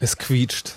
[0.00, 0.74] Es quietscht.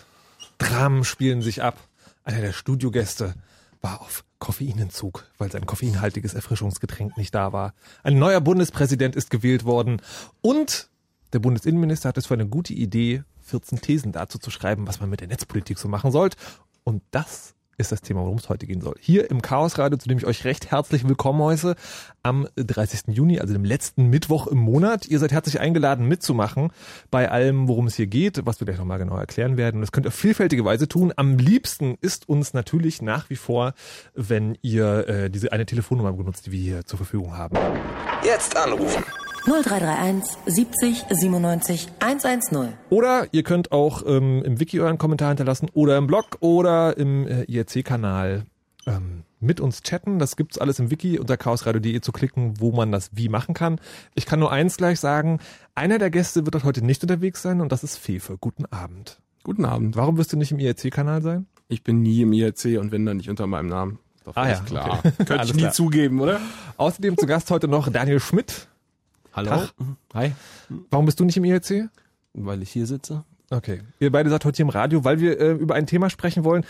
[0.59, 1.79] Dramen spielen sich ab.
[2.23, 3.33] Einer der Studiogäste
[3.81, 7.73] war auf Koffeinentzug, weil sein koffeinhaltiges Erfrischungsgetränk nicht da war.
[8.03, 10.01] Ein neuer Bundespräsident ist gewählt worden
[10.41, 10.89] und
[11.33, 15.09] der Bundesinnenminister hat es für eine gute Idee, 14 Thesen dazu zu schreiben, was man
[15.09, 16.37] mit der Netzpolitik so machen sollte.
[16.83, 18.95] Und das ist das Thema, worum es heute gehen soll.
[18.99, 21.75] Hier im Chaosradio, zu dem ich euch recht herzlich willkommen heiße,
[22.23, 23.15] am 30.
[23.15, 25.07] Juni, also dem letzten Mittwoch im Monat.
[25.07, 26.71] Ihr seid herzlich eingeladen mitzumachen
[27.11, 29.75] bei allem, worum es hier geht, was wir gleich nochmal genau erklären werden.
[29.75, 31.13] Und das könnt ihr auf vielfältige Weise tun.
[31.15, 33.73] Am liebsten ist uns natürlich nach wie vor,
[34.15, 37.57] wenn ihr äh, diese eine Telefonnummer benutzt, die wir hier zur Verfügung haben.
[38.23, 39.03] Jetzt anrufen.
[39.47, 42.73] 0331 70 97 110.
[42.89, 47.25] Oder ihr könnt auch ähm, im Wiki euren Kommentar hinterlassen oder im Blog oder im
[47.25, 48.43] äh, IRC-Kanal
[48.85, 50.19] ähm, mit uns chatten.
[50.19, 53.79] Das gibt's alles im Wiki unter chaosradio.de zu klicken, wo man das wie machen kann.
[54.15, 55.39] Ich kann nur eins gleich sagen.
[55.75, 58.37] Einer der Gäste wird dort heute nicht unterwegs sein und das ist Fefe.
[58.37, 59.21] Guten Abend.
[59.43, 59.95] Guten Abend.
[59.95, 61.45] Warum wirst du nicht im IRC-Kanal sein?
[61.69, 63.99] Ich bin nie im IRC und wenn dann nicht unter meinem Namen.
[64.25, 64.99] Doch, Ah ja, klar.
[64.99, 65.11] okay.
[65.25, 65.71] Könnte ich nie klar.
[65.71, 66.41] zugeben, oder?
[66.75, 68.67] Außerdem zu Gast heute noch Daniel Schmidt.
[69.33, 69.49] Hallo.
[69.49, 69.73] Tag.
[70.13, 70.31] Hi.
[70.89, 71.89] Warum bist du nicht im IRC?
[72.33, 73.23] Weil ich hier sitze.
[73.49, 73.81] Okay.
[73.99, 76.65] Ihr beide seid heute hier im Radio, weil wir äh, über ein Thema sprechen wollen.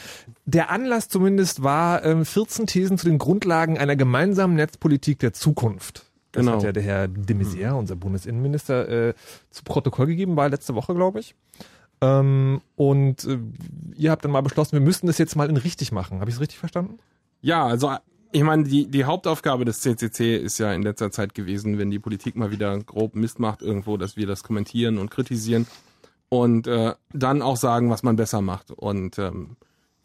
[0.46, 6.06] Der Anlass zumindest war ähm, 14 Thesen zu den Grundlagen einer gemeinsamen Netzpolitik der Zukunft.
[6.34, 6.58] Das Genau.
[6.58, 9.14] hat ja der Herr de Maizière, unser Bundesinnenminister, äh,
[9.50, 11.34] zu Protokoll gegeben, war letzte Woche, glaube ich.
[12.00, 13.40] Ähm, und äh,
[13.96, 16.20] ihr habt dann mal beschlossen, wir müssten das jetzt mal in richtig machen.
[16.20, 17.00] Habe ich es richtig verstanden?
[17.42, 17.92] Ja, also
[18.32, 22.00] ich meine, die, die Hauptaufgabe des CCC ist ja in letzter Zeit gewesen, wenn die
[22.00, 25.68] Politik mal wieder grob Mist macht irgendwo, dass wir das kommentieren und kritisieren
[26.30, 28.72] und äh, dann auch sagen, was man besser macht.
[28.72, 29.56] Und ähm,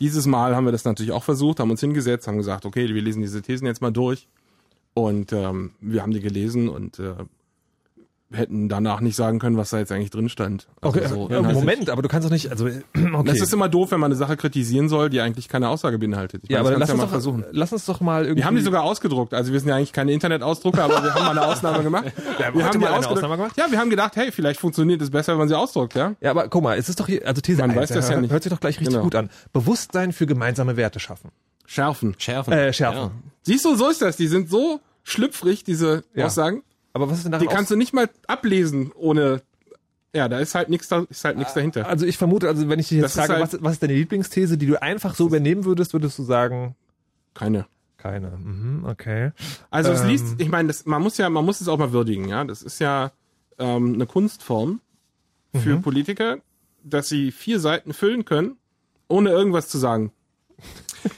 [0.00, 3.02] dieses Mal haben wir das natürlich auch versucht, haben uns hingesetzt, haben gesagt, okay, wir
[3.02, 4.28] lesen diese Thesen jetzt mal durch
[4.94, 7.14] und ähm, wir haben die gelesen und äh,
[8.34, 10.68] hätten danach nicht sagen können, was da jetzt eigentlich drin stand.
[10.80, 11.54] Also so äh, inhaltlich.
[11.54, 12.82] Moment, aber du kannst doch nicht, also äh,
[13.12, 13.22] okay.
[13.26, 16.42] Das ist immer doof, wenn man eine Sache kritisieren soll, die eigentlich keine Aussage beinhaltet.
[16.44, 17.44] Ich ja, meine, aber lass kannst uns, ja doch, mal versuchen.
[17.58, 18.38] lass uns doch mal irgendwie.
[18.42, 19.34] Wir haben die sogar ausgedruckt.
[19.34, 22.12] Also wir sind ja eigentlich keine Internetausdrucker, aber wir haben mal eine Ausnahme gemacht.
[22.38, 23.18] Ja, wir haben die mal eine ausgedruckt.
[23.18, 23.56] Ausnahme gemacht?
[23.56, 26.14] Ja, wir haben gedacht, hey, vielleicht funktioniert es besser, wenn man sie ausdruckt, ja?
[26.20, 28.12] Ja, aber guck mal, es ist doch hier, also These Man 1, weiß das ja
[28.12, 28.30] hört, nicht.
[28.32, 29.04] hört sich doch gleich richtig Genau.
[29.04, 29.30] gut an.
[29.52, 31.30] Bewusstsein für gemeinsame Werte schaffen.
[31.66, 32.14] Schärfen.
[32.18, 32.52] Schärfen.
[32.52, 33.10] Äh, schärfen.
[33.42, 34.16] Siehst du, so ist das.
[34.16, 36.26] Die sind so schlüpfrig, diese Ja.
[36.26, 36.62] Aussagen.
[36.92, 39.42] Aber was ist denn Die daran kannst du nicht mal ablesen ohne.
[40.14, 41.86] Ja, da ist halt nichts da, ist halt nichts dahinter.
[41.88, 43.94] Also ich vermute, also wenn ich dich jetzt Das frage, halt- was, was ist deine
[43.94, 46.76] Lieblingsthese, die du einfach so übernehmen würdest, würdest du sagen,
[47.32, 47.64] Keine.
[47.96, 48.30] keine.
[48.36, 49.32] Mhm, okay.
[49.70, 50.08] Also es Ähm.
[50.08, 52.44] liest, ich meine, das, man muss ja, man muss es auch mal würdigen, ja.
[52.44, 53.10] Das ist ja
[53.58, 54.80] ähm, eine Kunstform
[55.54, 55.82] für Mhm.
[55.82, 56.38] Politiker,
[56.84, 58.56] dass sie vier Seiten füllen können,
[59.08, 60.12] ohne irgendwas zu sagen.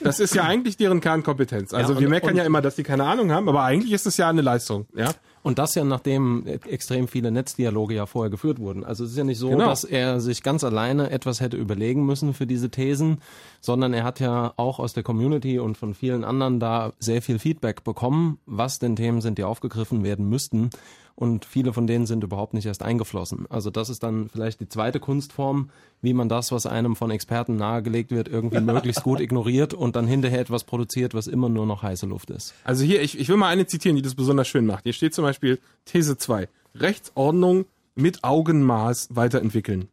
[0.01, 1.73] Das ist ja eigentlich deren Kernkompetenz.
[1.73, 3.91] Also Ja, wir und- meckern und- ja immer, dass die keine Ahnung haben, aber eigentlich
[3.91, 5.11] ist es ja eine Leistung, ja.
[5.45, 8.83] Und das ja nachdem extrem viele Netzdialoge ja vorher geführt wurden.
[8.83, 9.67] Also es ist ja nicht so, Genau.
[9.67, 13.21] dass er sich ganz alleine etwas hätte überlegen müssen für diese Thesen,
[13.61, 17.37] sondern er hat ja auch aus der Community und von vielen anderen da sehr viel
[17.37, 20.71] Feedback bekommen, was denn Themen sind, die aufgegriffen werden müssten.
[21.17, 23.45] Und viele von denen sind überhaupt nicht erst eingeflossen.
[23.49, 25.69] Also das ist dann vielleicht die zweite Kunstform,
[26.01, 30.07] wie man das, was einem von Experten nahegelegt wird, irgendwie möglichst gut ignoriert und dann
[30.07, 32.53] hinterher etwas produziert, was immer nur noch heiße Luft ist.
[32.65, 34.83] Also hier, ich, ich will mal eine zitieren, die das besonders schön macht.
[34.83, 36.49] Hier steht zum Beispiel These 2.
[36.75, 37.65] Rechtsordnung
[37.95, 39.87] mit Augenmaß weiterentwickeln.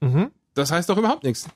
[0.00, 0.30] Mhm.
[0.54, 1.48] Das heißt doch überhaupt nichts.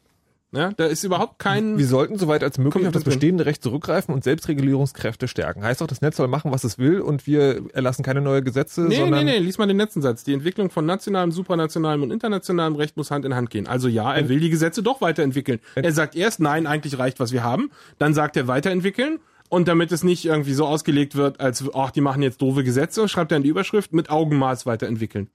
[0.52, 1.78] Ja, da ist überhaupt kein.
[1.78, 5.62] Wir sollten soweit als möglich auf das bestehende Recht zurückgreifen und Selbstregulierungskräfte stärken.
[5.62, 8.80] Heißt doch, das Netz soll machen, was es will und wir erlassen keine neue Gesetze,
[8.80, 10.24] Nee, nee, sondern nee, lies mal den letzten Satz.
[10.24, 13.68] Die Entwicklung von nationalem, supranationalem und internationalem Recht muss Hand in Hand gehen.
[13.68, 15.60] Also ja, er will die Gesetze doch weiterentwickeln.
[15.76, 17.70] Er sagt erst, nein, eigentlich reicht, was wir haben.
[17.98, 19.20] Dann sagt er weiterentwickeln.
[19.48, 23.08] Und damit es nicht irgendwie so ausgelegt wird, als, ach, die machen jetzt doofe Gesetze,
[23.08, 25.28] schreibt er in die Überschrift, mit Augenmaß weiterentwickeln.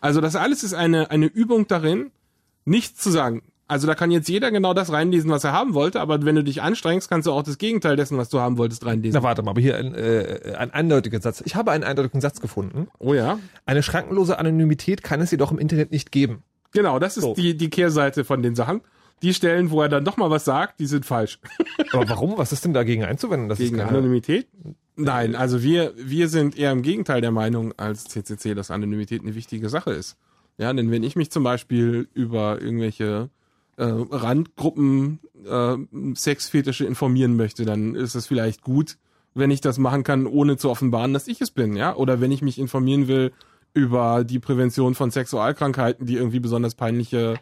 [0.00, 2.12] Also das alles ist eine, eine Übung darin,
[2.64, 3.42] nichts zu sagen.
[3.68, 6.44] Also da kann jetzt jeder genau das reinlesen, was er haben wollte, aber wenn du
[6.44, 9.18] dich anstrengst, kannst du auch das Gegenteil dessen, was du haben wolltest, reinlesen.
[9.18, 11.42] Na warte mal, aber hier ein, äh, ein eindeutiger Satz.
[11.44, 12.86] Ich habe einen eindeutigen Satz gefunden.
[12.98, 13.38] Oh ja.
[13.64, 16.42] Eine schrankenlose Anonymität kann es jedoch im Internet nicht geben.
[16.72, 17.34] Genau, das ist So.
[17.34, 18.82] die, die Kehrseite von den Sachen.
[19.22, 21.40] Die Stellen, wo er dann doch mal was sagt, die sind falsch.
[21.92, 22.36] Aber warum?
[22.36, 23.48] Was ist denn dagegen einzuwenden?
[23.48, 24.46] Das Gegen ist keine- Anonymität?
[24.94, 29.34] Nein, also wir, wir sind eher im Gegenteil der Meinung als CCC, dass Anonymität eine
[29.34, 30.16] wichtige Sache ist.
[30.58, 33.28] Ja, denn wenn ich mich zum Beispiel über irgendwelche
[33.76, 35.76] äh, Randgruppen äh,
[36.14, 38.96] Sexfetische informieren möchte, dann ist es vielleicht gut,
[39.34, 41.94] wenn ich das machen kann, ohne zu offenbaren, dass ich es bin, ja?
[41.94, 43.32] Oder wenn ich mich informieren will
[43.74, 47.38] über die Prävention von Sexualkrankheiten, die irgendwie besonders peinliche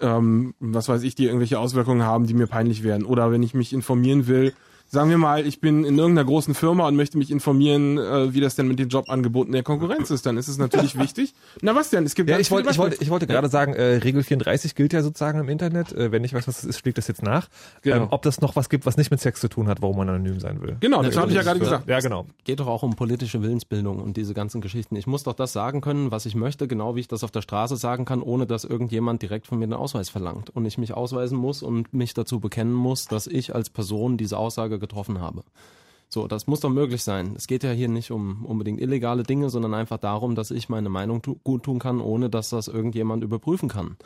[0.00, 3.04] ähm, was weiß ich, die irgendwelche Auswirkungen haben, die mir peinlich wären.
[3.04, 4.54] Oder wenn ich mich informieren will,
[4.90, 8.40] sagen wir mal, ich bin in irgendeiner großen Firma und möchte mich informieren, äh, wie
[8.40, 11.32] das denn mit den Jobangeboten der Konkurrenz ist, dann ist es natürlich wichtig.
[11.62, 12.04] Na was denn?
[12.04, 14.92] Es gibt Ja, ich wollte, ich wollte, ich wollte gerade sagen, äh, Regel 34 gilt
[14.92, 15.92] ja sozusagen im Internet.
[15.92, 17.48] Äh, wenn ich weiß, was das ist, schlägt das jetzt nach.
[17.82, 17.96] Genau.
[17.96, 20.08] Ähm, ob das noch was gibt, was nicht mit Sex zu tun hat, warum man
[20.08, 20.76] anonym sein will.
[20.80, 21.88] Genau, das habe ich ja gerade gesagt.
[21.88, 22.26] Ja, genau.
[22.44, 24.96] geht doch auch um politische Willensbildung und diese ganzen Geschichten.
[24.96, 27.42] Ich muss doch das sagen können, was ich möchte, genau wie ich das auf der
[27.42, 30.94] Straße sagen kann, ohne dass irgendjemand direkt von mir einen Ausweis verlangt und ich mich
[30.94, 35.42] ausweisen muss und mich dazu bekennen muss, dass ich als Person diese Aussage getroffen habe.
[36.08, 37.34] So, das muss doch möglich sein.
[37.36, 40.88] Es geht ja hier nicht um unbedingt illegale Dinge, sondern einfach darum, dass ich meine
[40.88, 43.96] Meinung tu gut tun kann, ohne dass das irgendjemand überprüfen kann.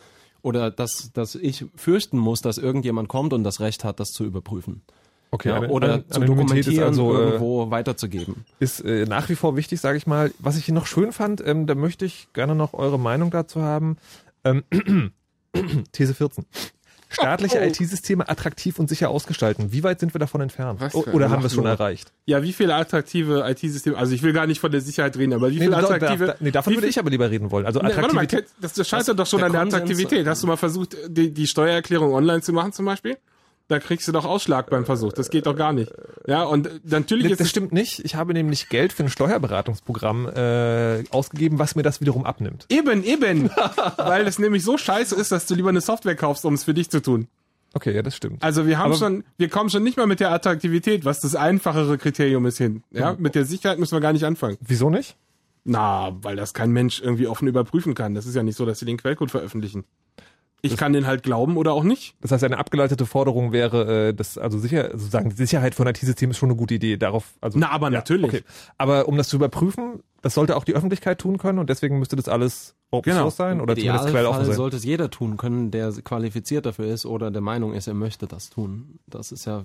[0.42, 4.24] Oder dass, dass ich fürchten muss, dass irgendjemand kommt und das Recht hat, das zu
[4.24, 4.82] überprüfen.
[5.30, 8.44] Okay, ja, An- oder An- zu ist dokumentieren, also, äh, irgendwo weiterzugeben.
[8.58, 10.30] ist äh, nach wie vor wichtig, sage ich mal.
[10.38, 13.62] Was ich hier noch schön fand, ähm, da möchte ich gerne noch eure Meinung dazu
[13.62, 13.96] haben.
[14.44, 14.62] Ähm,
[15.92, 16.44] These 14.
[17.14, 17.66] Staatliche Oh, oh.
[17.68, 19.72] IT-Systeme attraktiv und sicher ausgestalten.
[19.72, 20.80] Wie weit sind wir davon entfernt?
[20.80, 22.12] Was O- für Oder haben wir es schon erreicht?
[22.26, 25.50] Ja, wie viele attraktive IT-Systeme, also ich will gar nicht von der Sicherheit reden, aber
[25.50, 26.26] wie viele doch, attraktive...
[26.26, 27.66] da, nee, davon würde ich aber lieber reden wollen.
[27.66, 28.46] Also Nee, warte mal, Attraktivität.
[28.60, 30.26] das, das scheitert doch schon der an der Konsens- Attraktivität.
[30.26, 33.16] Hast du mal versucht, die, die Steuererklärung online zu machen zum Beispiel?
[33.68, 35.12] Da kriegst du doch Ausschlag beim Versuch.
[35.14, 35.90] Das geht doch gar nicht.
[36.26, 38.00] Ja, und äh, natürlich das es stimmt nicht.
[38.04, 42.66] Ich habe nämlich Geld für ein Steuerberatungsprogramm äh, ausgegeben, was mir das wiederum abnimmt.
[42.68, 43.48] eben, eben,
[43.96, 46.74] weil es nämlich so scheiße ist, dass du lieber eine Software kaufst, um es für
[46.74, 47.26] dich zu tun.
[47.72, 48.42] Okay, ja, das stimmt.
[48.42, 51.34] Also wir haben Aber- schon, wir kommen schon nicht mal mit der Attraktivität, was das
[51.34, 52.84] einfachere Kriterium ist hin.
[52.90, 54.58] Ja, mit der Sicherheit müssen wir gar nicht anfangen.
[54.60, 55.16] Wieso nicht?
[55.64, 58.14] Na, weil das kein Mensch irgendwie offen überprüfen kann.
[58.14, 59.84] Das ist ja nicht so, dass sie den Quellcode veröffentlichen.
[60.64, 62.14] Ich kann den halt glauben oder auch nicht.
[62.20, 66.30] Das heißt, eine abgeleitete Forderung wäre, äh, dass also sicher, sozusagen die Sicherheit von IT-Systemen
[66.32, 66.96] ist schon eine gute Idee.
[66.96, 68.26] Darauf, also Na, aber natürlich.
[68.26, 68.42] Okay.
[68.78, 72.16] Aber um das zu überprüfen, das sollte auch die Öffentlichkeit tun können und deswegen müsste
[72.16, 73.22] das alles Open Genau.
[73.24, 74.54] Source sein oder zumindest quelloffen Idealfall sein.
[74.56, 78.26] sollte es jeder tun können, der qualifiziert dafür ist oder der Meinung ist, er möchte
[78.26, 78.98] das tun.
[79.06, 79.64] Das ist ja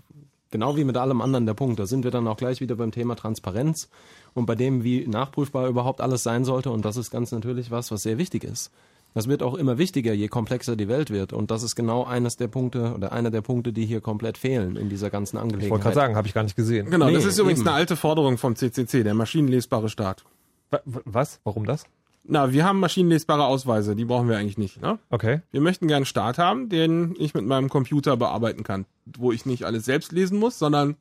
[0.51, 1.79] genau wie mit allem anderen der Punkt.
[1.79, 3.87] Da sind wir dann auch gleich wieder beim Thema Transparenz
[4.33, 6.71] und bei dem, wie nachprüfbar überhaupt alles sein sollte.
[6.71, 8.71] Und das ist ganz natürlich was, was sehr wichtig ist.
[9.15, 11.33] Das wird auch immer wichtiger, je komplexer die Welt wird.
[11.33, 14.75] Und das ist genau eines der Punkte oder einer der Punkte, die hier komplett fehlen
[14.75, 15.81] in dieser ganzen Ich wollte Angelegenheit.
[15.81, 16.89] gerade sagen, habe ich gar nicht gesehen.
[16.91, 17.67] Genau, Nee, das ist übrigens eben.
[17.69, 20.23] eine alte Forderung vom CCC, der maschinenlesbare Staat.
[20.69, 21.39] Wa- wa- Was?
[21.43, 21.85] Warum das?
[22.23, 24.79] Na, wir haben maschinenlesbare Ausweise, die brauchen wir eigentlich nicht.
[24.81, 24.99] Ne?
[25.09, 25.41] Okay.
[25.51, 28.85] Wir möchten gerne einen Staat haben, den ich mit meinem Computer bearbeiten kann,
[29.17, 30.95] wo ich nicht alles selbst lesen muss, sondern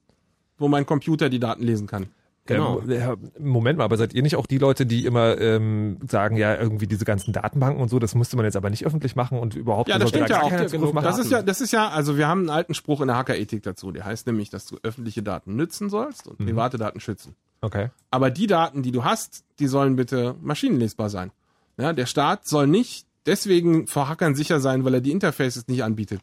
[0.57, 2.07] wo mein Computer die Daten lesen kann.
[2.49, 2.81] Genau.
[2.89, 6.57] Ähm, Moment mal, aber seid ihr nicht auch die Leute, die immer ähm, sagen, ja,
[6.57, 9.55] irgendwie diese ganzen Datenbanken und so, das müsste man jetzt aber nicht öffentlich machen und
[9.55, 10.51] überhaupt Ja, das stimmt ja auch.
[10.51, 11.05] Ja, machen?
[11.05, 13.63] Das ist ja, das ist ja, also wir haben einen alten Spruch in der Hackerethik
[13.63, 17.35] dazu, der heißt nämlich, dass du öffentliche Daten nützen sollst und private Daten schützen.
[17.61, 17.91] Okay.
[18.11, 21.31] Aber die Daten, die du hast, die sollen bitte maschinenlesbar sein.
[21.77, 25.85] Ja, der Staat soll nicht deswegen vor Hackern sicher sein, weil er die Interfaces nicht
[25.85, 26.23] anbietet,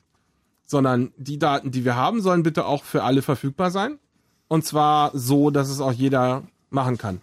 [0.65, 3.99] sondern die Daten, die wir haben, sollen bitte auch für alle verfügbar sein.
[4.47, 7.21] Und zwar so, dass es auch jeder machen kann.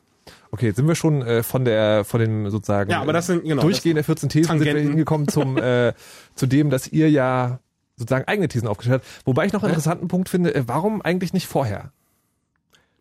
[0.51, 3.45] Okay, jetzt sind wir schon äh, von der, von dem sozusagen Ja, aber das sind,
[3.45, 4.91] genau, Durchgehen der 14 Thesen sind wir Tangenten.
[4.91, 5.95] hingekommen zum, äh,
[6.35, 7.59] zu dem, dass ihr ja
[7.97, 9.27] sozusagen eigene Thesen aufgestellt habt.
[9.27, 11.93] Wobei ich noch einen interessanten Punkt finde, äh, warum eigentlich nicht vorher?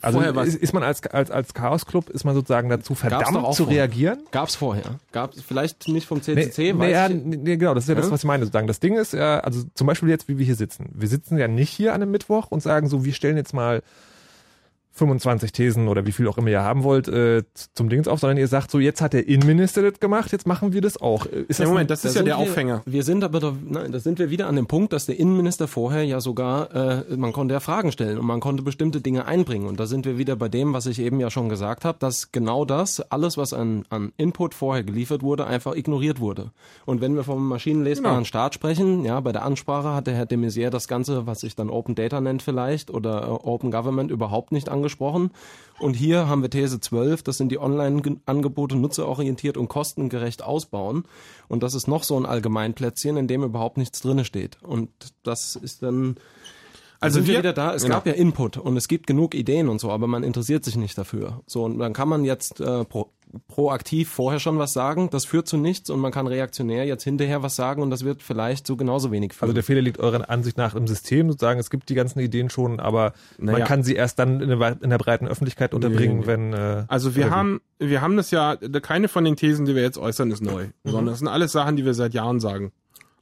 [0.03, 0.47] Also Vorher was?
[0.47, 3.65] ist, ist man als, als, als Chaos Club, ist man sozusagen dazu verdammt auch zu
[3.65, 3.83] vorher.
[3.83, 4.23] reagieren?
[4.31, 4.99] Gab's vorher.
[5.11, 7.95] Gab's vielleicht nicht vom Nee, CCC, nee, weiß ja, ich, nee, genau, das ist ja,
[7.95, 8.11] das, Ja?
[8.11, 8.43] was ich meine.
[8.45, 8.65] Sozusagen.
[8.65, 10.89] Das Ding ist ja, also zum Beispiel jetzt, wie wir hier sitzen.
[10.95, 13.83] Wir sitzen ja nicht hier an einem Mittwoch und sagen so, wir stellen jetzt mal
[14.93, 17.43] 25 Thesen oder wie viel auch immer ihr haben wollt, äh,
[17.73, 20.73] zum Dings auf, sondern ihr sagt so, jetzt hat der Innenminister das gemacht, jetzt machen
[20.73, 21.25] wir das auch.
[21.25, 22.81] Äh, Ist Ja, das Moment, das Da ist ja sind der wir, Aufhänger.
[22.85, 25.67] Wir sind aber da, nein, da sind wir wieder an dem Punkt, dass der Innenminister
[25.67, 29.67] vorher ja sogar, äh, man konnte ja Fragen stellen und man konnte bestimmte Dinge einbringen.
[29.67, 32.31] Und da sind wir wieder bei dem, was ich eben ja schon gesagt habe, dass
[32.31, 36.51] genau das, alles, was an, an Input vorher geliefert wurde, einfach ignoriert wurde.
[36.85, 38.25] Und wenn wir vom maschinenlesbaren Genau.
[38.25, 41.55] Staat sprechen, ja, bei der Ansprache hat der Herr de Maizière das Ganze, was sich
[41.55, 44.80] dann Open Data nennt vielleicht, oder äh, Open Government überhaupt nicht angesprochen.
[45.79, 51.05] Und hier haben wir These 12, das sind die Online-Angebote nutzerorientiert und kostengerecht ausbauen.
[51.47, 54.61] Und das ist noch so ein Allgemeinplätzchen, in dem überhaupt nichts drinne steht.
[54.61, 54.89] Und
[55.23, 56.17] das ist dann,
[57.01, 57.73] also sind wir, wir- wieder da.
[57.73, 57.95] Es genau.
[57.95, 60.97] gab ja Input und es gibt genug Ideen und so, aber man interessiert sich nicht
[60.97, 61.41] dafür.
[61.47, 63.09] So, und dann kann man jetzt äh, pro,
[63.47, 67.41] proaktiv vorher schon was sagen, das führt zu nichts und man kann reaktionär jetzt hinterher
[67.43, 69.45] was sagen und das wird vielleicht so genauso wenig führen.
[69.47, 72.49] Also der Fehler liegt eurer Ansicht nach im System, sozusagen, es gibt die ganzen Ideen
[72.49, 73.65] schon, aber man Naja.
[73.65, 76.27] kann sie erst dann in der, in der breiten Öffentlichkeit unterbringen, nee.
[76.27, 77.29] wenn äh, Also wir wie?
[77.29, 80.65] haben, wir haben das ja, keine von den Thesen, die wir jetzt äußern, ist neu,
[80.83, 82.73] sondern das sind alles Sachen, die wir seit Jahren sagen.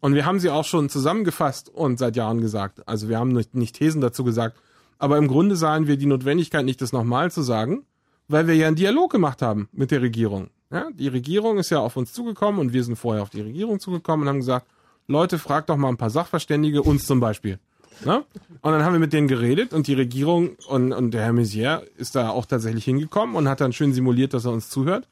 [0.01, 2.87] Und wir haben sie auch schon zusammengefasst und seit Jahren gesagt.
[2.87, 4.57] Also wir haben nicht, nicht Thesen dazu gesagt,
[4.97, 7.83] aber im Grunde sahen wir die Notwendigkeit nicht, das nochmal zu sagen,
[8.27, 10.49] weil wir ja einen Dialog gemacht haben mit der Regierung.
[10.71, 13.79] Ja, die Regierung ist ja auf uns zugekommen und wir sind vorher auf die Regierung
[13.79, 14.67] zugekommen und haben gesagt,
[15.07, 17.57] Leute, fragt doch mal ein paar Sachverständige, uns zum Beispiel.
[18.05, 18.23] Ne?
[18.61, 21.81] Und dann haben wir mit denen geredet und die Regierung und, und der Herr Maizière
[21.97, 25.07] ist da auch tatsächlich hingekommen und hat dann schön simuliert, dass er uns zuhört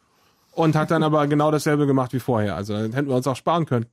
[0.52, 2.56] und hat dann aber genau dasselbe gemacht wie vorher.
[2.56, 3.88] Also dann hätten wir uns auch sparen können.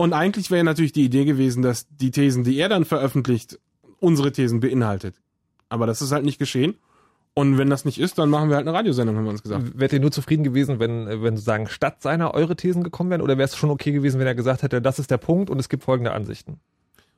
[0.00, 3.58] Und eigentlich wäre natürlich die Idee gewesen, dass die Thesen, die er dann veröffentlicht,
[3.98, 5.14] unsere Thesen beinhaltet.
[5.68, 6.76] Aber das ist halt nicht geschehen.
[7.34, 9.78] Und wenn das nicht ist, dann machen wir halt eine Radiosendung, haben wir uns gesagt.
[9.78, 13.20] Wärt ihr nur zufrieden gewesen, wenn, äh, wenn sozusagen statt seiner eure Thesen gekommen wären?
[13.20, 15.58] Oder wäre es schon okay gewesen, wenn er gesagt hätte, das ist der Punkt und
[15.58, 16.60] es gibt folgende Ansichten?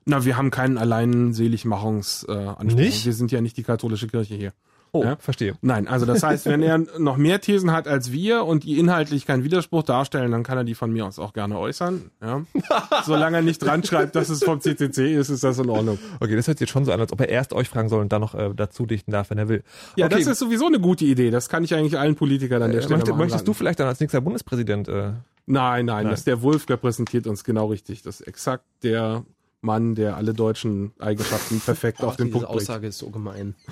[0.05, 2.35] Na, wir haben keinen allein Seligmachungsanspruch.
[2.35, 2.81] Äh, Anspruch.
[2.81, 3.07] Nicht?
[3.07, 4.53] Wir sind ja nicht die katholische Kirche hier.
[4.95, 5.17] Oh, Ja?
[5.17, 5.55] verstehe.
[5.63, 9.25] Nein, also das heißt, wenn er noch mehr Thesen hat als wir und die inhaltlich
[9.25, 12.11] keinen Widerspruch darstellen, dann kann er die von mir aus auch gerne äußern.
[12.21, 12.43] Ja?
[13.05, 15.99] Solange er nicht dran schreibt, dass es vom CCC ist, ist das in Ordnung.
[16.21, 18.03] Okay, das hört sich jetzt schon so an, als ob er erst euch fragen soll
[18.03, 19.63] und dann noch äh, dazu dichten darf, wenn er will.
[19.97, 20.17] Ja, okay.
[20.19, 21.31] das ist sowieso eine gute Idee.
[21.31, 23.89] Das kann ich eigentlich allen Politikern an der äh, Stelle möchte, möchtest du vielleicht dann
[23.89, 25.13] als nächster Bundespräsident äh,
[25.47, 28.03] Nein, nein, das der Wolf repräsentiert uns genau richtig.
[28.03, 29.25] Das ist exakt der
[29.63, 32.61] Mann, der alle deutschen Eigenschaften perfekt auf Ach, den diese Punkt bringt.
[32.63, 33.55] Aussage ist so gemein.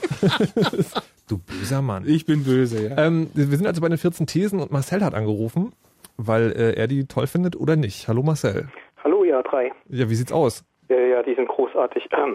[1.28, 2.02] Du böser Mann.
[2.08, 3.06] Ich bin böse, ja.
[3.06, 5.72] Ähm, wir sind also bei den 14 Thesen und Marcel hat angerufen,
[6.16, 8.08] weil äh, er die toll findet oder nicht.
[8.08, 8.66] Hallo Marcel.
[9.04, 9.70] Hallo, ja, drei.
[9.88, 10.64] Ja, wie sieht's aus?
[10.88, 12.08] Ja, ja, die sind großartig.
[12.18, 12.34] Ähm,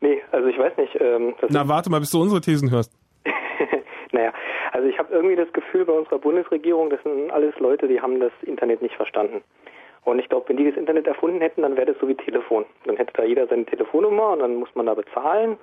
[0.00, 0.96] nee, also ich weiß nicht.
[1.00, 2.92] Ähm, Na, warte mal, bis du unsere Thesen hörst.
[4.10, 4.32] naja,
[4.72, 8.18] also ich habe irgendwie das Gefühl bei unserer Bundesregierung, das sind alles Leute, die haben
[8.18, 9.42] das Internet nicht verstanden.
[10.04, 12.64] Und ich glaube, wenn die das Internet erfunden hätten, dann wäre das so wie Telefon.
[12.86, 15.56] Dann hätte da jeder seine Telefonnummer und dann muss man da bezahlen.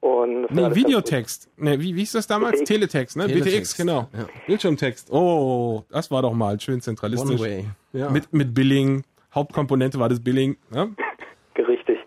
[0.00, 1.50] Und Nee, Videotext.
[1.58, 2.52] Nee, wie, wie hieß das damals?
[2.52, 2.68] BTX.
[2.68, 3.26] Teletext, ne?
[3.26, 4.08] Teletext, BTX, genau.
[4.14, 4.26] ja.
[4.46, 5.12] Bildschirmtext.
[5.12, 7.38] Oh, das war doch mal schön zentralistisch.
[7.38, 7.64] One way.
[7.92, 8.08] Ja.
[8.08, 9.04] Mit, mit Billing.
[9.34, 10.56] Hauptkomponente war das Billing.
[10.70, 10.94] Ne?
[11.58, 11.98] Richtig.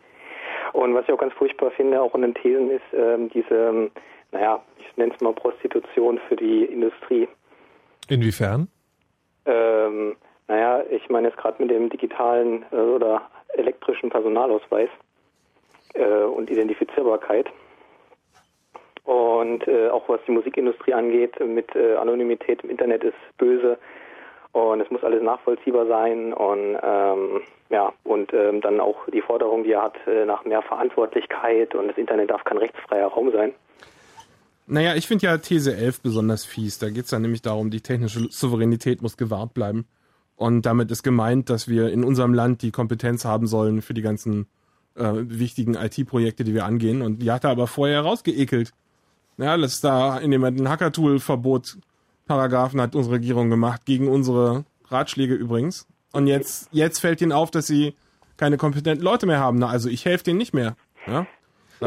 [0.74, 3.92] Und was ich auch ganz furchtbar finde, auch in den Thesen, ist ähm, diese, ähm,
[4.32, 7.28] naja, ich nenne es mal Prostitution für die Industrie.
[8.10, 8.68] Inwiefern?
[9.46, 10.16] Ähm,
[10.48, 13.22] naja, ich meine jetzt gerade mit dem digitalen äh, oder
[13.54, 14.90] elektrischen Personalausweis
[15.94, 17.48] äh, und Identifizierbarkeit.
[19.04, 23.78] Und äh, auch was die Musikindustrie angeht, mit äh, Anonymität im Internet ist böse
[24.54, 29.64] und es muss alles nachvollziehbar sein und ähm, ja und ähm, dann auch die Forderung,
[29.64, 33.54] die er hat äh, nach mehr Verantwortlichkeit und das Internet darf kein rechtsfreier Raum sein.
[34.68, 36.80] Naja, ich finde ja These 11 besonders fies.
[36.80, 39.86] Da geht's dann nämlich darum, die technische Souveränität muss gewahrt bleiben.
[40.44, 44.02] Und damit ist gemeint, dass wir in unserem Land die Kompetenz haben sollen für die
[44.02, 44.46] ganzen
[44.96, 47.02] äh, wichtigen IT-Projekte, die wir angehen.
[47.02, 48.74] Und die hat er aber vorher rausgeekelt.
[49.38, 51.78] Ja, das ist da, indem er den Hacker-Tool-Verbot
[52.26, 55.88] Paragraphen hat unsere Regierung gemacht, gegen unsere Ratschläge übrigens.
[56.12, 57.96] Und jetzt, jetzt fällt ihnen auf, dass sie
[58.36, 59.60] keine kompetenten Leute mehr haben.
[59.60, 60.76] Na, also ich helfe denen nicht mehr.
[61.08, 61.26] Ja?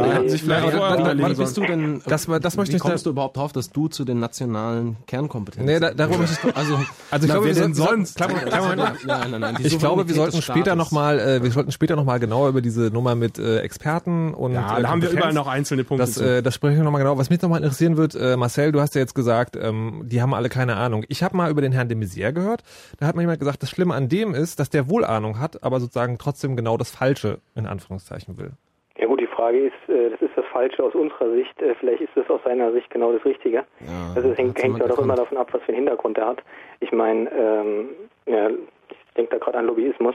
[0.02, 2.82] Da hätten sich vielleicht Ja, vorher überlegen bist du denn, Das- das möchte wie ich
[2.82, 6.36] kommst da- du überhaupt drauf, dass du zu den nationalen Kernkompetenzen Nee, da, darüber möchte
[6.48, 8.20] ich, Also, also ich Na, glaube, wir sollten, sonst?
[8.20, 9.06] Moment, kleinen Moment.
[9.06, 10.76] nein, nein, nein, Ich glaube, wir sollten später Staates.
[10.76, 14.34] noch mal, äh, wir sollten später noch mal genauer über diese Nummer mit äh, Experten
[14.34, 16.06] und Ja, äh, da haben wir überall noch einzelne Punkte.
[16.06, 17.18] Das, äh, das sprechen wir nochmal genau.
[17.18, 20.34] Was mich nochmal interessieren wird, äh, Marcel, du hast ja jetzt gesagt, ähm, die haben
[20.34, 21.04] alle keine Ahnung.
[21.08, 22.62] Ich habe mal über den Herrn de Maizière gehört.
[22.98, 25.62] Da hat mir jemand gesagt, das Schlimme an dem ist, dass der wohl Ahnung hat,
[25.62, 28.52] aber sozusagen trotzdem genau das Falsche in Anführungszeichen will.
[28.98, 32.00] Ja gut, die Frage ist, äh, das ist das Falsche aus unserer Sicht, äh, vielleicht
[32.00, 33.64] ist das aus seiner Sicht genau das Richtige.
[33.80, 36.28] Ja, also es hängt, hängt ja doch immer davon ab, was für einen Hintergrund er
[36.28, 36.42] hat.
[36.80, 37.88] Ich meine, ähm,
[38.26, 40.14] ja, ich denke da gerade an Lobbyismus.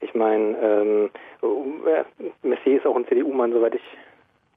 [0.00, 1.10] Ich meine, ähm,
[1.42, 2.04] äh,
[2.46, 3.82] Messier ist auch ein CDU-Mann, soweit ich,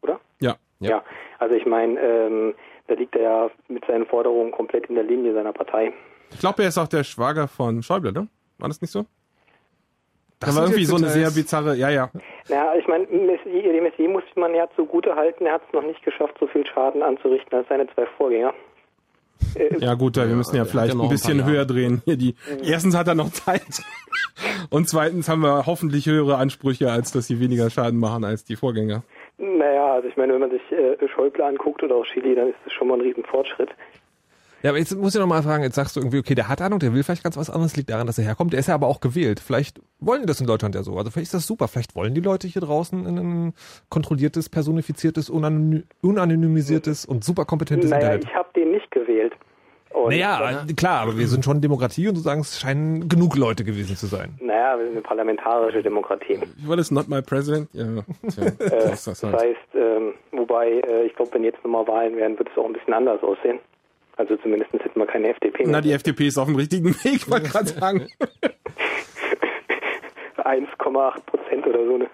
[0.01, 0.19] oder?
[0.39, 0.55] ja.
[0.79, 1.03] Ja.
[1.37, 2.55] also ich meine, ähm,
[2.87, 5.93] da liegt er ja mit seinen Forderungen komplett in der Linie seiner Partei.
[6.31, 8.27] Ich glaube, er ist auch der Schwager von Schäuble, ne?
[8.57, 9.05] War das nicht so?
[10.41, 12.09] Das, war irgendwie so eine sehr bizarre, ja, ja.
[12.49, 15.83] Ja, ich meine, Messier, dem Messier muss man ja zugute halten, er hat es noch
[15.83, 18.53] nicht geschafft, so viel Schaden anzurichten als seine zwei Vorgänger.
[19.55, 21.51] Äh, Ja gut, wir müssen ja vielleicht ja noch ein ein bisschen Jahre.
[21.51, 22.01] höher drehen.
[22.05, 23.61] Hier die, erstens hat er noch Zeit
[24.69, 28.55] und zweitens haben wir hoffentlich höhere Ansprüche, als dass sie weniger Schaden machen als die
[28.55, 29.03] Vorgänger.
[29.37, 32.57] Naja, also ich meine, wenn man sich äh, Schäuble anguckt oder auch Chili, dann ist
[32.63, 33.69] das schon mal ein Riesenfortschritt.
[34.63, 36.61] Ja, aber jetzt muss ich noch mal fragen, jetzt sagst du irgendwie, okay, der hat
[36.61, 38.53] Ahnung, der will vielleicht ganz was anderes, liegt daran, dass er herkommt.
[38.53, 39.39] Der ist ja aber auch gewählt.
[39.39, 40.95] Vielleicht wollen die das in Deutschland ja so.
[40.97, 41.67] Also vielleicht ist das super.
[41.67, 43.53] Vielleicht wollen die Leute hier draußen ein
[43.89, 48.25] kontrolliertes, personifiziertes, unanony unanonymisiertes und super kompetentes Naja, Internet.
[48.25, 49.33] ich habe den nicht gewählt.
[49.93, 53.97] Und Naja, klar, aber wir sind schon Demokratie und sozusagen es scheinen genug Leute gewesen
[53.97, 54.35] zu sein.
[54.41, 56.39] Naja, wir sind eine parlamentarische Demokratie.
[56.55, 56.91] Wie war das?
[56.91, 57.67] Not my president?
[57.73, 57.83] Ja,
[58.29, 59.41] tja, Äh, das ist das das halt.
[59.41, 62.71] heißt, ähm, wobei, äh, ich glaube, wenn jetzt nochmal Wahlen wären, wird es auch ein
[62.73, 63.59] bisschen anders aussehen.
[64.21, 65.71] Also zumindest hätten wir keine FDP mehr.
[65.71, 68.05] Na, die FDP ist auf dem richtigen Weg, wollte gerade sagen.
[70.37, 71.97] 1,8 Prozent oder so.
[71.97, 72.07] Ne?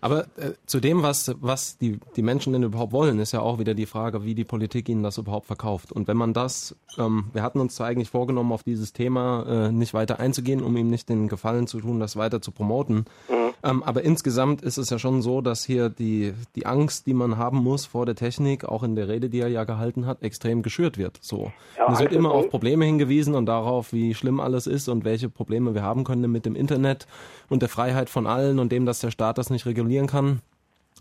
[0.00, 3.60] Aber äh, zu dem, was, was die, die Menschen denn überhaupt wollen, ist ja auch
[3.60, 5.92] wieder die Frage, wie die Politik ihnen das überhaupt verkauft.
[5.92, 9.70] Und wenn man das, ähm, wir hatten uns zwar eigentlich vorgenommen, auf dieses Thema äh,
[9.70, 13.04] nicht weiter einzugehen, um ihm nicht den Gefallen zu tun, das weiter zu promoten.
[13.62, 17.36] Ähm, aber insgesamt ist es ja schon so, dass hier die, die Angst, die man
[17.36, 20.62] haben muss vor der Technik, auch in der Rede, die er ja gehalten hat, extrem
[20.62, 21.18] geschürt wird.
[21.20, 21.52] So.
[21.76, 25.04] Ja, es wird Angst immer auf Probleme hingewiesen und darauf, wie schlimm alles ist und
[25.04, 27.06] welche Probleme wir haben können mit dem Internet
[27.48, 30.40] und der Freiheit von allen und dem, dass der Staat das nicht regulieren kann.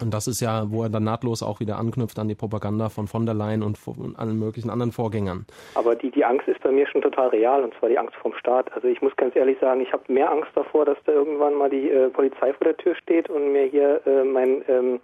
[0.01, 3.07] Und das ist ja, wo er dann nahtlos auch wieder anknüpft an die Propaganda von
[3.07, 5.45] von der Leyen und von allen möglichen anderen Vorgängern.
[5.75, 8.33] Aber die, die Angst ist bei mir schon total real, und zwar die Angst vom
[8.33, 8.73] Staat.
[8.73, 11.69] Also ich muss ganz ehrlich sagen, ich habe mehr Angst davor, dass da irgendwann mal
[11.69, 14.99] die äh, Polizei vor der Tür steht und mir hier äh, mein, ähm,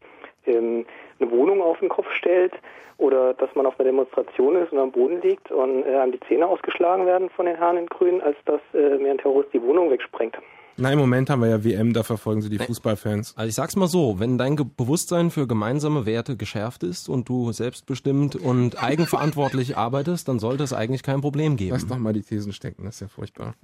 [0.47, 0.85] ähm,
[1.19, 2.53] eine Wohnung auf den Kopf stellt
[2.97, 6.19] oder dass man auf einer Demonstration ist und am Boden liegt und äh, einem die
[6.21, 9.61] Zähne ausgeschlagen werden von den Herren in Grün, als dass äh, mir ein Terrorist die
[9.61, 10.37] Wohnung wegsprengt.
[10.81, 13.33] Na, im Moment haben wir ja WM, da verfolgen sie die Fußballfans.
[13.37, 17.27] Also ich sag's mal so, wenn dein Ge Bewusstsein für gemeinsame Werte geschärft ist und
[17.27, 21.71] du selbstbestimmt und eigenverantwortlich arbeitest, dann sollte es eigentlich kein Problem geben.
[21.71, 23.55] Lass doch mal die Thesen stecken, das ist ja furchtbar.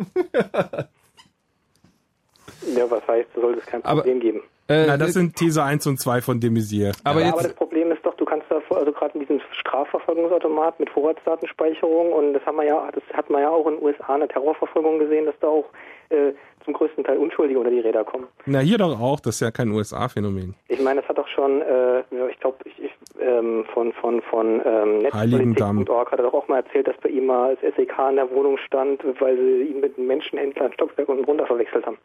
[2.75, 4.41] Ja, was heißt, da sollte es kein Aber- Problem geben.
[4.67, 6.95] Äh, Na, das sind These 1 und 2 von de Maizière.
[7.04, 9.19] aber ja, jetzt, aber das Problem ist doch, du kannst da, vor- also gerade in
[9.19, 13.75] diesem Strafverfolgungsautomat mit Vorratsdatenspeicherung und das haben wir ja, das hat man ja auch in
[13.75, 15.65] den USA in der Terrorverfolgung gesehen, dass da auch
[16.10, 16.34] äh,
[16.65, 18.28] zum größten Teil Unschuldige unter die Räder kommen.
[18.45, 20.56] Na, hier doch auch, das ist ja kein USA-Phänomen.
[20.67, 21.99] Ich meine, das hat doch schon, äh,
[22.30, 24.99] ich glaube, ich, ich, ähm, von von von ähm.
[24.99, 28.30] Netzpolitik.org hat er doch auch mal erzählt, dass bei ihm mal das SEK in der
[28.32, 31.97] Wohnung stand, weil sie ihn mit einem Menschenhändler in Stockberg unten runter verwechselt haben.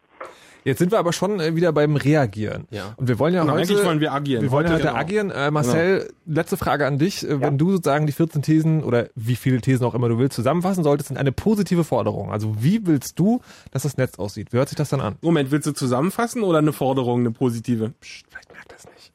[0.63, 2.67] jetzt sind wir aber schon äh, wieder beim Reagieren.
[2.69, 2.93] Ja.
[2.97, 4.43] Und wir wollen ja Genau, heute, eigentlich wollen wir agieren.
[4.43, 4.99] Wir wollen ja Heute heute genau.
[4.99, 5.31] agieren.
[5.31, 7.27] Äh, Marcel, letzte Frage an dich.
[7.27, 10.35] Äh, Wenn du sozusagen die 14 Thesen oder wie viele Thesen auch immer du willst
[10.35, 12.31] zusammenfassen solltest in eine positive Forderung.
[12.31, 14.53] Also wie willst du, dass das Netz aussieht?
[14.53, 15.15] Wie hört sich das dann an?
[15.21, 17.91] Moment, willst du zusammenfassen oder eine Forderung, eine positive?
[17.99, 19.11] Psst, vielleicht merkt das nicht.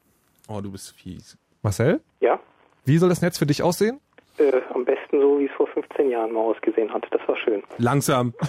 [0.47, 1.37] Oh, du bist fies.
[1.67, 2.39] Marcel, Ja,
[2.85, 3.99] wie soll das Netz für dich aussehen?
[4.37, 7.03] äh, am besten so, wie es vor 15 Jahren mal ausgesehen hat.
[7.11, 7.61] Das war schön.
[7.77, 8.33] Langsam.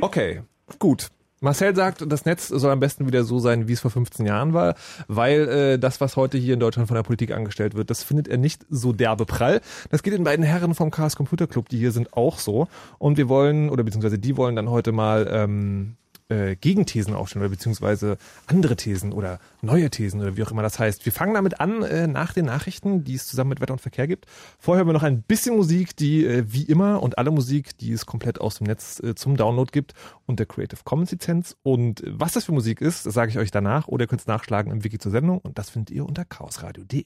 [0.00, 0.42] Okay,
[0.78, 1.08] gut.
[1.40, 4.54] Marcel sagt, das Netz soll am besten wieder so sein, wie es vor 15 Jahren
[4.54, 4.74] war,
[5.08, 8.28] weil äh, das, was heute hier in Deutschland von der Politik angestellt wird, das findet
[8.28, 9.60] er nicht so derbe prall.
[9.90, 12.68] Das geht den beiden Herren vom Chaos Computer Club, die hier sind, auch so.
[12.98, 15.96] Und wir wollen, oder beziehungsweise die wollen dann heute mal ähm,
[16.28, 20.78] äh, Gegenthesen aufstellen oder beziehungsweise andere Thesen oder neue Thesen oder wie auch immer das
[20.78, 21.04] heißt.
[21.04, 24.06] Wir fangen damit an äh, nach den Nachrichten, die es zusammen mit Wetter und Verkehr
[24.06, 24.26] gibt.
[24.58, 27.92] Vorher haben wir noch ein bisschen Musik, die äh, wie immer und alle Musik, die
[27.92, 29.94] es komplett aus dem Netz äh, zum Download gibt
[30.26, 31.56] unter Creative Commons Lizenz.
[31.62, 34.26] Und was das für Musik ist, das sage ich euch danach oder ihr könnt es
[34.26, 37.04] nachschlagen im Wiki zur Sendung und das findet ihr unter chaosradio.de.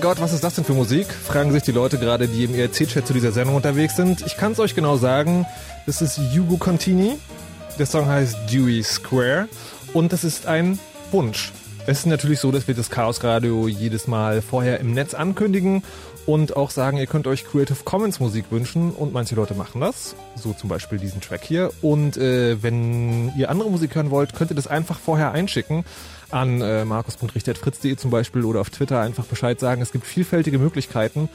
[0.00, 1.08] mein Gott, was ist das denn für Musik?
[1.12, 4.22] Fragen sich die Leute gerade, die im ERC-Chat zu dieser Sendung unterwegs sind.
[4.24, 5.44] Ich kann es euch genau sagen.
[5.84, 7.18] Das ist Hugo Contini.
[7.78, 9.46] Der Song heißt Dewey Square.
[9.92, 10.78] Und das ist ein
[11.10, 11.52] Wunsch.
[11.86, 15.82] Es ist natürlich so, dass wir das Chaos Radio jedes Mal vorher im Netz ankündigen
[16.26, 20.14] und auch sagen, ihr könnt euch Creative Commons Musik wünschen und manche Leute machen das,
[20.36, 21.70] so zum Beispiel diesen Track hier.
[21.82, 25.84] Und äh, wenn ihr andere Musik hören wollt, könnt ihr das einfach vorher einschicken
[26.30, 29.82] an äh, markus.richter.fritz.de zum Beispiel oder auf Twitter einfach Bescheid sagen.
[29.82, 31.28] Es gibt vielfältige Möglichkeiten.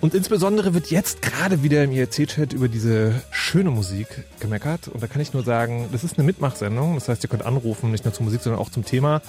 [0.00, 4.88] Und insbesondere wird jetzt gerade wieder im IRC-Chat über diese schöne Musik gemeckert.
[4.88, 6.94] Und da kann ich nur sagen, das ist eine Mitmachsendung.
[6.94, 9.20] Das heißt, ihr könnt anrufen, nicht nur zur Musik, sondern auch zum Thema.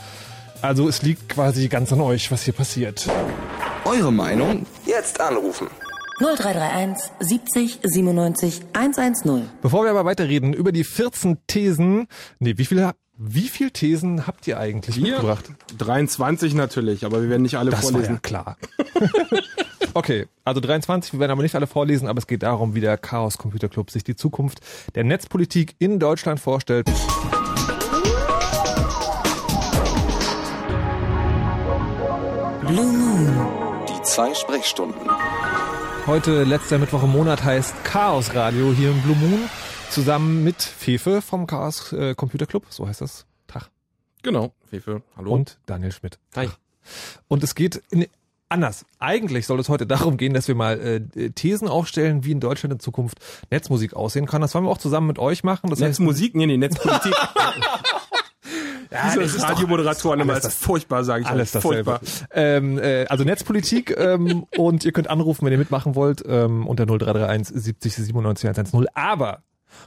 [0.62, 3.10] Also es liegt quasi ganz an euch, was hier passiert.
[3.84, 4.66] Eure Meinung?
[4.86, 5.68] Jetzt anrufen.
[6.20, 9.50] 0331 70 97 110.
[9.62, 12.08] Bevor wir aber weiterreden über die 14 Thesen,
[12.40, 15.14] nee, wie viele, wie viele Thesen habt ihr eigentlich Wir?
[15.14, 15.46] mitgebracht?
[15.78, 18.14] 23 natürlich, aber wir werden nicht alle Das war vorlesen.
[18.16, 18.58] ja klar.
[19.96, 22.98] okay, also 23, wir werden aber nicht alle vorlesen, aber es geht darum, wie der
[22.98, 24.60] Chaos Computer Club sich die Zukunft
[24.94, 26.88] der Netzpolitik in Deutschland vorstellt.
[32.68, 33.61] Blue Moon.
[34.02, 35.00] Die zwei Sprechstunden.
[36.08, 39.42] Heute, letzter Mittwoch im Monat, heißt Chaos Radio hier im Blue Moon,
[39.92, 43.28] zusammen mit Fefe vom Chaos äh, Computer Club, so heißt das.
[43.46, 43.70] Tag.
[44.24, 45.34] Genau, Fefe, hallo.
[45.34, 46.18] Und Daniel Schmidt.
[46.36, 46.50] Hi.
[47.28, 48.08] Und es geht in,
[48.50, 48.86] anders.
[48.98, 52.74] Eigentlich soll es heute darum gehen, dass wir mal äh, Thesen aufstellen, wie in Deutschland
[52.74, 53.20] in Zukunft
[53.52, 54.42] Netzmusik aussehen kann.
[54.42, 55.70] Das wollen wir auch zusammen mit euch machen.
[55.70, 56.34] Das heißt, Netzmusik?
[56.34, 57.14] Nee, nee, Netzpolitik.
[58.92, 62.00] ja, Diese Radiomoderatoren immer alles als furchtbar, sage ich alles dasselbe.
[62.00, 62.28] Furchtbar.
[62.34, 66.86] Ähm, äh, also Netzpolitik ähm, und ihr könnt anrufen, wenn ihr mitmachen wollt, ähm, unter
[66.86, 68.88] 0331 70 97 110.
[68.94, 69.44] Aber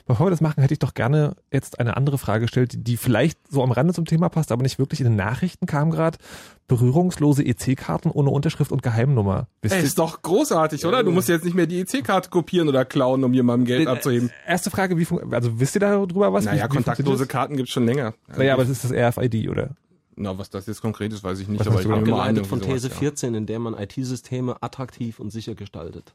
[0.06, 3.38] bevor wir das machen, hätte ich doch gerne jetzt eine andere Frage gestellt, die- vielleicht
[3.50, 6.18] so am Rande zum Thema passt, aber nicht wirklich in den Nachrichten kam gerade.
[6.66, 9.48] Berührungslose EC-Karten ohne Unterschrift und Geheimnummer.
[9.60, 11.02] Wisst Ey, ist doch großartig, oder?
[11.04, 14.30] Du musst jetzt nicht mehr die EC-Karte kopieren oder klauen, um jemandem Geld abzuheben.
[14.46, 16.46] Erste Frage, wie also wisst ihr darüber was?
[16.46, 18.14] Naja, wie, kontaktlose Karten gibt's schon länger.
[18.28, 18.38] das?
[18.38, 19.70] Naja, aber es ist das RFID, oder?
[20.16, 22.46] Na, was das jetzt konkret ist, weiß ich nicht, Was aber ich mal an, Abgeleitet
[22.46, 26.14] von These sowas, 14, in der man IT-Systeme attraktiv und sicher gestaltet.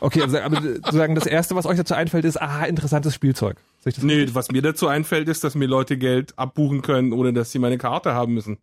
[0.00, 3.56] Okay, also, aber sozusagen das erste, was euch dazu einfällt, ist, aha, interessantes Spielzeug.
[3.80, 4.06] Sehe ich das Ja.
[4.08, 7.58] Nee, was mir dazu einfällt, ist, dass mir Leute Geld abbuchen können, ohne dass sie
[7.58, 8.58] meine Karte haben müssen.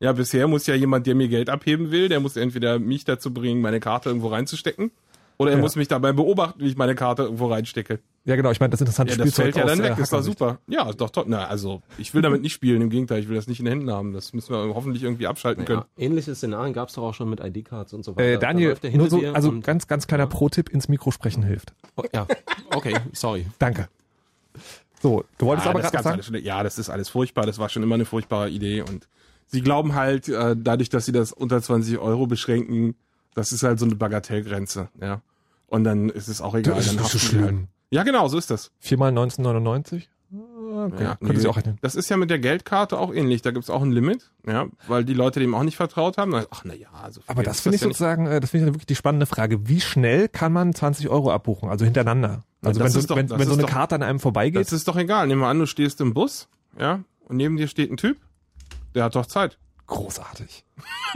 [0.00, 3.32] Ja, bisher muss ja jemand, der mir Geld abheben will, der muss entweder mich dazu
[3.32, 4.90] bringen, meine Karte irgendwo reinzustecken,
[5.38, 5.62] oder er Ja.
[5.62, 8.00] muss mich dabei beobachten, wie ich meine Karte irgendwo reinstecke.
[8.24, 10.12] Ja, genau, ich meine, das interessante Ja, das Spielzeug fällt ja aus, dann weg, ist
[10.12, 10.38] doch Hackersicht.
[10.38, 10.58] super.
[10.68, 11.24] Ja, ist doch toll.
[11.26, 13.72] Na, also, ich will damit nicht spielen, im Gegenteil, ich will das nicht in den
[13.78, 14.12] Händen haben.
[14.12, 15.80] Das müssen wir hoffentlich irgendwie abschalten können.
[15.96, 18.24] Ja, ähnliche Szenarien gab es doch auch schon mit ID-Cards und so weiter.
[18.28, 21.72] Äh, Da Daniel, nur so, also und- ganz, ganz kleiner Pro-Tipp, ins Mikro sprechen hilft.
[21.96, 22.26] Oh, ja,
[22.74, 23.46] okay, sorry.
[23.58, 23.88] Danke.
[25.00, 26.14] So, du wolltest Ja, aber das gerade sagen?
[26.14, 27.44] alles schon- ja, das ist alles furchtbar.
[27.46, 28.82] Das war schon immer eine furchtbare Idee.
[28.82, 29.08] Und
[29.48, 32.94] sie glauben halt, äh, dadurch, dass sie das unter 20 Euro beschränken,
[33.34, 34.88] das ist halt so eine Bagatellgrenze.
[35.00, 35.20] Ja.
[35.66, 36.74] Und dann ist es auch egal.
[36.76, 37.44] Das ist nicht so die schlimm.
[37.44, 37.56] Halt.
[37.90, 38.70] Ja, genau, so ist das.
[38.78, 40.08] Viermal 1999?
[40.34, 40.38] Ah,
[40.86, 41.36] Okay, Ja, nee.
[41.36, 41.76] sie auch rechnen.
[41.82, 43.42] Das ist ja mit der Geldkarte auch ähnlich.
[43.42, 46.34] Da gibt's auch ein Limit, ja, weil die Leute dem auch nicht vertraut haben.
[46.34, 47.96] Ach, na ja, so viel Aber das ist finde ich ja nicht.
[47.98, 49.68] sozusagen, äh, das finde ich wirklich die spannende Frage.
[49.68, 51.68] Wie schnell kann man 20 Euro abbuchen?
[51.68, 52.42] Also hintereinander?
[52.62, 54.60] Also das wenn, so, doch- wenn, das wenn so eine doch- Karte an einem vorbeigeht?
[54.62, 55.26] Das ist doch egal.
[55.26, 58.16] Nehmen wir an, du stehst im Bus, ja, und neben dir steht ein Typ,
[58.94, 59.58] der hat doch Zeit.
[59.92, 60.64] Großartig.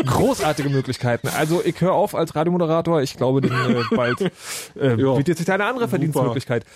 [0.04, 1.28] Großartige Möglichkeiten.
[1.28, 3.00] Also ich höre auf als Radiomoderator.
[3.00, 6.66] Ich glaube, denn, äh, bald äh, bietet sich da eine andere Verdienstmöglichkeit.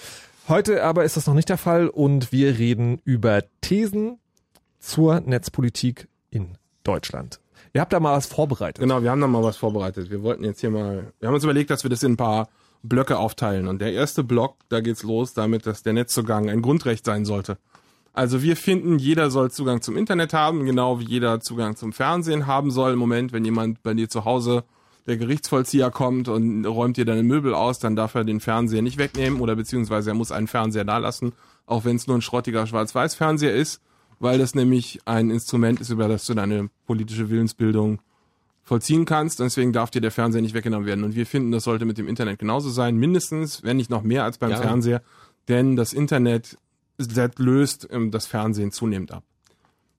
[0.48, 4.18] Heute aber ist das noch nicht der Fall und wir reden über Thesen
[4.78, 7.38] zur Netzpolitik in Deutschland.
[7.74, 8.80] Ihr habt da mal was vorbereitet.
[8.80, 10.10] Genau, wir haben da mal was vorbereitet.
[10.10, 12.48] Wir wollten jetzt hier mal, wir haben uns überlegt, dass wir das in ein paar
[12.82, 13.68] Blöcke aufteilen.
[13.68, 17.58] Und der erste Block, da geht's los damit, dass der Netzzugang ein Grundrecht sein sollte.
[18.12, 22.46] Also wir finden, jeder soll Zugang zum Internet haben, genau wie jeder Zugang zum Fernsehen
[22.46, 22.94] haben soll.
[22.94, 24.64] Im Moment, wenn jemand bei dir zu Hause,
[25.06, 28.98] der Gerichtsvollzieher kommt und räumt dir deine Möbel aus, dann darf er den Fernseher nicht
[28.98, 31.32] wegnehmen oder beziehungsweise er muss einen Fernseher da lassen,
[31.66, 33.80] auch wenn es nur ein schrottiger Schwarz-Weiß-Fernseher ist,
[34.18, 38.00] weil das nämlich ein Instrument ist, über das du deine politische Willensbildung
[38.62, 39.40] vollziehen kannst.
[39.40, 41.04] Und deswegen darf dir der Fernseher nicht weggenommen werden.
[41.04, 44.24] Und wir finden, das sollte mit dem Internet genauso sein, mindestens, wenn nicht noch mehr
[44.24, 44.58] als beim Ja.
[44.58, 45.02] Fernseher.
[45.48, 46.58] Denn das Internet
[47.08, 49.24] das löst ähm, das Fernsehen zunehmend ab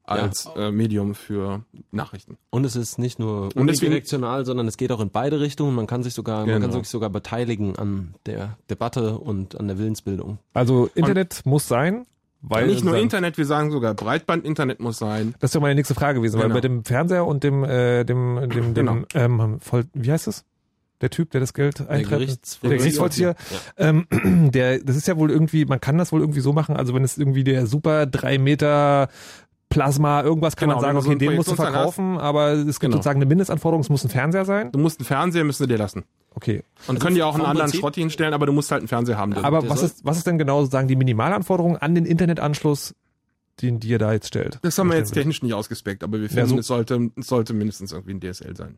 [0.04, 2.38] als äh, Medium für Nachrichten.
[2.50, 5.74] Und es ist nicht nur Und unidirektional, sondern es geht auch in beide Richtungen.
[5.74, 6.80] Man kann sich sogar, man kann Genau.
[6.80, 10.40] sich sogar beteiligen an der Debatte und an der Willensbildung.
[10.54, 12.06] Also Internet muss sein,
[12.42, 15.34] weil Nicht nur Internet, wir sagen sogar Breitband-Internet muss sein.
[15.40, 16.56] Das ist ja meine nächste Frage gewesen, weil Genau.
[16.56, 18.98] bei dem Fernseher und dem, äh, dem, dem, dem, Genau.
[19.14, 20.44] ähm, voll, wie heißt es?
[21.02, 22.10] Der Typ, der das Geld eintreibt?
[22.10, 22.70] Gerichtsvollzieher.
[22.70, 23.36] Der Gerichtsvollzieher.
[23.78, 24.08] Ähm,
[24.52, 27.04] der, das ist ja wohl irgendwie, man kann das wohl irgendwie so machen, also wenn
[27.04, 29.10] es irgendwie der super drei Meter
[29.70, 32.66] Plasma, irgendwas kann Genau, man sagen, so okay, einen den musst du verkaufen, aber es
[32.66, 32.98] gibt Genau.
[32.98, 34.70] sozusagen eine Mindestanforderung, es muss ein Fernseher sein.
[34.74, 36.04] Du musst einen Fernseher, müssen dir lassen.
[36.36, 36.64] Okay.
[36.88, 39.18] Und können dir auch einen anderen Prinzip- Schrott hinstellen, aber du musst halt einen Fernseher
[39.18, 39.32] haben.
[39.34, 39.46] drin.
[39.46, 42.96] Aber der was ist, was ist denn genau sozusagen die Minimalanforderung an den Internetanschluss,
[43.62, 44.60] den dir da jetzt stellt?
[44.62, 47.28] Das haben wir jetzt technisch nicht ausgespeckt, aber wir Ja, finden, so- es, sollte, es
[47.28, 48.78] sollte mindestens irgendwie ein DSL sein.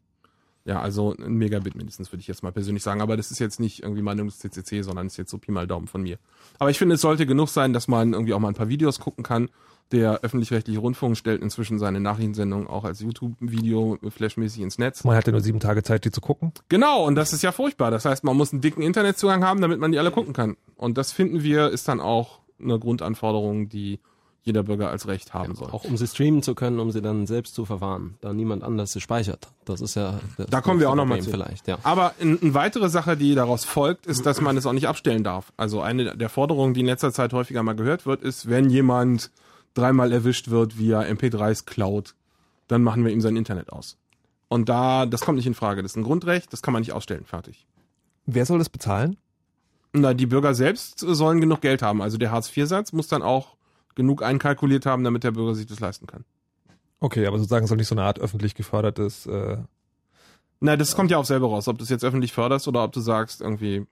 [0.66, 3.02] Ja, also ein Megabit mindestens, würde ich jetzt mal persönlich sagen.
[3.02, 5.68] Aber das ist jetzt nicht irgendwie Meinung des CCC, sondern ist jetzt so Pi mal
[5.68, 6.18] Daumen von mir.
[6.58, 9.00] Aber ich finde, es sollte genug sein, dass man irgendwie auch mal ein paar Videos
[9.00, 9.50] gucken kann.
[9.92, 15.04] Der öffentlich-rechtliche Rundfunk stellt inzwischen seine Nachrichtensendung auch als YouTube-Video flashmäßig ins Netz.
[15.04, 16.54] Man hat ja nur sieben Tage Zeit, die zu gucken.
[16.70, 17.92] Genau, und das ist ja furchtbar.
[17.92, 20.56] Das heißt, man muss einen dicken Internetzugang haben, damit man die alle gucken kann.
[20.78, 24.00] Und das finden wir, ist dann auch eine Grundanforderung, die
[24.44, 25.70] jeder Bürger als Recht haben soll.
[25.72, 28.92] Auch um sie streamen zu können, um sie dann selbst zu verwahren, da niemand anders
[28.92, 29.48] sie speichert.
[29.64, 31.32] Das ist ja das Da kommen wir auch noch mal Problem zu.
[31.32, 31.78] vielleicht, ja.
[31.84, 35.24] Aber eine ein weitere Sache, die daraus folgt, ist, dass man es auch nicht abstellen
[35.24, 35.54] darf.
[35.56, 39.32] Also eine der Forderungen, die in letzter Zeit häufiger mal gehört wird, ist, wenn jemand
[39.76, 42.14] dreimal erwischt wird via MP3s Cloud,
[42.68, 43.98] dann machen wir ihm sein Internet aus.
[44.50, 45.82] Und da, das kommt nicht in Frage.
[45.82, 47.24] Das ist ein Grundrecht, das kann man nicht ausstellen.
[47.26, 47.66] Fertig.
[48.26, 49.18] Wer soll das bezahlen?
[49.94, 52.02] Na, die Bürger selbst sollen genug Geld haben.
[52.02, 53.56] Also der Hartz-IV-Satz muss dann auch
[53.96, 56.24] genug einkalkuliert haben, damit der Bürger sich das leisten kann.
[57.00, 59.58] Okay, aber sozusagen soll nicht so eine Art öffentlich gefördertes, äh,
[60.62, 62.94] Na, das kommt ja auch selber raus, ob du es jetzt öffentlich förderst oder ob
[62.94, 63.86] du sagst, irgendwie,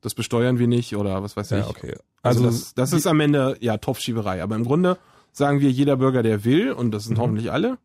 [0.00, 1.58] das besteuern wir nicht oder was weiß ich.
[1.58, 1.94] ja, okay.
[2.22, 4.42] Also, Also, das, das ist am Ende ja Topfschieberei.
[4.42, 4.96] Aber im Grunde
[5.32, 7.22] sagen wir, jeder Bürger, der will, und das sind Mhm.
[7.22, 7.78] hoffentlich alle,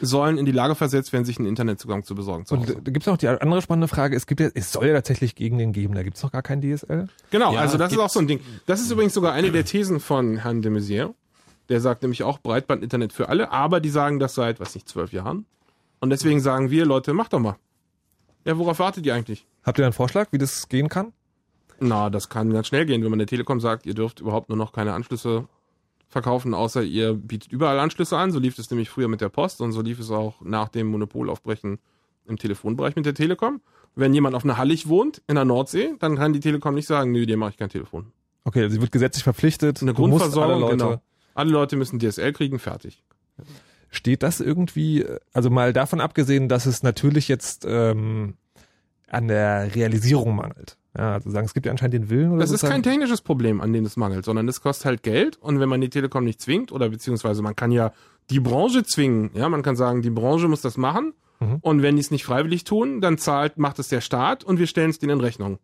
[0.00, 2.44] sollen in die Lage versetzt werden, sich einen Internetzugang zu besorgen.
[2.46, 2.80] Zu und Hause.
[2.82, 5.58] da gibt's noch die andere spannende Frage, es gibt ja, es soll ja tatsächlich gegen
[5.58, 7.08] den geben, da gibt's noch gar kein DSL.
[7.30, 8.40] Genau, Ja, also das ist auch so ein Ding.
[8.66, 11.14] Das ist übrigens sogar eine der Thesen von Herrn de Maizière.
[11.68, 15.12] Der sagt nämlich auch Breitband-Internet für alle, aber die sagen das seit, was nicht, zwölf
[15.12, 15.44] Jahren.
[16.00, 17.56] Und deswegen sagen wir, Leute, macht doch mal.
[18.44, 19.46] Ja, worauf wartet ihr eigentlich?
[19.64, 21.12] Habt ihr einen Vorschlag, wie das gehen kann?
[21.80, 24.56] Na, das kann ganz schnell gehen, wenn man der Telekom sagt, ihr dürft überhaupt nur
[24.56, 25.46] noch keine Anschlüsse
[26.08, 28.32] verkaufen, außer ihr bietet überall Anschlüsse an.
[28.32, 30.88] So lief es nämlich früher mit der Post und so lief es auch nach dem
[30.88, 31.78] Monopolaufbrechen
[32.26, 33.60] im Telefonbereich mit der Telekom.
[33.94, 37.12] Wenn jemand auf einer Hallig wohnt, in der Nordsee, dann kann die Telekom nicht sagen,
[37.12, 38.12] nö, dem mache ich kein Telefon.
[38.44, 39.82] Okay, sie wird gesetzlich verpflichtet.
[39.82, 41.02] Eine Grundversorgung, alle Leute, genau.
[41.34, 43.02] Alle Leute müssen DSL kriegen, fertig.
[43.90, 48.34] Steht das irgendwie, also mal davon abgesehen, dass es natürlich jetzt ähm,
[49.08, 50.76] an der Realisierung mangelt.
[50.98, 53.20] Ja, also sagen, es gibt ja anscheinend den Willen oder Das ist sozusagen- kein technisches
[53.22, 56.24] Problem, an dem es mangelt, sondern das kostet halt Geld und wenn man die Telekom
[56.24, 57.92] nicht zwingt oder beziehungsweise man kann ja
[58.30, 61.58] die Branche zwingen, ja, man kann sagen, die Branche muss das machen Mhm.
[61.60, 64.66] und wenn die es nicht freiwillig tun, dann zahlt, macht es der Staat und wir
[64.66, 65.60] stellen es denen in Rechnung.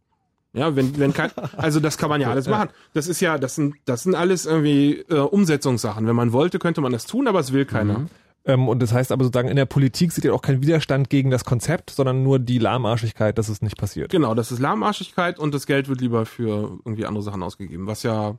[0.52, 2.68] Ja, wenn, wenn kein, also das kann man ja alles machen.
[2.92, 6.06] Das ist ja, das sind, das sind alles irgendwie äh, Umsetzungssachen.
[6.06, 8.06] Wenn man wollte, könnte man das tun, aber es will keiner.
[8.46, 11.30] Ähm, und das heißt aber sozusagen, in der Politik sieht ihr auch keinen Widerstand gegen
[11.30, 14.10] das Konzept, sondern nur die Lahmarschigkeit, dass es nicht passiert.
[14.10, 18.02] Genau, das ist Lahmarschigkeit und das Geld wird lieber für irgendwie andere Sachen ausgegeben, was
[18.02, 18.36] ja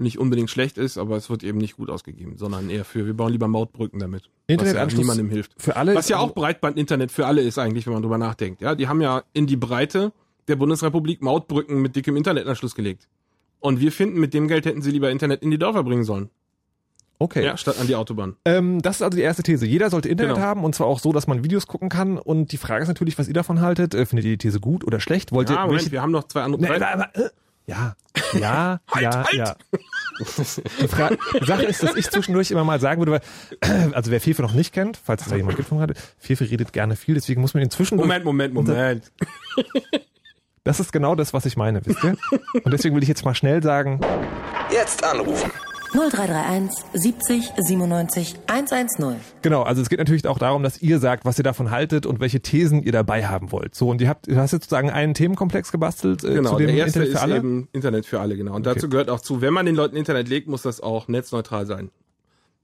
[0.00, 3.14] nicht unbedingt schlecht ist, aber es wird eben nicht gut ausgegeben, sondern eher für, wir
[3.14, 5.52] bauen lieber Mautbrücken damit, was ja Internetanschluss niemandem hilft.
[5.58, 5.94] für alle.
[5.94, 8.62] Was ja auch Breitband-Internet für alle ist eigentlich, wenn man drüber nachdenkt.
[8.62, 10.12] Ja, die haben ja in die Breite
[10.48, 13.08] der Bundesrepublik Mautbrücken mit dickem Internetanschluss gelegt.
[13.60, 16.30] Und wir finden, mit dem Geld hätten sie lieber Internet in die Dörfer bringen sollen.
[17.22, 17.44] Okay.
[17.44, 18.34] Ja, statt an die Autobahn.
[18.46, 19.66] Ähm, das ist also die erste These.
[19.66, 20.46] Jeder sollte Internet Genau.
[20.46, 22.16] haben und zwar auch so, dass man Videos gucken kann.
[22.16, 23.94] Und die Frage ist natürlich, was ihr davon haltet.
[23.94, 25.30] Äh, findet ihr die These gut oder schlecht?
[25.30, 26.62] Wollt Ja, ihr Moment, welche- wir haben noch zwei andere.
[26.62, 27.28] Nee, drei- aber, äh,
[27.66, 27.94] ja,
[28.40, 29.54] ja, ja, ja.
[30.18, 34.20] Die Fra die Sache ist, dass ich zwischendurch immer mal sagen würde, weil, also wer
[34.20, 37.14] Fefe noch nicht kennt, falls es da jemand gibt von gerade, Fefe redet gerne viel,
[37.14, 39.12] deswegen muss man ihn zwischendurch, Moment, Moment, Moment.
[40.64, 42.16] das ist genau das, was ich meine, wisst ihr?
[42.64, 44.00] Und deswegen will ich jetzt mal schnell sagen,
[44.72, 45.50] Jetzt anrufen.
[45.92, 49.16] 0331 70 97 110.
[49.42, 52.20] genau, also es geht natürlich auch darum, dass ihr sagt, was ihr davon haltet und
[52.20, 53.74] welche Thesen ihr dabei haben wollt.
[53.74, 56.68] So, und ihr habt, du hast jetzt sozusagen einen Themenkomplex gebastelt äh, Genau, zu dem
[56.68, 57.36] der erste Internet für ist alle.
[57.36, 58.54] eben Internet für alle, genau.
[58.54, 58.74] Und Okay.
[58.76, 61.90] dazu gehört auch zu, wenn man den Leuten Internet legt, muss das auch netzneutral sein.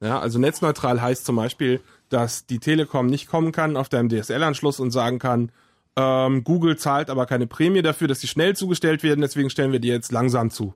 [0.00, 4.78] Ja, also netzneutral heißt zum Beispiel, dass die Telekom nicht kommen kann auf deinem DSL-Anschluss
[4.78, 5.50] und sagen kann,
[5.98, 9.80] ähm, Google zahlt aber keine Prämie dafür, dass sie schnell zugestellt werden, deswegen stellen wir
[9.80, 10.74] die jetzt langsam zu.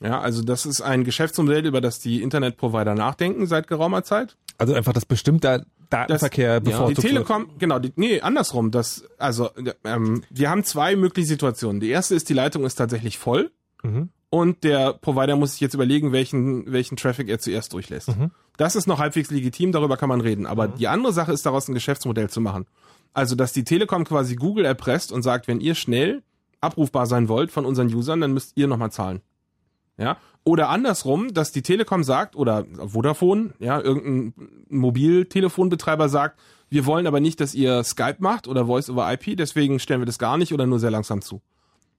[0.00, 4.36] Ja, also das ist ein Geschäftsmodell, über das die Internetprovider nachdenken seit geraumer Zeit.
[4.58, 7.06] Also einfach, dass bestimmter Datenverkehr Die bevorzugt wird.
[7.06, 8.70] Telekom, genau, die, nee, andersrum.
[8.70, 9.50] Das, also,
[9.84, 11.80] ähm, wir haben zwei mögliche Situationen.
[11.80, 13.50] Die erste ist, die Leitung ist tatsächlich voll
[13.82, 14.08] Mhm.
[14.30, 18.08] und der Provider muss sich jetzt überlegen, welchen, welchen Traffic er zuerst durchlässt.
[18.08, 18.30] Mhm.
[18.56, 20.46] Das ist noch halbwegs legitim, darüber kann man reden.
[20.46, 22.66] Aber die andere Sache ist, daraus ein Geschäftsmodell zu machen.
[23.12, 26.22] Also, dass die Telekom quasi Google erpresst und sagt, wenn ihr schnell
[26.60, 29.20] abrufbar sein wollt von unseren Usern, dann müsst ihr nochmal zahlen.
[29.98, 34.34] Ja, oder andersrum, dass die Telekom sagt oder Vodafone, ja, irgendein
[34.68, 36.38] Mobiltelefonbetreiber sagt,
[36.68, 40.06] wir wollen aber nicht, dass ihr Skype macht oder Voice over IP, deswegen stellen wir
[40.06, 41.40] das gar nicht oder nur sehr langsam zu.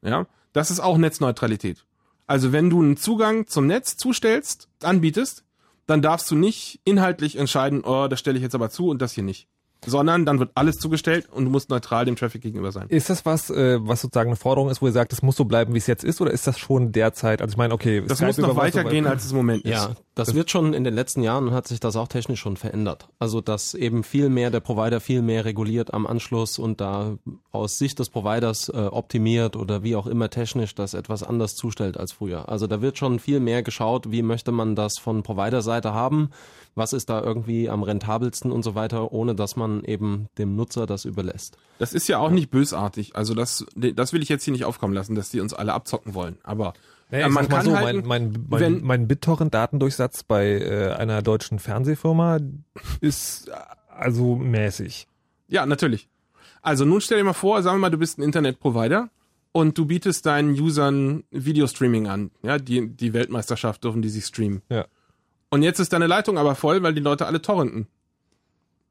[0.01, 1.85] Ja, das ist auch Netzneutralität.
[2.27, 5.43] Also wenn du einen Zugang zum Netz zustellst, anbietest,
[5.85, 9.13] dann darfst du nicht inhaltlich entscheiden, oh, das stelle ich jetzt aber zu und das
[9.13, 9.47] hier nicht
[9.85, 12.87] sondern dann wird alles zugestellt und du musst neutral dem Traffic gegenüber sein.
[12.89, 15.45] Ist das was, äh, was sozusagen eine Forderung ist, wo ihr sagt, es muss so
[15.45, 17.41] bleiben, wie es jetzt ist, oder ist das schon derzeit?
[17.41, 19.63] Also ich meine, okay, das Skype muss noch über was, weitergehen, als es im Moment
[19.63, 19.71] ist.
[19.71, 23.09] Ja, das, wird schon in den letzten Jahren hat sich das auch technisch schon verändert.
[23.19, 27.17] Also dass eben viel mehr der Provider viel mehr reguliert am Anschluss und da
[27.51, 31.97] aus Sicht des Providers äh, optimiert oder wie auch immer technisch das etwas anders zustellt
[31.97, 32.49] als früher.
[32.49, 36.31] Also da wird schon viel mehr geschaut, wie möchte man das von Provider-Seite haben,
[36.75, 40.85] was ist da irgendwie am rentabelsten und so weiter, ohne dass man eben dem Nutzer
[40.85, 41.57] das überlässt.
[41.79, 43.15] Das ist ja auch nicht bösartig.
[43.15, 46.13] Also das, das will ich jetzt hier nicht aufkommen lassen, dass die uns alle abzocken
[46.13, 46.37] wollen.
[46.43, 46.73] Aber
[47.09, 51.59] Naja, ich man kann so, halt, mein, mein, mein, mein BitTorrent-Datendurchsatz bei äh, einer deutschen
[51.59, 52.39] Fernsehfirma
[52.99, 53.53] ist äh,
[53.89, 55.07] also mäßig.
[55.47, 56.09] ja, natürlich.
[56.61, 59.09] Also nun stell dir mal vor, sagen wir mal, du bist ein Internetprovider
[59.53, 62.31] und du bietest deinen Usern Videostreaming an.
[62.43, 64.61] Ja, die, die Weltmeisterschaft dürfen die sich streamen.
[64.69, 64.85] Ja.
[65.49, 67.87] Und jetzt ist deine Leitung aber voll, weil die Leute alle torrenten.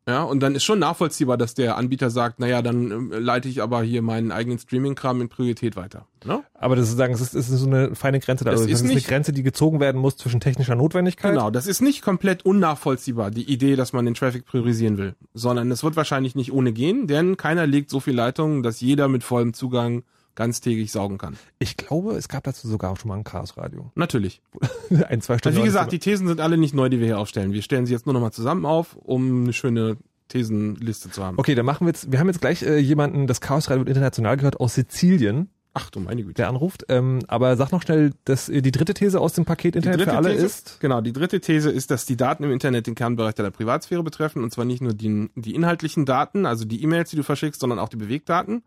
[0.08, 3.60] Ja, und dann ist schon nachvollziehbar, dass der Anbieter sagt, naja, dann ähm, leite ich
[3.60, 6.06] aber hier meinen eigenen Streaming-Kram in Priorität weiter.
[6.24, 6.44] Ne?
[6.54, 8.52] Aber das ist, sagen, es ist, ist so eine feine Grenze da.
[8.52, 11.32] Das Also ist das ist eine nicht- Grenze, die gezogen werden muss zwischen technischer Notwendigkeit.
[11.32, 15.72] Genau, das ist nicht komplett unnachvollziehbar, die Idee, dass man den Traffic priorisieren will, sondern
[15.72, 19.24] es wird wahrscheinlich nicht ohne gehen, denn keiner legt so viel Leitungen, dass jeder mit
[19.24, 20.04] vollem Zugang
[20.36, 21.36] ganztägig saugen kann.
[21.58, 23.90] Ich glaube, es gab dazu sogar auch schon mal ein Chaos-Radio.
[23.94, 24.40] Natürlich.
[25.08, 25.56] ein, zwei Stunden.
[25.56, 27.52] Also wie gesagt, die Thesen sind alle nicht neu, die wir hier aufstellen.
[27.52, 29.96] Wir stellen sie jetzt nur nochmal zusammen auf, um eine schöne
[30.28, 31.38] Thesenliste zu haben.
[31.38, 34.36] Okay, dann machen wir jetzt, wir haben jetzt gleich äh, jemanden, das Chaos-Radio wird international
[34.36, 36.34] gehört, aus Sizilien, Ach du meine Güte.
[36.34, 36.86] der anruft.
[36.88, 40.16] Ähm, aber sag noch schnell, dass äh, die dritte These aus dem Paket Internet für
[40.16, 40.80] alle These, ist.
[40.80, 44.42] Genau, die dritte These ist, dass die Daten im Internet den Kernbereich der Privatsphäre betreffen
[44.42, 47.78] und zwar nicht nur die, die inhaltlichen Daten, also die E-Mails, die du verschickst, sondern
[47.78, 48.62] auch die Bewegdaten,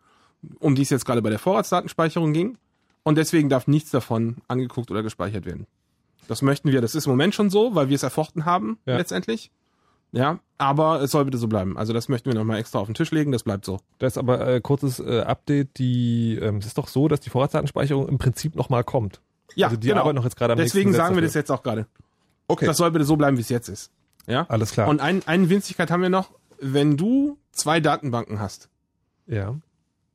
[0.59, 2.57] um die es jetzt gerade bei der Vorratsdatenspeicherung ging.
[3.03, 5.67] Und deswegen darf nichts davon angeguckt oder gespeichert werden.
[6.27, 8.97] Das möchten wir, das ist im Moment schon so, weil wir es erfochten haben, Ja.
[8.97, 9.51] letztendlich.
[10.11, 11.77] Ja, aber es soll bitte so bleiben.
[11.77, 13.79] Also das möchten wir nochmal extra auf den Tisch legen, das bleibt so.
[13.99, 15.77] Das ist aber äh, kurzes äh, Update.
[15.77, 19.21] Die, ähm, es ist doch so, dass die Vorratsdatenspeicherung im Prinzip nochmal kommt.
[19.55, 20.01] Ja, also die genau.
[20.01, 21.87] arbeiten noch jetzt gerade am Deswegen nächsten sagen wir das jetzt auch gerade.
[22.47, 22.65] Okay.
[22.65, 23.91] Das soll bitte so bleiben, wie es jetzt ist.
[24.25, 24.45] Ja?
[24.49, 24.87] Alles klar.
[24.87, 26.31] Und ein, eine Winzigkeit haben wir noch.
[26.59, 28.69] Wenn du zwei Datenbanken hast,
[29.27, 29.55] ja.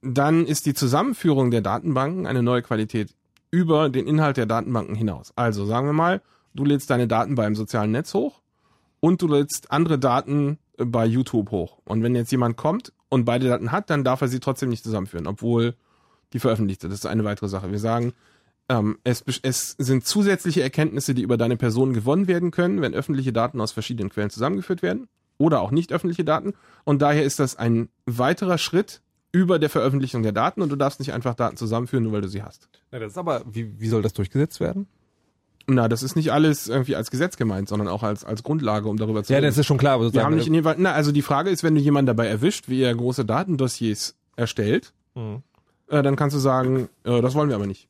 [0.05, 3.15] Dann ist die Zusammenführung der Datenbanken eine neue Qualität
[3.51, 5.33] über den Inhalt der Datenbanken hinaus.
[5.37, 6.21] Also sagen wir mal,
[6.55, 8.43] du lädst deine Daten beim sozialen Netz hoch
[9.01, 11.79] und du lädst andere Daten bei YouTube hoch.
[11.85, 14.85] Und wenn jetzt jemand kommt und beide Daten hat, dann darf er sie trotzdem nicht
[14.85, 15.75] zusammenführen, obwohl
[16.33, 16.91] die veröffentlicht sind.
[16.91, 17.71] Das ist eine weitere Sache.
[17.71, 18.13] Wir sagen,
[18.69, 23.33] ähm, es, es sind zusätzliche Erkenntnisse, die über deine Person gewonnen werden können, wenn öffentliche
[23.33, 26.55] Daten aus verschiedenen Quellen zusammengeführt werden oder auch nicht öffentliche Daten.
[26.85, 29.01] Und daher ist das ein weiterer Schritt
[29.35, 32.29] über der Veröffentlichung der Daten und du darfst nicht einfach Daten zusammenführen, nur weil du
[32.29, 32.69] sie hast.
[32.93, 34.87] Na, das ist aber, wie, wie soll das durchgesetzt werden?
[35.67, 38.97] Na, das ist nicht alles irgendwie als Gesetz gemeint, sondern auch als, als Grundlage, um
[38.97, 39.49] darüber zu Ja, reden.
[39.49, 39.95] das ist schon klar.
[39.95, 42.07] Aber Wir haben nicht in jedem Fall, na, also die Frage ist, wenn du jemanden
[42.07, 45.43] dabei erwischt, wie er große Datendossiers erstellt, Mhm.
[45.89, 47.89] äh, dann kannst du sagen, äh, das wollen wir aber nicht.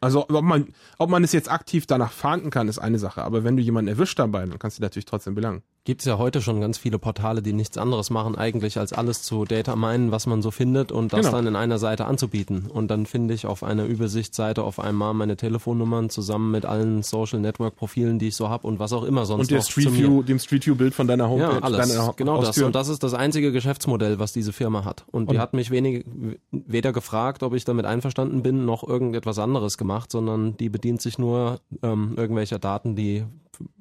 [0.00, 0.68] Also ob man,
[0.98, 3.22] ob man es jetzt aktiv danach fahnden kann, ist eine Sache.
[3.22, 5.62] Aber wenn du jemanden erwischt dabei, dann kannst du natürlich trotzdem belangen.
[5.84, 9.22] Gibt es ja heute schon ganz viele Portale, die nichts anderes machen eigentlich, als alles
[9.22, 11.38] zu Data minen, was man so findet und das Genau.
[11.38, 12.66] dann in einer Seite anzubieten.
[12.68, 17.40] Und dann finde ich auf einer Übersichtsseite auf einmal meine Telefonnummern zusammen mit allen Social
[17.40, 19.94] Network Profilen, die ich so habe und was auch immer sonst Und der Street.
[19.94, 21.88] View, dem Street View Bild von deiner Homepage, Ja, alles.
[21.88, 22.48] deiner genau das.
[22.48, 22.66] Haustür.
[22.66, 25.06] Und das ist das einzige Geschäftsmodell, was diese Firma hat.
[25.10, 26.04] Und die hat mich wenig,
[26.50, 31.18] weder gefragt, ob ich damit einverstanden bin, noch irgendetwas anderes gemacht, sondern die bedient sich
[31.18, 33.24] nur ähm, irgendwelcher Daten, die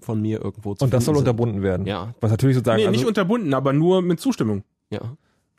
[0.01, 1.21] von mir irgendwo zu und das soll sind.
[1.21, 1.86] unterbunden werden.
[1.86, 2.13] Ja.
[2.21, 2.77] Was natürlich sozusagen.
[2.77, 4.63] nee, also, nicht unterbunden, aber nur mit Zustimmung.
[4.89, 4.99] Ja.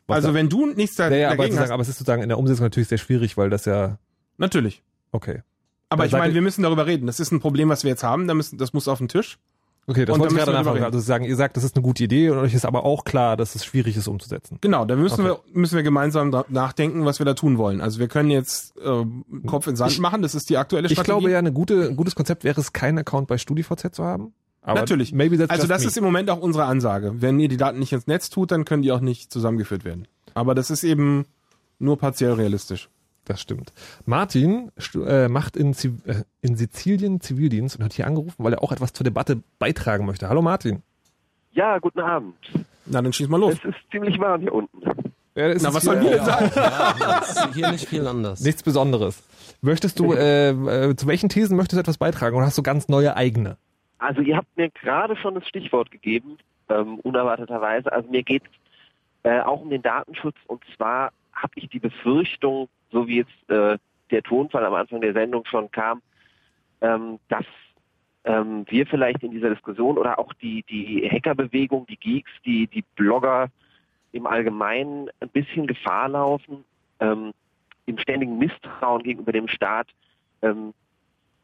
[0.07, 1.97] was also da- wenn du nichts da- ja, aber, dagegen sozusagen, hast, aber es ist
[1.99, 3.97] sozusagen in der Umsetzung natürlich sehr schwierig, weil das ja,
[4.37, 4.83] natürlich.
[5.11, 5.41] okay.
[5.89, 7.05] Aber Da ich meine, wir müssen darüber reden.
[7.05, 8.25] Das ist ein Problem, was wir jetzt haben.
[8.27, 9.37] Da müssen, das muss auf den Tisch.
[9.87, 10.83] Okay, das Und wollte ich gerade nachfragen.
[10.83, 13.35] Also sagen, ihr sagt, das ist eine gute Idee und euch ist aber auch klar,
[13.35, 14.57] dass es schwierig ist umzusetzen.
[14.61, 15.37] Genau, da müssen Okay.
[15.53, 17.81] wir müssen wir gemeinsam nachdenken, was wir da tun wollen.
[17.81, 19.05] Also wir können jetzt äh,
[19.47, 20.21] Kopf in Sand machen.
[20.21, 21.11] Das ist die aktuelle Ich Strategie.
[21.17, 24.33] glaube ja, eine gute, ein gutes Konzept wäre es, keinen Account bei StudiVZ zu haben.
[24.61, 25.13] Aber Natürlich.
[25.49, 25.87] Also das me.
[25.87, 27.13] ist im Moment auch unsere Ansage.
[27.15, 30.07] Wenn ihr die Daten nicht ins Netz tut, dann können die auch nicht zusammengeführt werden.
[30.35, 31.25] Aber das ist eben
[31.79, 32.87] nur partiell realistisch.
[33.31, 33.71] Das stimmt.
[34.05, 34.73] Martin
[35.07, 38.73] äh, macht in, Ziv äh, in Sizilien Zivildienst und hat hier angerufen, weil er auch
[38.73, 40.27] etwas zur Debatte beitragen möchte.
[40.27, 40.83] Hallo Martin.
[41.53, 42.35] Ja, guten Abend.
[42.85, 43.53] Na, dann schieß mal los.
[43.53, 44.81] Es ist ziemlich warm hier unten.
[45.35, 46.51] Ja, das Na, ist was hier, sollen wir denn sagen?
[46.57, 48.41] Ja, hier nicht viel anders.
[48.41, 49.23] Nichts Besonderes.
[49.61, 52.89] Möchtest du, äh, äh, zu welchen Thesen möchtest du etwas beitragen oder hast du ganz
[52.89, 53.55] neue eigene?
[53.97, 57.93] Also ihr habt mir gerade schon das Stichwort gegeben, ähm, unerwarteterweise.
[57.93, 58.43] Also mir geht
[59.23, 63.77] äh, auch um den Datenschutz und zwar habe ich die Befürchtung, so wie jetzt äh,
[64.11, 66.01] der Tonfall am Anfang der Sendung schon kam,
[66.81, 67.45] ähm, dass
[68.23, 72.83] ähm, wir vielleicht in dieser Diskussion oder auch die, die Hackerbewegung, die Geeks, die, die
[72.95, 73.49] Blogger
[74.11, 76.63] im Allgemeinen ein bisschen Gefahr laufen,
[76.99, 77.31] ähm,
[77.85, 79.87] im ständigen Misstrauen gegenüber dem Staat
[80.41, 80.73] ähm,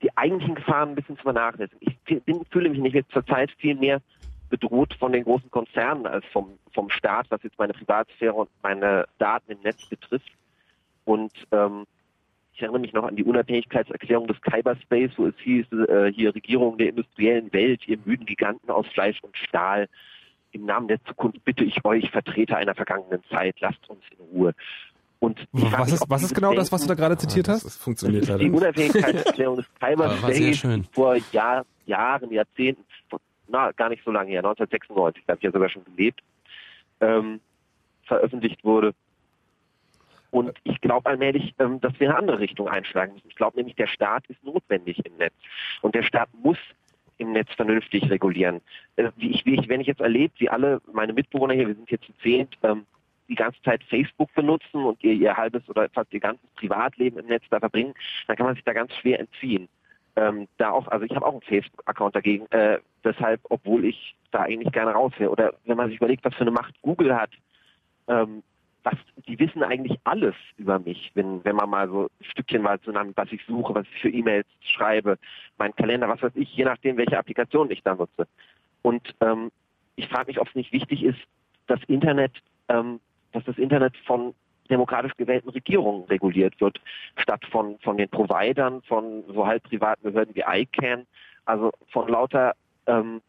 [0.01, 1.79] die eigentlichen Gefahren ein bisschen zu vernachlässigen.
[1.81, 4.01] Ich bin, fühle mich nicht zurzeit viel mehr
[4.49, 9.05] bedroht von den großen Konzernen als vom, vom Staat, was jetzt meine Privatsphäre und meine
[9.17, 10.31] Daten im Netz betrifft.
[11.07, 11.85] Und ähm,
[12.53, 16.77] ich erinnere mich noch an die Unabhängigkeitserklärung des Cyberspace, wo es hieß, äh, hier Regierung
[16.77, 19.87] der industriellen Welt, ihr müden Giganten aus Fleisch und Stahl,
[20.51, 24.53] im Namen der Zukunft bitte ich euch, Vertreter einer vergangenen Zeit, lasst uns in Ruhe.
[25.19, 27.63] Und was ist, was ist genau das, was du da gerade zitiert hast?
[27.63, 28.39] Das funktioniert leider.
[28.39, 32.83] Die Unabhängigkeitserklärung des Cyberspace vor Jahr, Jahren, Jahrzehnten,
[33.47, 36.21] na, gar nicht so lange her, 1996, da habe ich ja sogar schon gelebt,
[36.99, 37.39] ähm,
[38.03, 38.93] veröffentlicht wurde.
[40.31, 43.29] Und ich glaube allmählich, ähm, dass wir eine andere Richtung einschlagen müssen.
[43.29, 45.33] Ich glaube nämlich, der Staat ist notwendig im Netz.
[45.81, 46.57] Und der Staat muss
[47.17, 48.61] im Netz vernünftig regulieren.
[48.95, 51.75] Äh, wie, ich, wie ich, wenn ich jetzt erlebe, wie alle meine Mitbewohner hier, wir
[51.75, 52.85] sind hier zu zehnt, ähm,
[53.27, 57.25] die ganze Zeit Facebook benutzen und ihr, ihr halbes oder fast ihr ganzes Privatleben im
[57.27, 57.93] Netz da verbringen,
[58.27, 59.67] dann kann man sich da ganz schwer entziehen.
[60.15, 64.43] Ähm, da auch, also ich habe auch einen Facebook-Account dagegen, äh, deshalb, obwohl ich da
[64.43, 65.29] eigentlich gerne raus wäre.
[65.29, 67.29] Oder wenn man sich überlegt, was für eine Macht Google hat,
[68.07, 68.41] ähm,
[68.83, 68.95] was,
[69.27, 73.13] die wissen eigentlich alles über mich, wenn, wenn man mal so Stückchen mal zu nennen,
[73.15, 75.17] was ich suche, was ich für E-Mails schreibe,
[75.57, 78.27] mein Kalender, was weiß ich, je nachdem, welche Applikation ich da nutze.
[78.81, 79.51] Und ähm,
[79.95, 81.19] ich frage mich, ob es nicht wichtig ist,
[81.67, 82.31] das Internet,
[82.69, 82.99] ähm,
[83.33, 84.33] dass das Internet von
[84.69, 86.79] demokratisch gewählten Regierungen reguliert wird,
[87.17, 91.05] statt von, von den Providern, von so halb privaten Behörden wie ICANN,
[91.45, 92.53] also von lauter
[92.85, 93.21] ähm,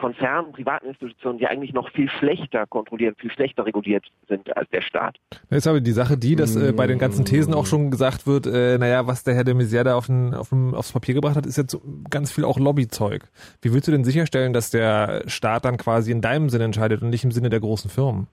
[0.00, 4.80] Konzernen, privaten Institutionen, die eigentlich noch viel schlechter kontrolliert, viel schlechter reguliert sind als der
[4.80, 5.18] Staat.
[5.50, 8.26] Das ist aber die Sache die, dass äh, bei den ganzen Thesen auch schon gesagt
[8.26, 11.14] wird, äh, naja, was der Herr de Maizière da auf den, auf den, aufs Papier
[11.14, 13.24] gebracht hat, ist jetzt so ganz viel auch Lobbyzeug.
[13.60, 17.10] Wie willst du denn sicherstellen, dass der Staat dann quasi in deinem Sinne entscheidet und
[17.10, 18.26] nicht im Sinne der großen Firmen?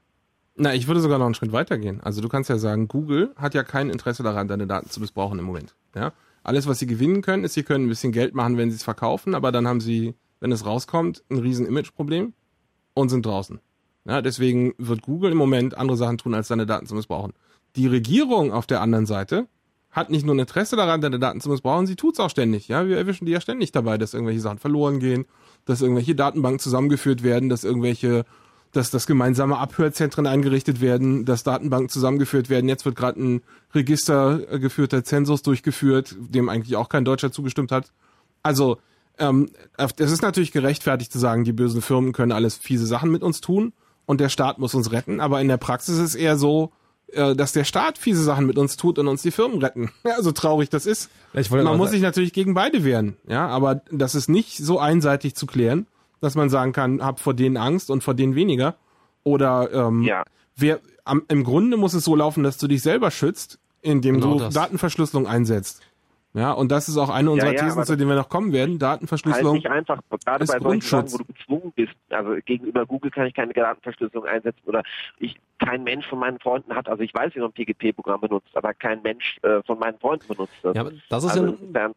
[0.55, 1.99] Na, ich würde sogar noch einen Schritt weiter gehen.
[2.01, 5.38] Also du kannst ja sagen, Google hat ja kein Interesse daran, deine Daten zu missbrauchen
[5.38, 5.76] im Moment.
[5.95, 6.13] Ja?
[6.43, 8.84] Alles, was sie gewinnen können, ist, sie können ein bisschen Geld machen, wenn sie es
[8.84, 12.34] verkaufen, aber dann haben sie wenn es rauskommt, ein riesen Imageproblem
[12.94, 13.60] und sind draußen.
[14.06, 17.34] Ja, deswegen wird Google im Moment andere Sachen tun, als seine Daten zu missbrauchen.
[17.76, 19.48] Die Regierung auf der anderen Seite
[19.92, 22.68] hat nicht nur ein Interesse daran, deine Daten zu missbrauchen, sie tut's auch ständig.
[22.68, 25.26] Ja, wir erwischen die ja ständig dabei, dass irgendwelche Sachen verloren gehen,
[25.66, 28.24] dass irgendwelche Datenbanken zusammengeführt werden, dass irgendwelche,
[28.72, 32.70] dass das gemeinsame Abhörzentren eingerichtet werden, dass Datenbanken zusammengeführt werden.
[32.70, 33.42] Jetzt wird gerade ein
[33.74, 37.92] Register geführter Zensus durchgeführt, dem eigentlich auch kein Deutscher zugestimmt hat.
[38.44, 38.78] Also
[39.20, 43.24] ähm, es ist natürlich gerechtfertigt zu sagen, die bösen Firmen können alles fiese Sachen mit
[43.24, 43.74] uns tun
[44.05, 46.72] und der Staat muss uns retten, aber in der Praxis ist es eher so,
[47.07, 49.91] äh, dass der Staat fiese Sachen mit uns tut und uns die Firmen retten.
[50.03, 51.09] Ja, so traurig das ist.
[51.34, 55.45] Man muss sich natürlich gegen beide wehren, ja, aber das ist nicht so einseitig zu
[55.45, 55.88] klären,
[56.22, 58.76] dass man sagen kann, hab vor denen Angst und vor denen weniger.
[59.24, 60.24] Oder ähm, ja.
[60.55, 64.34] wer am, im Grunde muss es so laufen, dass du dich selber schützt, indem genau
[64.34, 64.53] du das.
[64.53, 65.82] Datenverschlüsselung einsetzt.
[66.34, 68.53] Ja, und das ist auch eine unserer ja, ja, Thesen, zu denen wir noch kommen
[68.53, 68.78] werden.
[68.78, 69.53] Datenverschlüsselung.
[69.53, 71.95] Halt nicht einfach, gerade bei solchen Sachen, wo du gezwungen bist.
[72.09, 74.84] Also gegenüber Google kann ich keine Datenverschlüsselung einsetzen oder
[75.19, 78.55] ich, kein Mensch von meinen Freunden hat, also ich weiß, wie man ein PGP-Programm benutzt,
[78.55, 80.75] aber kein Mensch äh, von meinen Freunden benutzt das.
[80.75, 81.91] Ja, aber das ist also, ja,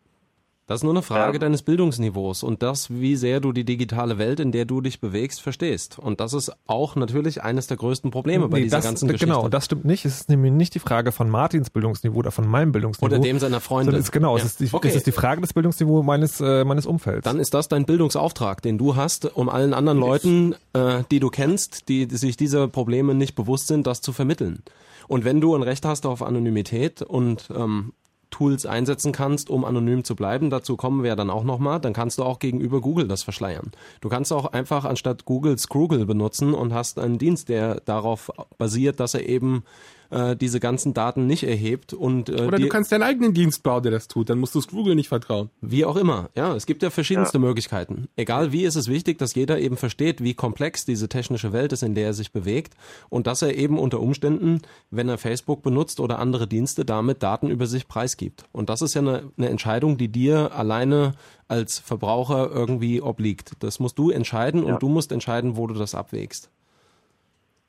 [0.71, 1.39] das ist nur eine Frage ja.
[1.41, 5.43] deines Bildungsniveaus und das, wie sehr du die digitale Welt, in der du dich bewegst,
[5.43, 5.99] verstehst.
[5.99, 9.35] Und das ist auch natürlich eines der größten Probleme bei dieser das, ganzen genau, Geschichte.
[9.35, 10.05] Genau, das stimmt nicht.
[10.05, 13.13] Es ist nämlich nicht die Frage von Martins Bildungsniveau oder von meinem Bildungsniveau.
[13.13, 13.97] Oder dem seiner Freunde.
[13.97, 14.45] Ist, genau, ja.
[14.45, 14.87] es, ist die, okay.
[14.87, 17.25] es ist die Frage des Bildungsniveaus meines, äh, meines Umfelds.
[17.25, 21.31] Dann ist das dein Bildungsauftrag, den du hast, um allen anderen Leuten, äh, die du
[21.31, 24.63] kennst, die, die sich dieser Probleme nicht bewusst sind, das zu vermitteln.
[25.09, 27.93] Und wenn du ein Recht hast auf Anonymität und ähm,
[28.31, 30.51] Tools einsetzen kannst, um anonym zu bleiben.
[30.51, 31.81] Dazu kommen wir dann auch nochmal.
[31.81, 33.73] Dann kannst du auch gegenüber Google das verschleiern.
[34.01, 39.01] Du kannst auch einfach anstatt Google Scroogle benutzen und hast einen Dienst, der darauf basiert,
[39.01, 39.65] dass er eben
[40.11, 43.83] äh, diese ganzen Daten nicht erhebt und äh, oder du kannst deinen eigenen Dienst bauen,
[43.83, 44.29] der das tut.
[44.31, 45.51] Dann musst du Google nicht vertrauen.
[45.61, 46.31] Wie auch immer.
[46.37, 47.45] Ja, es gibt ja verschiedenste ja.
[47.45, 48.09] Möglichkeiten.
[48.17, 51.83] Egal wie, ist es wichtig, dass jeder eben versteht, wie komplex diese technische Welt ist,
[51.83, 52.75] in der er sich bewegt
[53.09, 57.49] und dass er eben unter Umständen, wenn er Facebook benutzt oder andere Dienste, damit Daten
[57.49, 58.45] über sich preisgibt.
[58.53, 61.15] Und das ist ja eine, eine Entscheidung, die dir alleine
[61.49, 63.53] als Verbraucher irgendwie obliegt.
[63.61, 64.73] Das musst du entscheiden ja.
[64.73, 66.51] und du musst entscheiden, wo du das abwägst.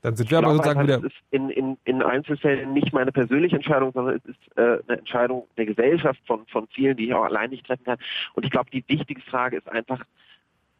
[0.01, 0.97] Dann sind wir aber sozusagen halt, wieder.
[0.99, 4.99] Es ist in, in, in Einzelfällen nicht meine persönliche Entscheidung, sondern es ist äh, eine
[4.99, 7.99] Entscheidung der Gesellschaft von, von vielen, die ich auch allein nicht treffen kann.
[8.33, 10.03] Und ich glaube, die wichtige Frage ist einfach,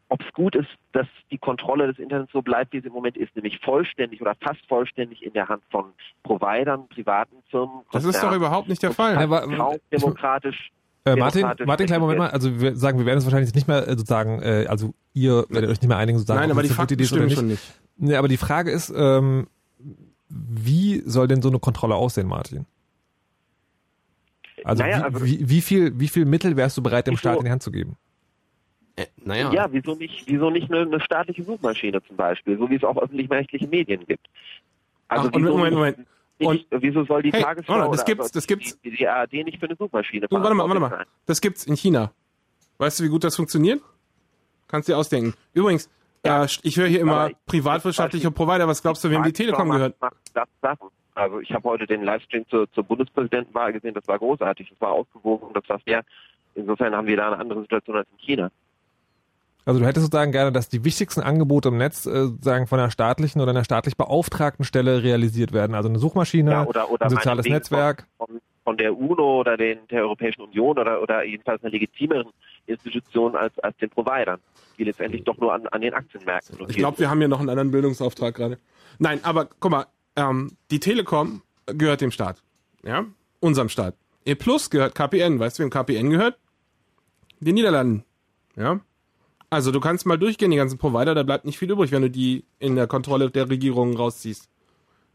[0.08, 3.16] ob es gut ist, dass die Kontrolle des Internets so bleibt, wie es im Moment
[3.16, 5.86] ist, nämlich vollständig oder fast vollständig in der Hand von
[6.22, 7.80] Providern, privaten Firmen.
[7.92, 9.16] Das ist doch überhaupt nicht der Fall.
[9.56, 10.70] Kaum demokratisch
[11.04, 12.30] Äh, Martin, Martin, kleinen Moment mal.
[12.30, 15.70] Also wir sagen, wir werden es wahrscheinlich nicht mehr äh, sozusagen, äh, also ihr werdet
[15.70, 16.40] euch nicht mehr einigen, sozusagen.
[16.40, 17.36] Nein, aber die Fakten Idee stimmen nicht.
[17.36, 17.81] schon nicht.
[17.96, 19.46] Nee, aber die Frage ist, ähm,
[20.28, 22.66] wie soll denn so eine Kontrolle aussehen, Martin?
[24.64, 27.38] Also, naja, wie, also wie, wie, viel, wie viel Mittel wärst du bereit, dem Staat
[27.38, 27.96] in die Hand zu geben?
[28.96, 29.52] Äh, naja.
[29.52, 32.96] Ja, wieso nicht, wieso nicht eine, eine, staatliche Suchmaschine zum Beispiel, so wie es auch
[32.96, 34.28] öffentlich-rechtliche Medien gibt.
[35.08, 35.98] Also Ach, wieso, Moment, Moment.
[36.38, 38.80] Nicht, wieso soll die hey, Tagesschau oder das gibt's, das gibt's.
[38.80, 41.06] Die, die, ARD nicht für eine Suchmaschine oh, Warte mal, warte mal.
[41.26, 42.12] Das gibt's in China.
[42.78, 43.80] Weißt du, wie gut das funktioniert?
[44.66, 45.34] Kannst dir ausdenken.
[45.52, 45.88] Übrigens,
[46.24, 46.44] ja.
[46.44, 48.68] ich höre hier immer privatwirtschaftliche Provider.
[48.68, 49.96] Was glaubst du, wem die Telekom gehört?
[50.60, 50.88] Sachen.
[51.14, 53.94] Also ich habe heute den Livestream zur, zur Bundespräsidentenwahl gesehen.
[53.94, 54.70] Das war großartig.
[54.70, 55.52] Das war ausgewogen.
[55.52, 56.02] Das war fair.
[56.54, 58.50] Insofern haben wir da eine andere Situation als in China.
[59.64, 62.90] Also du hättest sozusagen gerne, dass die wichtigsten Angebote im Netz äh, sozusagen von einer
[62.90, 65.74] staatlichen oder einer staatlich beauftragten Stelle realisiert werden.
[65.74, 68.06] Also eine Suchmaschine, ja, oder, oder ein soziales Netzwerk.
[68.18, 72.28] Von, von, der UNO oder den, der Europäischen Union oder, oder jedenfalls einer legitimeren
[72.66, 74.40] Institution als, als den Providern,
[74.78, 77.50] die letztendlich doch nur an, an den Aktienmärkten Ich glaube, wir haben hier noch einen
[77.50, 78.58] anderen Bildungsauftrag gerade.
[78.98, 79.86] Nein, aber guck mal,
[80.16, 82.42] ähm, die Telekom gehört dem Staat.
[82.84, 83.04] Ja,
[83.40, 83.96] unserem Staat.
[84.24, 85.38] E Plus gehört KPN.
[85.38, 86.38] Weißt du, wem KPN gehört?
[87.40, 88.04] Den Niederlanden.
[88.56, 88.80] Ja,
[89.52, 92.08] also du kannst mal durchgehen, die ganzen Provider, da bleibt nicht viel übrig, wenn du
[92.08, 94.48] die in der Kontrolle der Regierung rausziehst.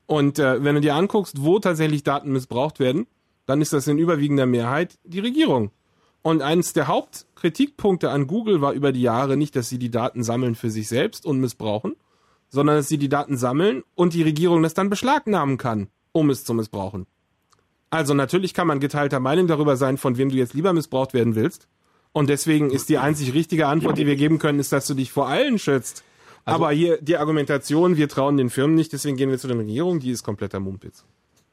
[0.06, 3.08] Und äh, wenn du dir anguckst, wo tatsächlich Daten missbraucht werden,
[3.48, 5.72] dann ist das in überwiegender Mehrheit die Regierung.
[6.28, 10.24] Und eines der Hauptkritikpunkte an Google war über die Jahre nicht, dass sie die Daten
[10.24, 11.96] sammeln für sich selbst und missbrauchen,
[12.50, 16.44] sondern dass sie die Daten sammeln und die Regierung das dann beschlagnahmen kann, um es
[16.44, 17.08] zu missbrauchen.
[17.92, 21.36] Also natürlich kann man geteilter Meinung darüber sein, von wem du jetzt lieber missbraucht werden
[21.36, 21.70] willst.
[22.12, 25.14] Und deswegen ist die einzig richtige Antwort, die wir geben können, ist, dass du dich
[25.14, 26.04] vor allen schützt.
[26.44, 29.60] Also, Aber hier die Argumentation, wir trauen den Firmen nicht, deswegen gehen wir zu den
[29.60, 31.06] Regierungen, die ist kompletter Mumpitz.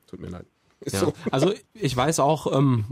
[0.09, 0.47] Tut mir leid.
[0.85, 0.99] Ja.
[0.99, 1.13] So.
[1.31, 2.87] Also ich weiß auch, ähm,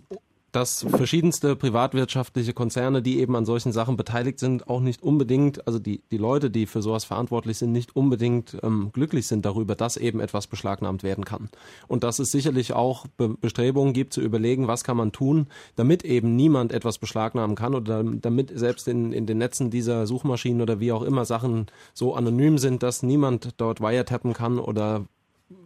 [0.53, 5.79] dass verschiedenste privatwirtschaftliche Konzerne, die eben an solchen Sachen beteiligt sind, auch nicht unbedingt, also
[5.79, 9.97] die, die Leute, die für sowas verantwortlich sind, nicht unbedingt ähm, glücklich sind darüber, dass
[9.97, 11.49] eben etwas beschlagnahmt werden kann.
[11.89, 16.05] Und dass es sicherlich auch Be Bestrebungen gibt, zu überlegen, was kann man tun, damit
[16.05, 20.81] eben niemand etwas beschlagnahmen kann oder damit selbst in, in den Netzen dieser Suchmaschinen oder
[20.81, 25.07] wie auch immer Sachen so anonym sind, dass niemand dort wiretappen kann oder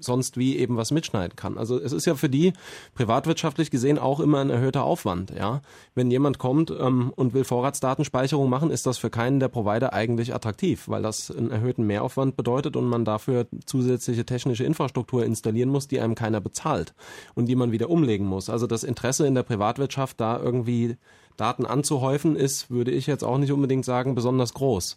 [0.01, 1.59] sonst wie eben was mitschneiden kann.
[1.59, 2.53] Also es ist ja für die
[2.95, 5.33] privatwirtschaftlich gesehen auch immer ein erhöhter Aufwand.
[5.37, 5.63] Ja,
[5.95, 10.35] wenn jemand kommt ähm, und will Vorratsdatenspeicherung machen, ist das für keinen der Provider eigentlich
[10.35, 15.89] attraktiv, weil das einen erhöhten Mehraufwand bedeutet und man dafür zusätzliche technische Infrastruktur installieren muss,
[15.89, 16.95] die einem keiner bezahlt
[17.35, 18.51] und die man wieder umlegen muss.
[18.51, 20.97] Also das Interesse in der Privatwirtschaft da irgendwie
[21.37, 24.97] Daten anzuhäufen ist, würde ich jetzt auch nicht unbedingt sagen, besonders groß.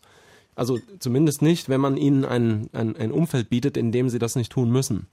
[0.60, 4.36] Also zumindest nicht, wenn man ihnen ein, ein, ein Umfeld bietet, in dem sie das
[4.36, 5.08] nicht tun müssen.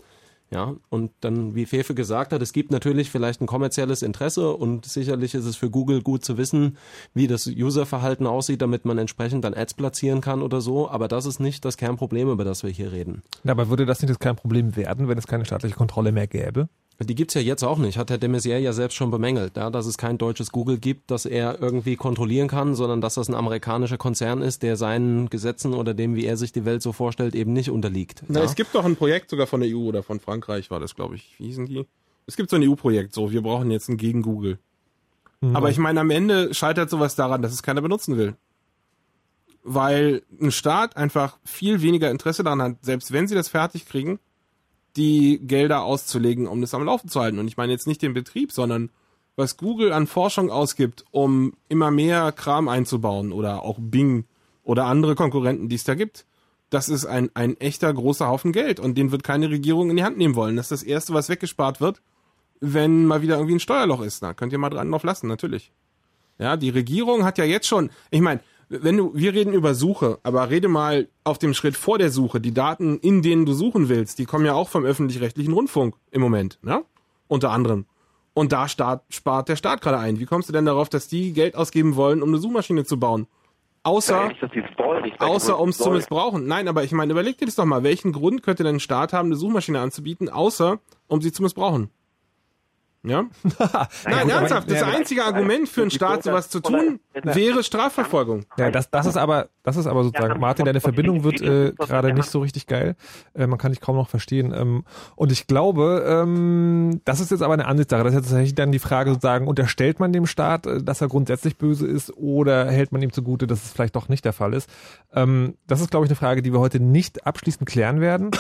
[0.51, 4.87] Ja, und dann, wie Fefe gesagt hat, es gibt natürlich vielleicht ein kommerzielles Interesse und
[4.87, 6.77] sicherlich ist es für Google gut zu wissen,
[7.15, 10.89] wie das Userverhalten aussieht, damit man entsprechend dann Ads platzieren kann oder so.
[10.89, 13.23] Aber das ist nicht das Kernproblem, über das wir hier reden.
[13.43, 16.69] Ja, aber würde das nicht das Kernproblem werden, wenn es keine staatliche Kontrolle mehr gäbe?
[16.99, 19.69] Die gibt's ja jetzt auch nicht, hat Herr de Maizière ja selbst schon bemängelt, ja,
[19.69, 23.35] dass es kein deutsches Google gibt, das er irgendwie kontrollieren kann, sondern dass das ein
[23.35, 27.35] amerikanischer Konzern ist, der seinen Gesetzen oder dem, wie er sich die Welt so vorstellt,
[27.35, 28.23] eben nicht unterliegt.
[28.29, 28.47] Na, ja.
[28.47, 31.17] es gibt doch ein Projekt sogar von der EU oder von Frankreich war das, glaube
[31.17, 31.35] ich.
[31.39, 31.87] Wie hießen die?
[32.27, 34.59] Es gibt so ein EU-Projekt, so, wir brauchen jetzt ein gegen Google.
[35.43, 35.55] Mhm.
[35.55, 38.37] Aber ich meine, am Ende scheitert sowas daran, dass es keiner benutzen will.
[39.63, 44.19] Weil ein Staat einfach viel weniger Interesse daran hat, selbst wenn sie das fertig kriegen,
[44.97, 47.39] die Gelder auszulegen, um das am Laufen zu halten.
[47.39, 48.91] Und ich meine jetzt nicht den Betrieb, sondern
[49.37, 54.25] was Google an Forschung ausgibt, um immer mehr Kram einzubauen oder auch Bing
[54.65, 56.27] oder andere Konkurrenten, die es da gibt.
[56.71, 60.05] Das ist ein, ein echter großer Haufen Geld und den wird keine Regierung in die
[60.05, 60.57] Hand nehmen wollen.
[60.57, 62.01] Das ist das Erste, was weggespart wird,
[62.61, 64.23] wenn mal wieder irgendwie ein Steuerloch ist.
[64.23, 65.71] Na, könnt ihr mal dran drauf lassen, natürlich.
[66.39, 70.19] Ja, die Regierung hat ja jetzt schon, ich meine, wenn du, wir reden über Suche,
[70.23, 72.41] aber rede mal auf dem Schritt vor der Suche.
[72.41, 76.21] Die Daten, in denen du suchen willst, die kommen ja auch vom öffentlich-rechtlichen Rundfunk im
[76.21, 76.85] Moment, ne?
[77.29, 77.87] Unter anderem.
[78.35, 80.21] Und da start, spart der Staat gerade ein.
[80.21, 83.27] Wie kommst du denn darauf, dass die Geld ausgeben wollen, um eine Suchmaschine zu bauen?
[83.83, 84.31] Außer,
[85.21, 86.47] außer um es zu missbrauchen.
[86.47, 87.85] Nein, aber ich meine, überleg dir das doch mal.
[87.85, 91.91] Welchen Grund könnte denn ein Staat haben, eine Suchmaschine anzubieten, außer um sie zu missbrauchen?
[93.07, 93.25] Ja?
[94.05, 98.45] Nein, ernsthaft, das einzige Argument für einen Staat, sowas zu tun, wäre Strafverfolgung.
[98.59, 102.13] Ja, das, das ist aber, das ist aber sozusagen, Martin, deine Verbindung wird äh, gerade
[102.13, 102.97] nicht so richtig geil.
[103.35, 104.53] Äh, man kann dich kaum noch verstehen.
[104.55, 104.85] Ähm,
[105.15, 108.03] und ich glaube, ähm, das ist jetzt aber eine Ansichtssache.
[108.03, 111.09] Das ist jetzt tatsächlich dann die Frage sozusagen, unterstellt man dem Staat, äh, dass er
[111.09, 114.55] grundsätzlich böse ist oder hält man ihm zugute, dass es vielleicht doch nicht der Fall
[114.55, 114.69] ist?
[115.13, 118.31] Ähm, das ist, glaube ich, eine Frage, die wir heute nicht abschließend klären werden.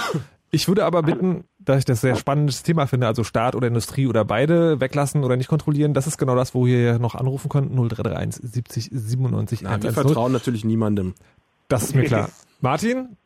[0.50, 4.06] Ich würde aber bitten, da ich das sehr spannendes Thema finde, also Staat oder Industrie
[4.06, 7.72] oder beide weglassen oder nicht kontrollieren, das ist genau das, wo ihr noch anrufen könnt,
[7.72, 11.14] 0331 70 97 Nein, Wir vertrauen natürlich niemandem.
[11.68, 12.30] Das ist mir klar.
[12.60, 13.16] Martin,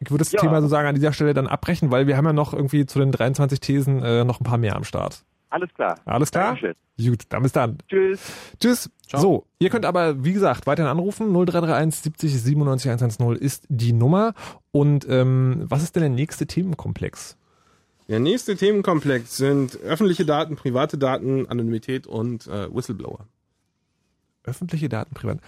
[0.00, 0.40] ich würde das ja.
[0.40, 3.12] Thema sozusagen an dieser Stelle dann abbrechen, weil wir haben ja noch irgendwie zu den
[3.12, 5.24] 23 Thesen äh, noch ein paar mehr am Start.
[5.50, 5.98] Alles klar.
[6.04, 6.54] Alles klar?
[6.54, 6.74] Dankeschön.
[6.98, 7.78] Gut, dann bis dann.
[7.88, 8.20] Tschüss.
[8.60, 8.90] Tschüss.
[9.06, 9.20] Ciao.
[9.20, 11.32] So, ihr könnt aber, wie gesagt, weiterhin anrufen.
[11.32, 14.34] 0331 70 97 110 ist die Nummer.
[14.72, 17.36] Und ähm, was ist denn der nächste Themenkomplex?
[18.08, 23.26] Der nächste Themenkomplex sind öffentliche Daten, private Daten, Anonymität und äh, Whistleblower.
[24.44, 25.40] Öffentliche Daten, privat.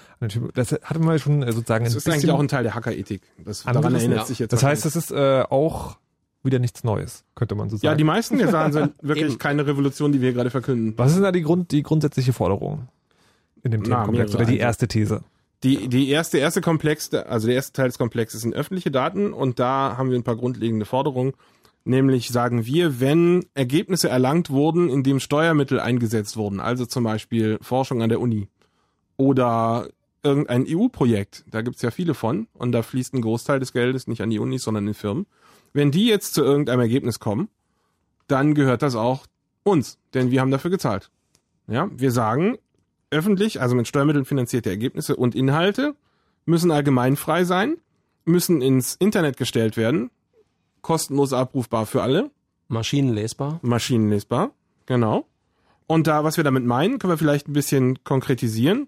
[0.54, 1.84] Das hatten wir schon äh, sozusagen.
[1.86, 3.22] Das ist eigentlich auch ein Teil der Hackerethik.
[3.38, 4.24] Das daran erinnert ja.
[4.26, 4.52] sich jetzt.
[4.52, 5.96] Das heißt, das ist äh, auch
[6.42, 7.86] wieder nichts Neues, könnte man so sagen.
[7.86, 10.94] Ja, die meisten der Sachen sind wirklich keine Revolution, die wir gerade verkünden.
[10.96, 12.88] Was ist denn da die, Grund, die grundsätzliche Forderung
[13.62, 15.22] in dem Themenkomplex oder die erste These?
[15.62, 19.58] Die, die erste, erste Komplex, also der erste Teil des Komplexes sind öffentliche Daten und
[19.58, 21.34] da haben wir ein paar grundlegende Forderungen.
[21.84, 28.02] Nämlich sagen wir, wenn Ergebnisse erlangt wurden, indem Steuermittel eingesetzt wurden, also zum Beispiel Forschung
[28.02, 28.48] an der Uni
[29.16, 29.88] oder
[30.22, 34.22] irgendein EU-Projekt, da gibt's ja viele von und da fließt ein Großteil des Geldes nicht
[34.22, 35.26] an die Unis, sondern in Firmen
[35.72, 37.48] wenn die jetzt zu irgendeinem Ergebnis kommen,
[38.26, 39.26] dann gehört das auch
[39.62, 41.10] uns, denn wir haben dafür gezahlt.
[41.66, 42.58] Ja, wir sagen
[43.10, 45.94] öffentlich, also mit Steuermitteln finanzierte Ergebnisse und Inhalte
[46.46, 47.76] müssen allgemeinfrei sein,
[48.24, 50.10] müssen ins Internet gestellt werden,
[50.82, 52.30] kostenlos abrufbar für alle.
[52.68, 53.58] Maschinenlesbar.
[53.62, 54.52] Maschinenlesbar,
[54.86, 55.26] genau.
[55.86, 58.86] Und da, was wir damit meinen, können wir vielleicht ein bisschen konkretisieren.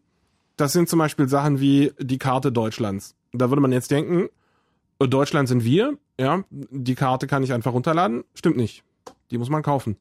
[0.57, 3.17] Das sind zum Beispiel Sachen wie die Karte Deutschlands.
[3.33, 4.29] Da würde man jetzt denken,
[5.01, 8.25] Deutschland sind wir, ja, die Karte kann ich einfach runterladen.
[8.35, 8.85] Stimmt nicht.
[9.31, 9.97] Die muss man kaufen.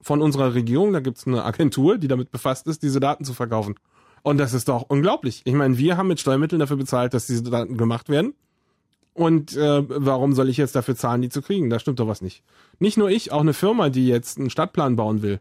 [0.00, 3.74] Von unserer Regierung, da gibt's eine Agentur, die damit befasst ist, diese Daten zu verkaufen.
[4.22, 5.42] Und das ist doch unglaublich.
[5.44, 8.34] Ich meine, wir haben mit Steuermitteln dafür bezahlt, dass diese Daten gemacht werden.
[9.12, 11.68] Und äh, warum soll ich jetzt dafür zahlen, die zu kriegen?
[11.68, 12.42] Da stimmt doch was nicht.
[12.78, 15.40] Nicht nur ich, auch eine Firma, die jetzt einen Stadtplan bauen will.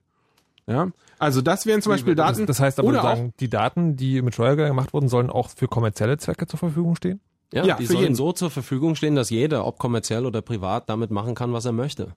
[0.66, 2.40] Ja, also das wären zum Beispiel Daten.
[2.40, 5.68] Das, das heißt aber, sagen, die Daten, die mit Steuergeldern gemacht wurden, sollen auch für
[5.68, 7.22] kommerzielle Zwecke zur Verfügung stehen?
[7.54, 8.16] Ja, ja die sollen jeden.
[8.16, 11.72] so zur Verfügung stehen, dass jeder, ob kommerziell oder privat, damit machen kann, was er
[11.72, 12.16] möchte.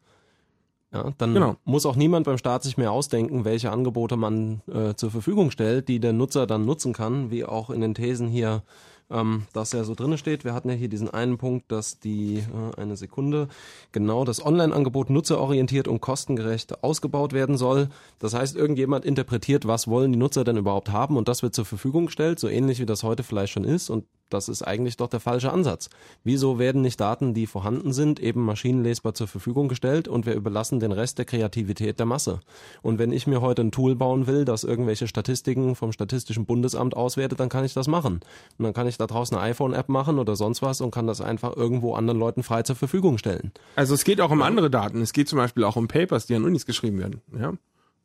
[0.93, 1.57] Ja, dann genau.
[1.64, 5.89] muss auch niemand beim Staat sich mehr ausdenken, welche Angebote man äh, zur Verfügung stellt,
[5.89, 8.64] die der Nutzer dann nutzen kann, wie auch in den Thesen hier
[9.11, 10.45] ähm, dass er so drinne steht.
[10.45, 13.49] Wir hatten ja hier diesen einen Punkt, dass die, äh, eine Sekunde,
[13.93, 17.89] genau das Online-Angebot nutzerorientiert und kostengerecht ausgebaut werden soll.
[18.18, 21.64] Das heißt, irgendjemand interpretiert, was wollen die Nutzer denn überhaupt haben und das wird zur
[21.64, 25.09] Verfügung gestellt, so ähnlich wie das heute vielleicht schon ist und das ist eigentlich doch
[25.09, 25.91] der falsche Ansatz.
[26.24, 30.81] Wieso werden nicht Daten, die vorhanden sind, eben maschinenlesbar zur Verfügung gestellt und wir überlassen
[30.81, 32.41] den Rest der Kreativität der Masse?
[32.83, 36.97] Und wenn ich mir heute ein Tool bauen will, das irgendwelche Statistiken vom Statistischen Bundesamt
[36.97, 38.20] auswertet, dann kann ich das machen.
[38.59, 41.20] Und dann kann ich da draußen eine iPhone-App machen oder sonst was und kann das
[41.20, 43.53] einfach irgendwo anderen Leuten frei zur Verfügung stellen.
[43.76, 45.01] Also es geht auch um andere Daten.
[45.01, 47.20] Es geht zum Beispiel auch um Papers, die an Unis geschrieben werden.
[47.39, 47.55] Ja?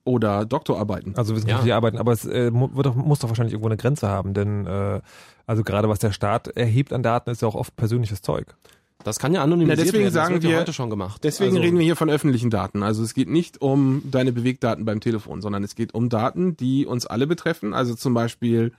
[0.05, 1.15] Oder Doktorarbeiten.
[1.17, 1.77] Also wissenschaftliche ja.
[1.77, 1.97] Arbeiten.
[1.97, 5.01] Aber es äh, wird doch, muss doch wahrscheinlich irgendwo eine Grenze haben, denn äh,
[5.47, 8.55] also gerade was der Staat erhebt an Daten, ist ja auch oft persönliches Zeug.
[9.03, 10.13] Das kann ja anonymisiert Na, deswegen werden.
[10.13, 11.23] Sagen das wir, ja heute schon gemacht.
[11.23, 12.81] Deswegen also, reden wir hier von öffentlichen Daten.
[12.81, 16.85] Also es geht nicht um deine Bewegdaten beim Telefon, sondern es geht um Daten, die
[16.85, 17.73] uns alle betreffen.
[17.73, 18.73] Also zum Beispiel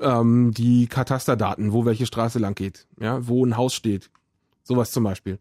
[0.00, 4.10] ähm, die Katasterdaten, wo welche Straße lang geht, ja, wo ein Haus steht.
[4.62, 5.38] Sowas zum Beispiel.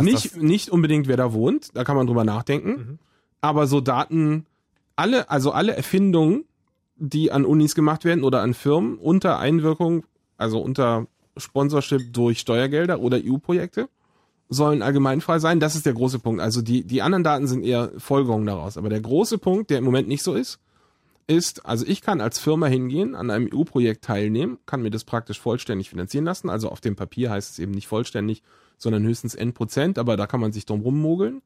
[0.00, 2.70] nicht, nicht unbedingt, wer da wohnt, da kann man drüber nachdenken.
[2.70, 2.98] Mhm.
[3.40, 4.46] Aber so Daten,
[4.98, 6.44] alle, also alle Erfindungen,
[6.96, 10.04] die an Unis gemacht werden oder an Firmen unter Einwirkung,
[10.36, 13.88] also unter Sponsorship durch Steuergelder oder EU-Projekte,
[14.48, 15.60] sollen allgemeinfrei sein.
[15.60, 16.40] Das ist der große Punkt.
[16.40, 18.76] Also die, die anderen Daten sind eher Folgerungen daraus.
[18.76, 20.58] Aber der große Punkt, der im Moment nicht so ist,
[21.28, 25.38] ist, also ich kann als Firma hingehen, an einem EU-Projekt teilnehmen, kann mir das praktisch
[25.38, 26.48] vollständig finanzieren lassen.
[26.48, 28.42] Also auf dem Papier heißt es eben nicht vollständig,
[28.78, 31.42] sondern höchstens N Prozent, aber da kann man sich drum rummogeln.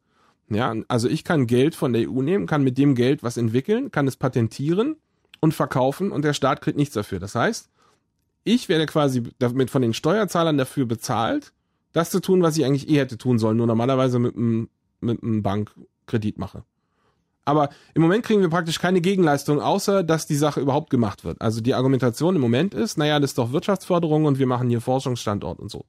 [0.55, 3.91] Ja, also ich kann Geld von der EU nehmen, kann mit dem Geld was entwickeln,
[3.91, 4.97] kann es patentieren
[5.41, 7.19] und verkaufen und der Staat kriegt nichts dafür.
[7.19, 7.71] Das heißt,
[8.45, 11.53] ich werde quasi damit von den Steuerzahlern dafür bezahlt,
[11.93, 14.69] das zu tun, was ich eigentlich eh hätte tun sollen, nur normalerweise mit einem,
[15.01, 16.65] mit einem Bankkredit mache.
[17.45, 21.41] Aber im Moment kriegen wir praktisch keine Gegenleistung, außer dass die Sache überhaupt gemacht wird.
[21.41, 24.81] Also die Argumentation im Moment ist, naja, das ist doch Wirtschaftsförderung und wir machen hier
[24.81, 25.85] Forschungsstandort und so.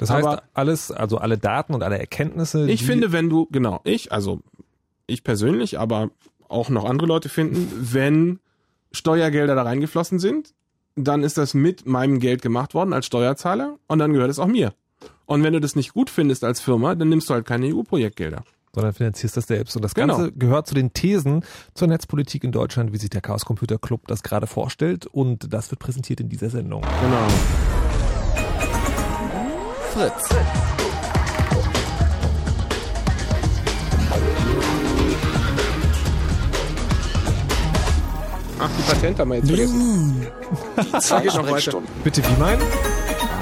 [0.00, 2.70] Das heißt, Aber alles, also alle Daten und alle Erkenntnisse.
[2.70, 4.40] Ich finde, wenn du, genau, ich, also
[5.06, 6.10] ich persönlich, aber
[6.48, 8.38] auch noch andere Leute finden, wenn
[8.92, 10.54] Steuergelder da reingeflossen sind,
[10.96, 14.46] dann ist das mit meinem Geld gemacht worden als Steuerzahler und dann gehört es auch
[14.46, 14.72] mir.
[15.26, 18.42] Und wenn du das nicht gut findest als Firma, dann nimmst du halt keine EU-Projektgelder
[18.72, 19.74] sondern finanzierst das selbst.
[19.74, 20.32] Und das Ganze genau.
[20.36, 21.44] gehört zu den Thesen
[21.74, 25.06] zur Netzpolitik in Deutschland, wie sich der Chaos Computer Club das gerade vorstellt.
[25.06, 26.82] Und das wird präsentiert in dieser Sendung.
[26.82, 27.89] Genau.
[30.00, 30.28] Fritz.
[38.58, 40.26] Ach, die Patent haben wir jetzt vergessen.
[41.00, 41.82] Zeig ich noch weiter.
[42.02, 42.62] Bitte wie meinen?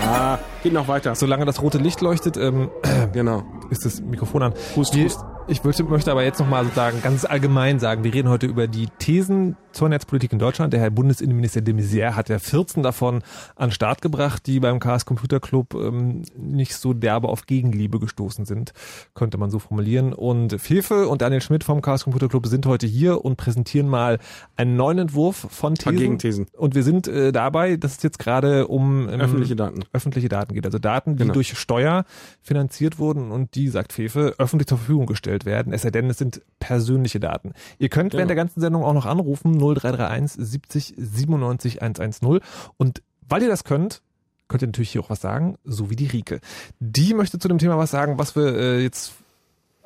[0.04, 1.14] Ah, geht noch weiter.
[1.14, 2.70] Solange das rote Licht leuchtet, ähm,
[3.12, 3.44] genau.
[3.70, 4.54] ist das Mikrofon an.
[4.74, 5.20] Hust, Hust.
[5.46, 8.88] Ich möchte, möchte aber jetzt nochmal sagen, ganz allgemein sagen, wir reden heute über die
[8.98, 10.72] Thesen zur Netzpolitik in Deutschland.
[10.72, 13.22] Der Herr Bundesinnenminister de Maizière hat ja 14 davon
[13.54, 18.44] an Start gebracht, die beim Chaos Computer Club ähm, nicht so derbe auf Gegenliebe gestoßen
[18.44, 18.72] sind,
[19.14, 20.12] könnte man so formulieren.
[20.12, 24.18] Und Fefe und Daniel Schmidt vom Chaos Computer Club sind heute hier und präsentieren mal
[24.56, 25.96] einen neuen Entwurf von Thesen.
[25.96, 26.46] Gegenthesen.
[26.56, 29.84] Und wir sind äh, dabei, dass es jetzt gerade um ähm, Öffentliche Daten.
[29.92, 30.66] öffentliche Daten geht.
[30.66, 31.34] Also Daten, die Genau.
[31.34, 32.04] durch Steuer
[32.42, 35.72] finanziert wurden und die, sagt Fefe, öffentlich zur Verfügung gestellt werden.
[35.72, 37.52] Es sei denn, es sind persönliche Daten.
[37.78, 38.26] Ihr könnt während Genau.
[38.26, 42.40] der ganzen Sendung auch noch anrufen, 0331 70 97 110.
[42.76, 44.02] Und weil ihr das könnt,
[44.48, 46.40] könnt ihr natürlich hier auch was sagen, so wie die Rike.
[46.80, 49.12] Die möchte zu dem Thema was sagen, was wir äh, jetzt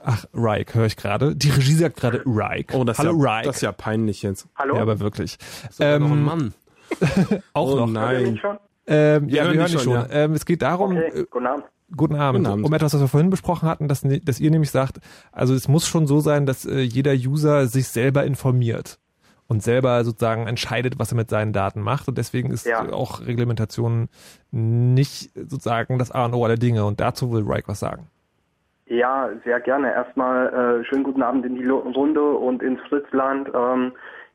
[0.04, 1.36] Ach, Reich, höre ich gerade.
[1.36, 2.66] Die Regie sagt gerade Reich.
[2.72, 3.46] Oh, das, Hallo, ist ja, Reich.
[3.46, 4.48] das ist ja peinlich jetzt.
[4.56, 4.76] Hallo?
[4.76, 5.38] ja, aber wirklich.
[5.70, 6.54] Sogar noch ein Ähm, Mann.
[7.52, 7.86] Auch oh noch.
[7.86, 8.40] Nein.
[8.86, 10.06] Ähm, ja, wir hören dich schon, schon.
[10.10, 11.64] Ähm, es geht darum, Okay, äh, guten Abend.
[11.94, 12.38] Guten Abend.
[12.40, 12.64] Guten Abend.
[12.64, 14.98] Um etwas, was wir vorhin besprochen hatten, dass, dass ihr nämlich sagt,
[15.30, 18.98] also es muss schon so sein, dass äh, jeder User sich selber informiert
[19.52, 22.08] und selber sozusagen entscheidet, was er mit seinen Daten macht.
[22.08, 22.90] Und deswegen ist Ja.
[22.90, 24.08] auch Reglementation
[24.50, 26.84] nicht sozusagen das A und O aller Dinge.
[26.86, 28.08] Und dazu will Reich was sagen.
[28.86, 29.92] Ja, sehr gerne.
[29.92, 33.48] Erstmal äh, schönen guten Abend in die Runde und ins Fritzland.
[33.54, 33.92] Ähm,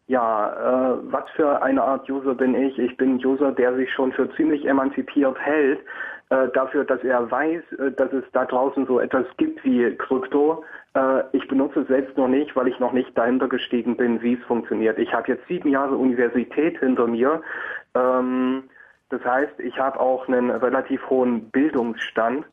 [0.07, 2.78] ja, äh, was für eine Art User bin ich?
[2.80, 5.80] Ich bin ein User, der sich schon für ziemlich emanzipiert hält,
[6.30, 10.61] äh, dafür, dass er weiß, äh, dass es da draußen so etwas gibt wie Krypto.
[10.93, 14.34] Äh, ich benutze es selbst noch nicht, weil ich noch nicht dahinter gestiegen bin, wie
[14.34, 14.99] es funktioniert.
[14.99, 17.41] Ich habe jetzt sieben Jahre Universität hinter mir.
[17.95, 18.63] Ähm,
[19.09, 22.45] das heißt, ich habe auch einen relativ hohen Bildungsstand.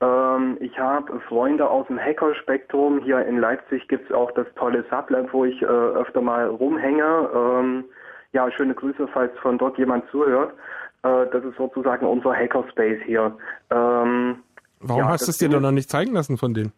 [0.00, 3.00] Ähm, ich habe Freunde aus dem Hackerspektrum.
[3.00, 7.28] Hier in Leipzig gibt's auch das tolle Sublab, wo ich öfter mal rumhänge.
[7.34, 7.84] Ähm,
[8.32, 10.54] ja, schöne Grüße, falls von dort jemand zuhört.
[11.02, 13.36] Äh, das ist sozusagen unser Hackerspace hier.
[13.70, 14.38] Ähm,
[14.80, 16.72] Warum Ja, hast du es dir doch noch nicht zeigen lassen von denen?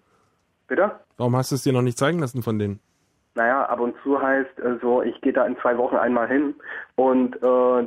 [0.69, 0.91] bitte?
[1.19, 2.81] Warum hast du es dir noch nicht zeigen lassen von denen?
[3.35, 6.55] Naja, ab und zu heißt äh, so, ich gehe da in zwei Wochen einmal hin
[6.97, 7.41] und äh,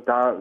[0.05, 0.31] da,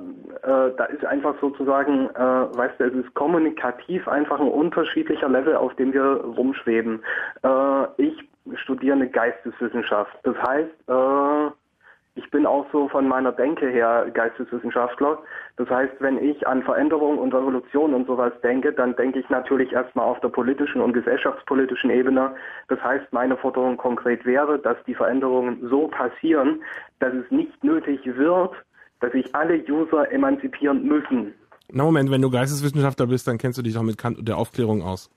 [0.43, 5.57] äh, da ist einfach sozusagen, äh, weißt du, es ist kommunikativ einfach ein unterschiedlicher Level,
[5.57, 7.03] auf dem wir rumschweben.
[7.43, 10.13] Äh, ich studiere eine Geisteswissenschaft.
[10.23, 11.51] Das heißt, äh,
[12.15, 15.19] ich bin auch so von meiner Denke her Geisteswissenschaftler.
[15.57, 19.73] Das heißt, wenn ich an Veränderung und Revolution und sowas denke, dann denke ich natürlich
[19.73, 22.35] erstmal auf der politischen und gesellschaftspolitischen Ebene.
[22.69, 26.63] Das heißt, meine Forderung konkret wäre, dass die Veränderungen so passieren,
[26.99, 28.53] dass es nicht nötig wird,
[29.01, 31.33] dass sich alle User emanzipieren müssen.
[31.73, 34.37] Na Moment, wenn du Geisteswissenschaftler bist, dann kennst du dich auch mit Kant und der
[34.37, 35.11] Aufklärung aus.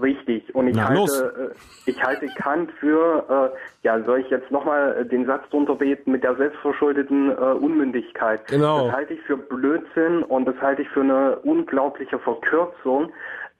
[0.00, 0.54] Richtig.
[0.54, 1.10] Und ich Na, los.
[1.18, 5.74] halte, äh, ich halte Kant für, äh, ja, soll ich jetzt nochmal den Satz drunter
[5.74, 8.46] beten mit der selbstverschuldeten äh, Unmündigkeit.
[8.46, 8.86] Genau.
[8.86, 13.10] Das halte ich für Blödsinn und das halte ich für eine unglaubliche Verkürzung,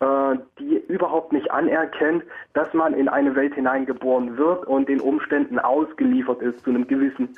[0.00, 2.22] äh, die überhaupt nicht anerkennt,
[2.52, 7.30] dass man in eine Welt hineingeboren wird und den Umständen ausgeliefert ist zu einem gewissen,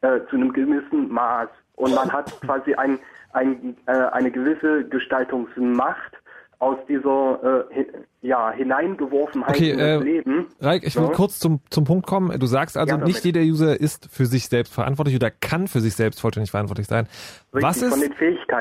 [0.00, 1.50] äh, zu einem gewissen Maß.
[1.74, 2.98] Und man hat quasi ein,
[3.34, 6.16] ein, äh, eine gewisse Gestaltungsmacht
[6.58, 7.84] aus dieser äh,
[8.22, 10.46] ja, Hineingeworfenheit Okay, äh, Leben.
[10.60, 11.10] Reik, ich will Ja.
[11.10, 12.38] kurz zum, zum Punkt kommen.
[12.38, 15.80] Du sagst also, Ja, nicht jeder User ist für sich selbst verantwortlich oder kann für
[15.80, 17.06] sich selbst vollständig verantwortlich sein.
[17.54, 18.10] Richtig, was ist,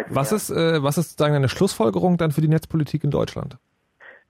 [0.10, 0.36] was her.
[0.36, 3.58] ist, äh, was ist sozusagen eine Schlussfolgerung dann für die Netzpolitik in Deutschland?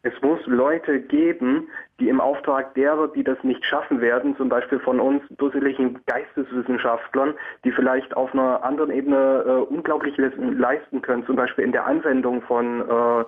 [0.03, 1.67] Es muss Leute geben,
[1.99, 7.33] die im Auftrag derer, die das nicht schaffen werden, zum Beispiel von uns dusseligen Geisteswissenschaftlern,
[7.63, 12.43] die vielleicht auf einer anderen Ebene äh, unglaublich leisten können, zum Beispiel in der Anwendung
[12.43, 13.25] von äh,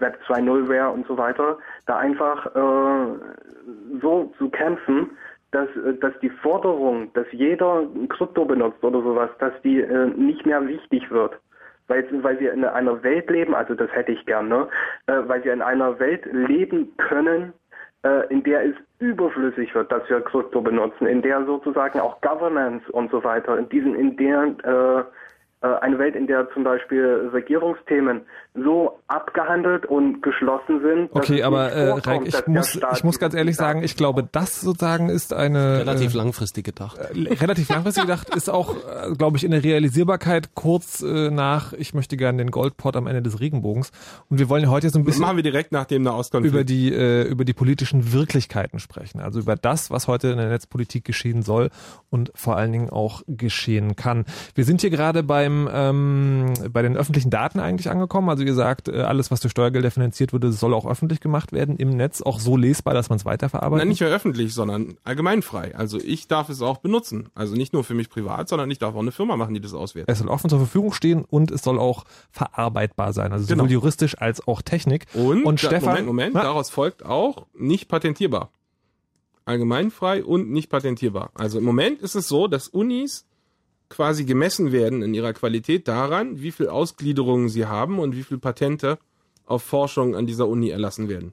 [0.00, 3.18] Web 2.0-Ware und so weiter, da einfach äh,
[4.00, 5.10] so zu kämpfen,
[5.50, 10.46] dass, äh, dass die Forderung, dass jeder Krypto benutzt oder sowas, dass die äh, nicht
[10.46, 11.38] mehr wichtig wird
[11.90, 14.68] weil, weil wir in einer Welt leben, also das hätte ich gern, ne?
[15.06, 17.52] äh, weil wir in einer Welt leben können,
[18.04, 22.90] äh, in der es überflüssig wird, dass wir Krypto benutzen, in der sozusagen auch Governance
[22.92, 25.06] und so weiter, in diesen, in der
[25.62, 28.22] äh, eine Welt, in der zum Beispiel Regierungsthemen
[28.54, 31.14] so abgehandelt und geschlossen sind.
[31.14, 34.28] dass Okay, aber äh, Reik, dass ich muss, ich muss ganz ehrlich sagen, ich glaube,
[34.30, 36.98] das sozusagen ist eine Relativ äh, langfristig gedacht.
[37.14, 41.94] relativ langfristig gedacht, ist auch, äh, glaube ich, in der Realisierbarkeit kurz äh, nach, ich
[41.94, 43.92] möchte gerne den Goldpot am Ende des Regenbogens.
[44.28, 46.54] Und wir wollen heute so ein Das bisschen machen wir direkt nach dem Nahostkonflikt.
[46.54, 50.48] über die äh, über die politischen Wirklichkeiten sprechen, also über das, was heute in der
[50.48, 51.70] Netzpolitik geschehen soll
[52.08, 54.24] und vor allen Dingen auch geschehen kann.
[54.54, 58.28] Wir sind hier gerade beim beim ähm, bei den öffentlichen Daten eigentlich angekommen?
[58.28, 61.76] Also wie gesagt, äh, alles, was durch Steuergelder finanziert wurde, soll auch öffentlich gemacht werden
[61.76, 63.82] im Netz, auch so lesbar, dass man es weiterverarbeitet?
[63.84, 65.74] Nein, nicht mehr öffentlich, sondern allgemeinfrei.
[65.76, 67.28] Also ich darf es auch benutzen.
[67.34, 69.74] Also nicht nur für mich privat, sondern ich darf auch eine Firma machen, die das
[69.74, 70.10] auswertet.
[70.10, 73.32] Es soll offen zur Verfügung stehen und es soll auch verarbeitbar sein.
[73.32, 73.62] Also Genau.
[73.64, 75.06] sowohl juristisch als auch Technik.
[75.14, 76.42] Und, Und da- Stefan- Moment, Moment, Na?
[76.42, 78.50] daraus folgt auch nicht patentierbar.
[79.44, 81.30] Allgemeinfrei und nicht patentierbar.
[81.34, 83.26] Also im Moment ist es so, dass Unis
[83.90, 88.38] quasi gemessen werden in ihrer Qualität daran, wie viel Ausgliederungen sie haben und wie viel
[88.38, 88.98] Patente
[89.44, 91.32] auf Forschung an dieser Uni erlassen werden.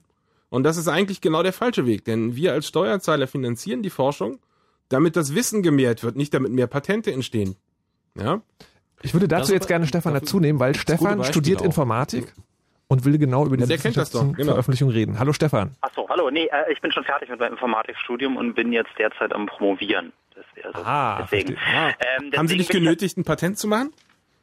[0.50, 4.38] Und das ist eigentlich genau der falsche Weg, denn wir als Steuerzahler finanzieren die Forschung,
[4.88, 7.56] damit das Wissen gemehrt wird, nicht damit mehr Patente entstehen.
[8.14, 8.42] Ja?
[9.02, 11.66] Ich würde dazu Das jetzt gerne Stefan dazu nehmen, weil Stefan studiert auch.
[11.66, 12.34] Informatik
[12.88, 14.52] und will genau über die der kennt das doch, genau.
[14.52, 15.18] Veröffentlichung reden.
[15.18, 15.76] Hallo Stefan.
[15.82, 19.32] Achso, hallo, nee, äh, ich bin schon fertig mit meinem Informatikstudium und bin jetzt derzeit
[19.32, 20.12] am Promovieren.
[20.34, 21.56] Das, also, Ah, deswegen.
[21.58, 21.88] Ah.
[21.88, 23.92] Ähm, Haben Sie deswegen nicht genötigt, ein Patent zu machen?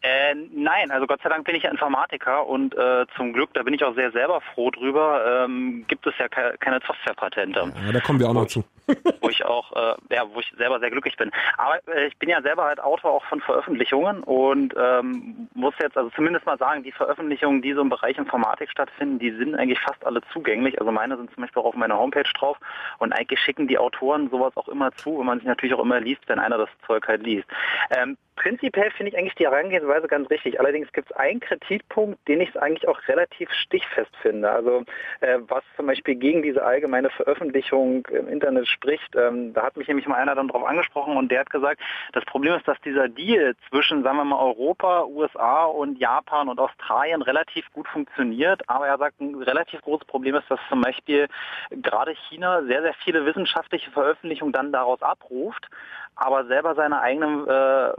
[0.06, 3.64] Äh, nein, also Gott sei Dank bin ich ja Informatiker und äh, zum Glück, da
[3.64, 7.74] bin ich auch sehr selber froh drüber, ähm, gibt es ja ke keine Softwarepatente.
[7.86, 8.64] Ja, da kommen wir auch noch zu.
[9.22, 11.32] wo ich auch, äh, ja, wo ich selber sehr glücklich bin.
[11.58, 15.98] Aber äh, ich bin ja selber halt Autor auch von Veröffentlichungen und ähm, muss jetzt
[15.98, 19.80] also zumindest mal sagen, die Veröffentlichungen, die so im Bereich Informatik stattfinden, die sind eigentlich
[19.80, 20.80] fast alle zugänglich.
[20.80, 22.58] Also meine sind zum Beispiel auch auf meiner Homepage drauf
[23.00, 26.00] und eigentlich schicken die Autoren sowas auch immer zu, wenn man sich natürlich auch immer
[26.00, 27.48] liest, wenn einer das Zeug halt liest.
[27.90, 30.60] Ähm, prinzipiell finde ich eigentlich die Herangehensweise ganz richtig.
[30.60, 34.52] Allerdings gibt es einen Kritikpunkt, den ich eigentlich auch relativ stichfest finde.
[34.52, 34.84] Also
[35.22, 39.16] äh, was zum Beispiel gegen diese allgemeine Veröffentlichung im Internet spricht.
[39.16, 41.82] Ähm, da hat mich nämlich mal einer dann drauf angesprochen und der hat gesagt,
[42.14, 46.60] das Problem ist, dass dieser Deal zwischen, sagen wir mal, Europa, USA und Japan und
[46.60, 48.68] Australien relativ gut funktioniert.
[48.70, 51.28] Aber er sagt, ein relativ großes Problem ist, dass zum Beispiel
[51.72, 55.68] gerade China sehr, sehr viele wissenschaftliche Veröffentlichungen dann daraus abruft,
[56.16, 57.94] aber selber seine eigenen äh,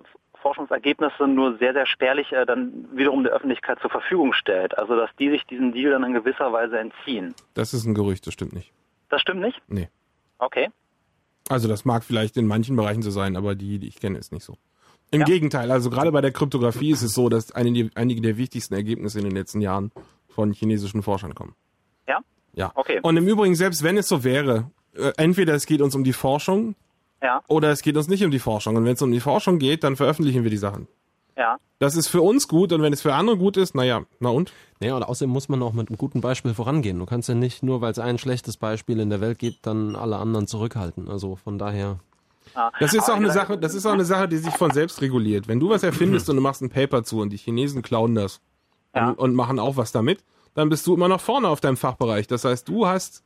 [0.46, 4.78] Forschungsergebnisse nur sehr, sehr spärlich äh, dann wiederum der Öffentlichkeit zur Verfügung stellt.
[4.78, 7.34] Also dass die sich diesen Deal dann in gewisser Weise entziehen.
[7.54, 8.72] Das ist ein Gerücht, das stimmt nicht.
[9.08, 9.60] Das stimmt nicht?
[9.66, 9.88] Nee.
[10.38, 10.68] Okay.
[11.48, 14.32] Also das mag vielleicht in manchen Bereichen so sein, aber die, die ich kenne, ist
[14.32, 14.56] nicht so.
[15.10, 15.26] Im Ja.
[15.26, 19.18] Gegenteil, also gerade bei der Kryptographie ist es so, dass einige, einige der wichtigsten Ergebnisse
[19.18, 19.90] in den letzten Jahren
[20.28, 21.56] von chinesischen Forschern kommen.
[22.06, 22.20] Ja?
[22.52, 22.70] Ja.
[22.76, 23.00] Okay.
[23.02, 26.12] Und im Übrigen, selbst wenn es so wäre, äh, entweder es geht uns um die
[26.12, 26.76] Forschung
[27.22, 28.76] Ja, oder es geht uns nicht um die Forschung.
[28.76, 30.86] Und wenn es um die Forschung geht, dann veröffentlichen wir die Sachen.
[31.36, 31.58] ja.
[31.78, 34.50] Das ist für uns gut und wenn es für andere gut ist, naja, na und?
[34.80, 36.98] Ja, und außerdem muss man auch mit einem guten Beispiel vorangehen.
[36.98, 39.94] Du kannst ja nicht, nur weil es ein schlechtes Beispiel in der Welt gibt, dann
[39.94, 41.10] alle anderen zurückhalten.
[41.10, 41.98] Also von daher.
[42.54, 42.70] Ah.
[42.80, 45.48] Das ist auch eine Sache, das ist auch eine Sache, die sich von selbst reguliert.
[45.48, 48.40] Wenn du was erfindest und du machst ein Paper zu und die Chinesen klauen das
[48.94, 49.10] Ja.
[49.10, 52.26] und, und machen auch was damit, dann bist du immer noch vorne auf deinem Fachbereich.
[52.26, 53.22] Das heißt, du hast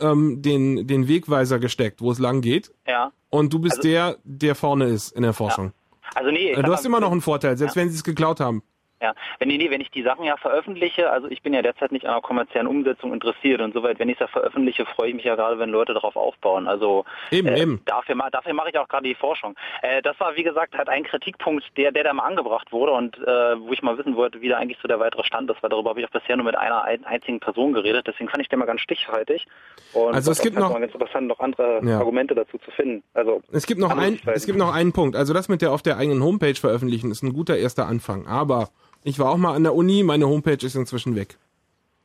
[0.00, 3.12] ähm, den, den Wegweiser gesteckt, wo es lang geht Ja.
[3.28, 5.72] und du bist Also- der, der vorne ist in der Forschung.
[6.14, 8.62] Also nee, sag Du hast immer noch einen Vorteil, selbst wenn sie es geklaut haben.
[9.02, 12.04] Ja, wenn, nee, wenn ich die Sachen ja veröffentliche, also ich bin ja derzeit nicht
[12.04, 15.24] an einer kommerziellen Umsetzung interessiert und soweit, wenn ich es ja veröffentliche, freue ich mich
[15.24, 16.68] ja gerade, wenn Leute darauf aufbauen.
[16.68, 17.80] Also Eben, äh, eben.
[17.86, 19.56] dafür, dafür mache ich auch gerade die Forschung.
[19.80, 23.16] Äh, das war, wie gesagt, halt ein Kritikpunkt, der, der da mal angebracht wurde und
[23.18, 25.70] äh, wo ich mal wissen wollte, wie da eigentlich so der weitere Stand ist, weil
[25.70, 28.48] darüber habe ich auch bisher nur mit einer ein, einzigen Person geredet, deswegen fand ich
[28.50, 29.46] den mal ganz stichhaltig.
[29.94, 31.98] Und Also es gibt noch- ganz interessant, noch andere Ja.
[31.98, 33.02] Argumente dazu zu finden.
[33.14, 35.16] Also Es gibt noch ein, es gibt noch einen Punkt.
[35.16, 38.26] Also das mit der auf der eigenen Homepage veröffentlichen ist ein guter erster Anfang.
[38.26, 38.68] Aber
[39.04, 41.38] ich war auch mal an der Uni, meine Homepage ist inzwischen weg.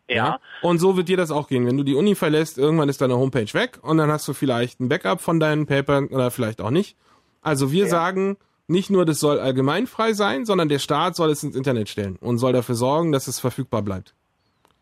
[0.08, 0.40] ja.
[0.62, 1.66] Und so wird dir das auch gehen.
[1.66, 4.80] Wenn du die Uni verlässt, irgendwann ist deine Homepage weg und dann hast du vielleicht
[4.80, 6.96] ein Backup von deinen Papern oder vielleicht auch nicht.
[7.42, 8.38] Also wir sagen,
[8.68, 12.38] nicht nur das soll allgemeinfrei sein, sondern der Staat soll es ins Internet stellen und
[12.38, 14.14] soll dafür sorgen, dass es verfügbar bleibt.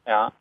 [0.08, 0.32] Ja.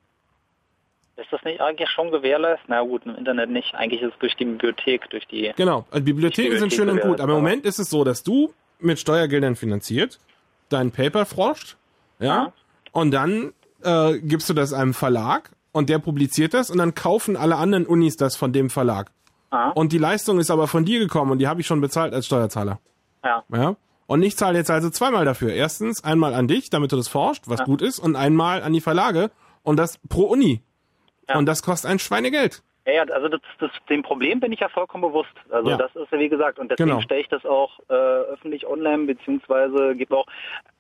[1.17, 2.67] Ist das nicht eigentlich schon gewährleistet?
[2.69, 3.75] Na gut, im Internet nicht.
[3.75, 5.53] Eigentlich ist es durch die Bibliothek, durch die.
[5.57, 8.05] Genau, also Bibliotheken Die sind schön und Bibliothek gut, aber im Moment ist es so,
[8.05, 10.19] dass du mit Steuergeldern finanziert
[10.73, 11.77] dein Paper forscht,
[12.19, 12.53] ja, Ja.
[12.93, 13.53] und dann
[13.83, 17.87] äh, gibst du das einem Verlag und der publiziert das und dann kaufen alle anderen
[17.87, 19.11] Unis das von dem Verlag.
[19.51, 19.71] Ah.
[19.71, 22.27] Und die Leistung ist aber von dir gekommen und die habe ich schon bezahlt als
[22.27, 22.79] Steuerzahler.
[23.25, 23.43] Ja.
[23.53, 23.77] Ja?
[24.07, 25.53] Und ich zahle jetzt also zweimal dafür.
[25.53, 28.81] Erstens einmal an dich, damit du das forscht, was gut ist, und einmal an die
[28.81, 29.31] Verlage
[29.63, 30.63] und das pro Uni.
[31.29, 31.39] Ja.
[31.39, 32.63] Und das kostet ein Schweinegeld.
[32.87, 35.33] Ja, ja, also das, das, dem Problem bin ich ja vollkommen bewusst.
[35.51, 35.77] Also Ja.
[35.77, 37.01] das ist ja wie gesagt und deswegen Genau.
[37.01, 40.27] stelle ich das auch äh, öffentlich online beziehungsweise gebe auch,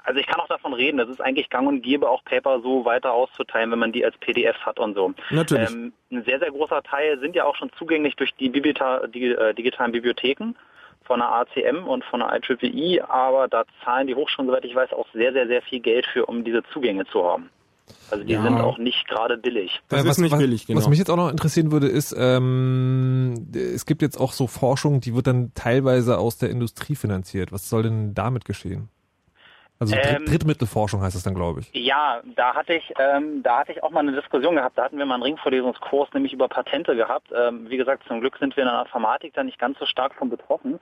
[0.02, 2.84] also ich kann auch davon reden, das ist eigentlich gang und gäbe auch Paper so
[2.84, 5.14] weiter auszuteilen, wenn man die als PDF hat und so.
[5.30, 5.70] Natürlich.
[5.70, 9.26] Ähm, ein sehr, sehr großer Teil sind ja auch schon zugänglich durch die, Biblita die
[9.26, 10.54] äh, digitalen Bibliotheken
[11.04, 14.92] von der ACM und von der IEEE, aber da zahlen die Hochschulen, soweit ich weiß,
[14.92, 17.50] auch sehr, sehr, sehr viel Geld für, um diese Zugänge zu haben.
[18.10, 18.42] Also die Ja.
[18.42, 19.80] sind auch nicht gerade billig.
[19.88, 20.78] Das Äh, ist nicht was, billig, genau.
[20.78, 25.00] Was mich jetzt auch noch interessieren würde, ist, ähm, es gibt jetzt auch so Forschung,
[25.00, 27.52] die wird dann teilweise aus der Industrie finanziert.
[27.52, 28.88] Was soll denn damit geschehen?
[29.78, 31.70] Also ähm, Drittmittelforschung heißt es dann, glaube ich.
[31.72, 34.78] Ja, da hatte ich, ähm, da hatte ich auch mal eine Diskussion gehabt.
[34.78, 37.32] Da hatten wir mal einen Ringvorlesungskurs, nämlich über Patente gehabt.
[37.36, 40.14] Ähm, wie gesagt, zum Glück sind wir in der Informatik da nicht ganz so stark
[40.14, 40.78] von betroffen.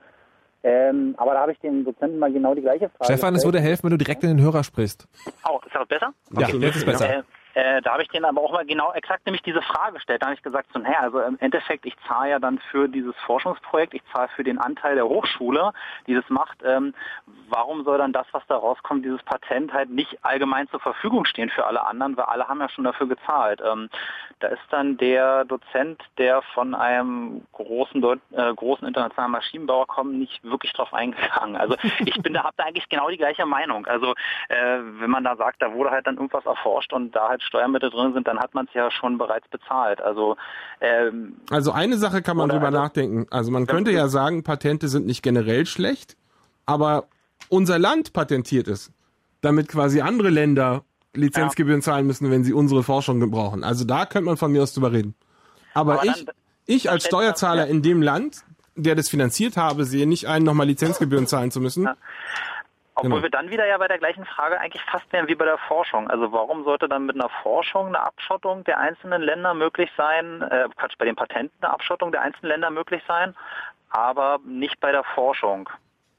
[0.63, 3.05] Ähm, aber da habe ich dem Dozenten mal genau die gleiche Frage.
[3.05, 5.07] Stefan, es würde helfen, wenn du direkt in den Hörer sprichst.
[5.47, 6.13] Oh, ist das besser?
[6.31, 6.57] Ja, okay.
[6.57, 7.17] jetzt ist besser.
[7.17, 10.21] Äh, äh, da habe ich denen aber auch mal genau exakt nämlich diese Frage gestellt.
[10.21, 13.15] Da habe ich gesagt, so, naja, also im Endeffekt, ich zahle ja dann für dieses
[13.25, 15.73] Forschungsprojekt, ich zahle für den Anteil der Hochschule,
[16.07, 16.59] die das macht.
[16.63, 16.93] Ähm,
[17.51, 21.49] warum soll dann das, was da rauskommt, dieses Patent halt nicht allgemein zur Verfügung stehen
[21.49, 23.61] für alle anderen, weil alle haben ja schon dafür gezahlt.
[23.61, 23.89] Ähm,
[24.39, 30.43] da ist dann der Dozent, der von einem großen, äh, großen internationalen Maschinenbauer kommt, nicht
[30.43, 31.57] wirklich drauf eingegangen.
[31.57, 31.75] Also
[32.05, 33.85] ich bin da, habe da eigentlich genau die gleiche Meinung.
[33.87, 34.13] Also
[34.47, 37.43] äh, wenn man da sagt, da wurde halt dann irgendwas erforscht und da halt halt
[37.43, 40.01] Steuermittel drin sind, dann hat man es ja schon bereits bezahlt.
[40.01, 40.37] Also
[40.79, 43.27] ähm, also eine Sache kann man drüber also, nachdenken.
[43.31, 46.15] Also man könnte ja sagen, Patente sind nicht generell schlecht,
[46.65, 47.05] aber
[47.51, 48.91] unser Land patentiert es,
[49.41, 50.83] damit quasi andere Länder
[51.13, 53.63] Lizenzgebühren zahlen müssen, wenn sie unsere Forschung brauchen.
[53.63, 55.13] Also da könnte man von mir aus drüber reden.
[55.73, 56.35] Aber, aber ich, dann,
[56.65, 58.43] ich als Steuerzahler in dem Land,
[58.75, 61.83] der das finanziert habe, sehe nicht ein, nochmal Lizenzgebühren zahlen zu müssen.
[61.83, 61.95] Ja.
[62.95, 63.23] Obwohl genau.
[63.23, 66.09] wir dann wieder ja bei der gleichen Frage eigentlich fast wären wie bei der Forschung.
[66.09, 70.69] Also warum sollte dann mit einer Forschung eine Abschottung der einzelnen Länder möglich sein, äh,
[70.75, 73.35] Quatsch, bei den Patenten eine Abschottung der einzelnen Länder möglich sein,
[73.89, 75.69] aber nicht bei der Forschung?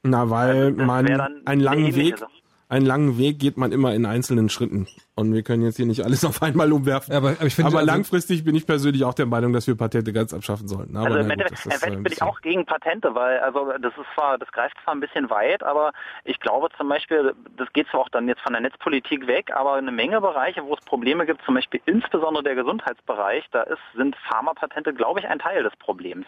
[0.03, 1.07] Na, weil also man
[1.45, 2.31] einen langen Weg, Sache
[2.73, 4.87] einen langen Weg geht man immer in einzelnen Schritten.
[5.15, 7.13] Und wir können jetzt hier nicht alles auf einmal umwerfen.
[7.13, 9.77] aber, aber, ich finde, aber also langfristig bin ich persönlich auch der Meinung, dass wir
[9.77, 10.97] Patente ganz abschaffen sollten.
[10.97, 14.39] Aber also im Endeffekt, Endeffekt bin ich auch gegen Patente, weil also das ist zwar,
[14.39, 15.93] das greift zwar ein bisschen weit, aber
[16.23, 19.73] ich glaube zum Beispiel, das geht zwar auch dann jetzt von der Netzpolitik weg, aber
[19.73, 24.15] eine Menge Bereiche, wo es Probleme gibt, zum Beispiel insbesondere der Gesundheitsbereich, da ist, sind
[24.27, 26.25] Pharmapatente, glaube ich, ein Teil des Problems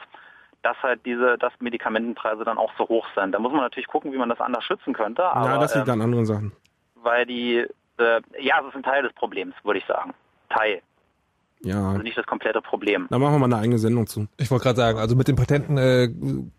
[0.66, 3.34] dass halt diese, dass Medikamentenpreise dann auch so hoch sind.
[3.34, 5.24] Da muss man natürlich gucken, wie man das anders schützen könnte.
[5.24, 6.52] Aber, ja, das liegt ähm, an anderen Sachen.
[6.96, 7.68] Weil die,
[8.00, 10.16] äh, ja, das ist ein Teil des Problems, würde ich sagen.
[10.50, 10.82] Teil.
[11.66, 11.90] Ja.
[11.90, 13.08] Also nicht das komplete Problem.
[13.10, 14.28] Da machen wir mal eine eigene Sendung zu.
[14.38, 16.10] Ich wollte gerade sagen, also mit den Patenten äh,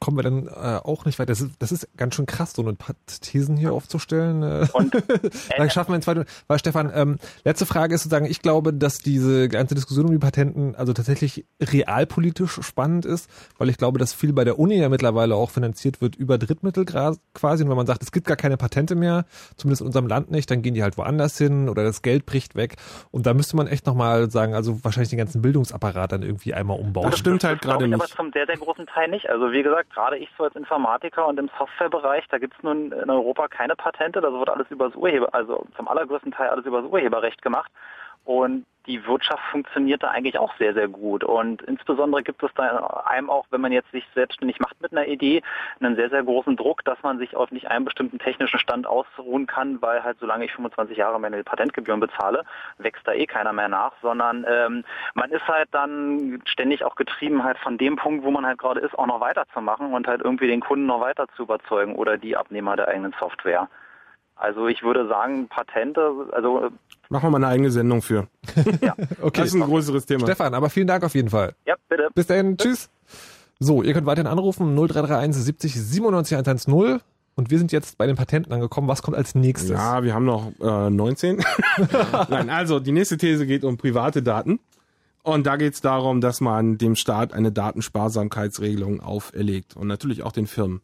[0.01, 1.33] kommen wir dann äh, auch nicht weiter.
[1.33, 2.77] Das ist, das ist ganz schön krass, so eine
[3.21, 4.43] Thesen hier aufzustellen.
[4.43, 4.67] Äh.
[4.73, 4.95] Und
[5.57, 8.99] dann schaffen wir in zwei Weil Stefan, ähm, letzte Frage ist sozusagen, ich glaube, dass
[8.99, 14.13] diese ganze Diskussion um die Patenten also tatsächlich realpolitisch spannend ist, weil ich glaube, dass
[14.13, 17.63] viel bei der Uni ja mittlerweile auch finanziert wird über Drittmittel quasi.
[17.63, 19.25] Und wenn man sagt, es gibt gar keine Patente mehr,
[19.57, 22.57] zumindest in unserem Land nicht, dann gehen die halt woanders hin oder das Geld bricht
[22.57, 22.75] weg.
[23.13, 26.79] Und da müsste man echt nochmal sagen, also wahrscheinlich den ganzen Bildungsapparat dann irgendwie einmal
[26.79, 27.11] umbauen.
[27.11, 27.95] Das stimmt halt gerade nicht.
[27.95, 29.29] Aber zum sehr, sehr großen Teil nicht.
[29.29, 32.93] Also wie gesagt, gerade ich so als Informatiker und im Softwarebereich, da gibt es nun
[32.93, 34.21] in Europa keine Patente.
[34.21, 37.71] Das wird alles über das Urheber, also zum allergrößten Teil alles über das Urheberrecht gemacht.
[38.27, 41.24] Und die Wirtschaft funktioniert da eigentlich auch sehr, sehr gut.
[41.24, 45.07] Und insbesondere gibt es da einem auch, wenn man jetzt sich selbstständig macht mit einer
[45.07, 45.43] Idee,
[45.81, 49.47] einen sehr, sehr großen Druck, dass man sich auf nicht einen bestimmten technischen Stand ausruhen
[49.47, 52.45] kann, weil halt solange ich 25 Jahre meine Patentgebühren bezahle,
[52.79, 57.45] wächst da eh keiner mehr nach, sondern ähm, man ist halt dann ständig auch getrieben
[57.45, 60.47] halt von dem Punkt, wo man halt gerade ist, auch noch weiterzumachen und halt irgendwie
[60.47, 63.68] den Kunden noch weiter zu überzeugen oder die Abnehmer der eigenen Software.
[64.37, 66.70] Also ich würde sagen, Patente, also
[67.09, 68.28] Machen wir mal eine eigene Sendung für.
[68.80, 68.95] ja.
[69.22, 69.41] okay.
[69.41, 70.26] Das ist ein größeres Thema.
[70.26, 71.55] Stefan, aber vielen Dank auf jeden Fall.
[71.64, 72.09] Ja, bitte.
[72.14, 72.91] Bis dahin, tschüss.
[73.59, 77.01] So, ihr könnt weiterhin anrufen, 0331 70 97 110.
[77.37, 78.89] Und wir sind jetzt bei den Patenten angekommen.
[78.89, 79.70] Was kommt als nächstes?
[79.70, 81.45] Ja, wir haben noch äh, 19.
[82.28, 84.59] Nein, also die nächste These geht um private Daten.
[85.22, 89.76] Und da geht es darum, dass man dem Staat eine Datensparsamkeitsregelung auferlegt.
[89.76, 90.80] Und natürlich auch den Firmen.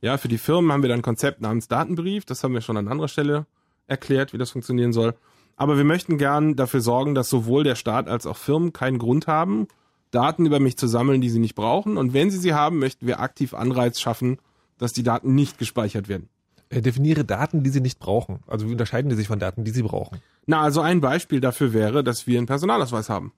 [0.00, 2.24] Ja, für die Firmen haben wir dann ein Konzept namens Datenbrief.
[2.24, 3.46] Das haben wir schon an anderer Stelle
[3.86, 5.14] erklärt, wie das funktionieren soll.
[5.56, 9.26] Aber wir möchten gern dafür sorgen, dass sowohl der Staat als auch Firmen keinen Grund
[9.26, 9.68] haben,
[10.10, 11.96] Daten über mich zu sammeln, die sie nicht brauchen.
[11.96, 14.38] Und wenn sie sie haben, möchten wir aktiv Anreiz schaffen,
[14.78, 16.28] dass die Daten nicht gespeichert werden.
[16.68, 18.40] Er definiere Daten, die sie nicht brauchen.
[18.46, 20.18] Also wie unterscheiden die sich von Daten, die sie brauchen?
[20.46, 23.32] Na, also ein Beispiel dafür wäre, dass wir einen Personalausweis haben.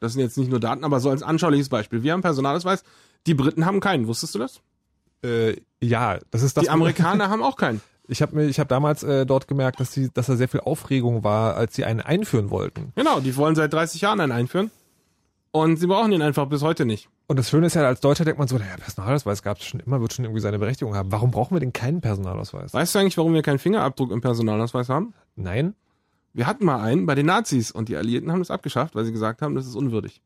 [0.00, 2.02] Das sind jetzt nicht nur Daten, aber so als anschauliches Beispiel.
[2.02, 2.84] Wir haben einen Personalausweis.
[3.26, 4.06] Die Briten haben keinen.
[4.06, 4.60] Wusstest du das?
[5.24, 6.64] Äh, ja, das ist das.
[6.64, 7.80] Die Amerikaner haben auch keinen.
[8.06, 10.60] Ich habe mir, ich habe damals äh, dort gemerkt, dass die, dass da sehr viel
[10.60, 12.92] Aufregung war, als sie einen einführen wollten.
[12.96, 14.70] Genau, die wollen seit 30 Jahren einen einführen.
[15.52, 17.08] Und sie brauchen ihn einfach bis heute nicht.
[17.28, 19.80] Und das Schöne ist ja, als Deutscher denkt man so, naja, Personalausweis gab es schon
[19.80, 21.12] immer, wird schon irgendwie seine Berechtigung haben.
[21.12, 22.74] Warum brauchen wir denn keinen Personalausweis?
[22.74, 25.14] Weißt du eigentlich, warum wir keinen Fingerabdruck im Personalausweis haben?
[25.34, 25.74] Nein.
[26.34, 29.12] Wir hatten mal einen bei den Nazis und die Alliierten haben das abgeschafft, weil sie
[29.12, 30.20] gesagt haben, das ist unwürdig.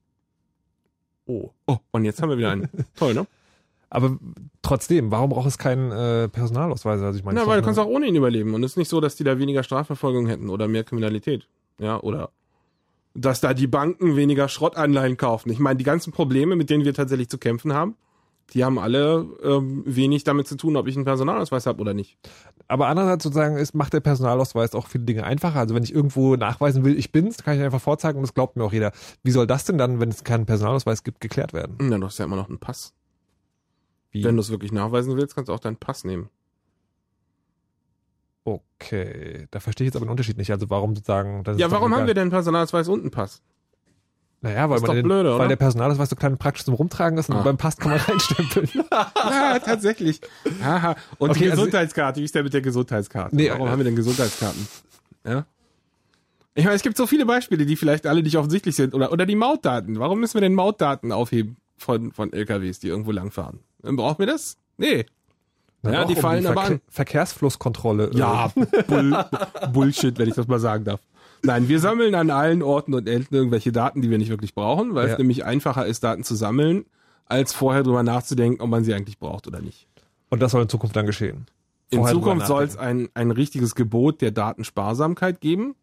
[1.27, 1.51] Oh.
[1.67, 2.69] Oh, und jetzt haben wir wieder einen.
[2.97, 3.27] Toll, ne?
[3.91, 4.19] Aber
[4.63, 7.01] trotzdem, warum braucht es keinen äh, Personalausweis?
[7.01, 8.55] Also ich meine, Na, weil du kannst auch ohne ihn überleben.
[8.55, 11.49] Und es ist nicht so, dass die da weniger Strafverfolgung hätten oder mehr Kriminalität.
[11.79, 12.31] Ja, oder
[13.15, 15.51] dass da die Banken weniger Schrottanleihen kaufen.
[15.51, 17.97] Ich meine, die ganzen Probleme, mit denen wir tatsächlich zu kämpfen haben,
[18.55, 22.17] die haben alle ähm, wenig damit zu tun, ob ich einen Personalausweis habe oder nicht.
[22.67, 25.59] Aber andererseits sozusagen ist, macht der Personalausweis auch viele Dinge einfacher.
[25.59, 28.57] Also wenn ich irgendwo nachweisen will, ich bin's, kann ich einfach vorzeigen und das glaubt
[28.57, 28.93] mir auch jeder.
[29.23, 31.77] Wie soll das denn dann, wenn es keinen Personalausweis gibt, geklärt werden?
[31.81, 32.95] Na, du hast ja immer noch einen Pass.
[34.11, 34.25] Wie?
[34.25, 36.29] Wenn du es wirklich nachweisen willst, kannst du auch deinen Pass nehmen.
[38.45, 40.51] Okay, da verstehe ich jetzt aber den Unterschied nicht.
[40.51, 41.45] Also warum sozusagen...
[41.57, 43.43] ja, warum haben wir denn Personalausweis und einen Pass?
[44.41, 47.29] Naja, weil, man den, blöde, weil der Personalausweis so klein und praktisch zum Rumtragen ist
[47.29, 47.43] und ah.
[47.43, 48.69] beim Pass kann man reinstempeln.
[48.93, 50.21] ja, tatsächlich.
[50.63, 50.95] Aha.
[51.19, 53.35] Und okay, die also Gesundheitskarte, wie ist der mit der Gesundheitskarte?
[53.35, 54.69] Nee, Warum äh, haben wir denn Gesundheitskarten?
[55.27, 55.45] Ja?
[56.55, 58.95] Ich meine, es gibt so viele Beispiele, die vielleicht alle nicht offensichtlich sind.
[58.95, 59.99] Oder, oder die Mautdaten.
[59.99, 63.59] Warum müssen wir denn Mautdaten aufheben von, von LKWs, die irgendwo langfahren?
[63.83, 64.57] Brauchen wir das?
[64.77, 65.07] Nee.
[65.83, 66.81] Na ja, doch, die fallen um die aber Verke an.
[66.89, 68.11] Verkehrsflusskontrolle.
[68.15, 68.53] Ja,
[68.87, 69.25] Bull,
[69.73, 71.01] Bullshit, wenn ich das mal sagen darf.
[71.43, 74.95] Nein, wir sammeln an allen Orten und Enden irgendwelche Daten, die wir nicht wirklich brauchen,
[74.95, 75.13] weil ja.
[75.13, 76.85] es nämlich einfacher ist, Daten zu sammeln,
[77.27, 79.87] als vorher drüber nachzudenken, ob man sie eigentlich braucht oder nicht.
[80.31, 81.47] Und das soll in Zukunft dann geschehen.
[81.93, 85.77] Vorher in Zukunft soll es ein, ein richtiges Gebot der Datensparsamkeit geben,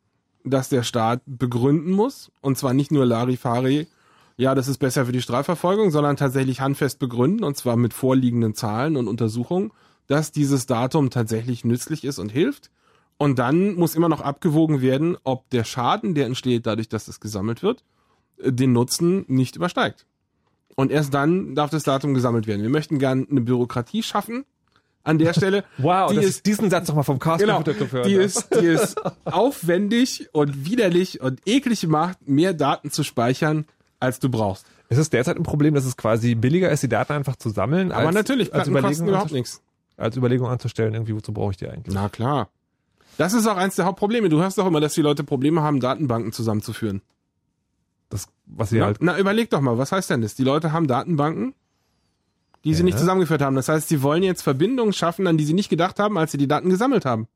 [0.44, 2.32] das der Staat begründen muss.
[2.42, 3.88] Und zwar nicht nur Larifari,
[4.38, 8.54] ja, das ist besser für die Strafverfolgung, sondern tatsächlich handfest begründen, und zwar mit vorliegenden
[8.54, 9.72] Zahlen und Untersuchungen,
[10.08, 12.70] dass dieses Datum tatsächlich nützlich ist und hilft
[13.18, 17.20] und dann muss immer noch abgewogen werden, ob der Schaden, der entsteht dadurch, dass es
[17.20, 17.84] gesammelt wird,
[18.38, 20.06] äh, den Nutzen nicht übersteigt.
[20.76, 22.62] Und erst dann darf das Datum gesammelt werden.
[22.62, 24.44] Wir möchten gern eine Bürokratie schaffen,
[25.06, 25.64] an der Stelle.
[25.78, 28.08] wow, die ist, diesen Satz nochmal vom Cast genau, gehört.
[28.08, 33.66] Die ist, die ist aufwendig und widerlich und eklig macht, mehr Daten zu speichern,
[34.00, 34.66] als du brauchst.
[34.90, 37.92] Es ist derzeit ein Problem, dass es quasi billiger ist, die Daten einfach zu sammeln.
[37.92, 39.62] Aber als, natürlich, als Überlegung überhaupt nichts.
[39.98, 41.96] Als Überlegung anzustellen, irgendwie, wozu brauche ich die eigentlich?
[41.96, 42.50] Na klar.
[43.18, 44.30] Das ist auch eins der Hauptprobleme.
[44.30, 47.02] Du hörst doch immer, dass die Leute Probleme haben, Datenbanken zusammenzuführen.
[48.10, 48.98] Das, was sie na, halt.
[49.00, 50.36] Na, überleg doch mal, was heißt denn das?
[50.36, 51.56] Die Leute haben Datenbanken,
[52.64, 52.76] die ja.
[52.76, 53.56] sie nicht zusammengeführt haben.
[53.56, 56.38] Das heißt, sie wollen jetzt Verbindungen schaffen, an die sie nicht gedacht haben, als sie
[56.38, 57.28] die Daten gesammelt haben.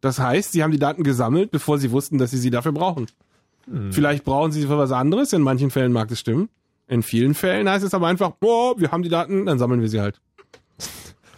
[0.00, 3.06] Das heißt, sie haben die Daten gesammelt, bevor sie wussten, dass sie sie dafür brauchen.
[3.66, 3.92] Hm.
[3.92, 5.32] Vielleicht brauchen sie sie für was anderes.
[5.32, 6.48] In manchen Fällen mag das stimmen.
[6.88, 9.88] In vielen Fällen heißt es aber einfach, boah, wir haben die Daten, dann sammeln wir
[9.88, 10.20] sie halt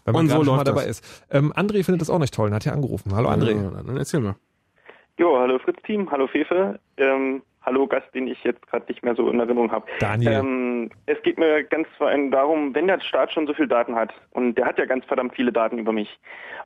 [0.05, 1.27] wenn man so mal dabei ist.
[1.31, 3.15] Ähm, André findet das auch nicht toll und hat hier angerufen.
[3.15, 3.62] Hallo André.
[3.62, 4.36] Ja, dann erzähl mal.
[5.19, 6.81] Jo, hallo Fritz-Team, hallo Fefe.
[6.97, 9.86] Ähm, hallo Gast, den ich jetzt gerade nicht mehr so in Erinnerung habe.
[10.01, 10.32] Daniel.
[10.32, 13.94] Ähm, es geht mir ganz vor allem darum, wenn der Staat schon so viel Daten
[13.94, 16.18] hat, und der hat ja ganz verdammt viele Daten über mich,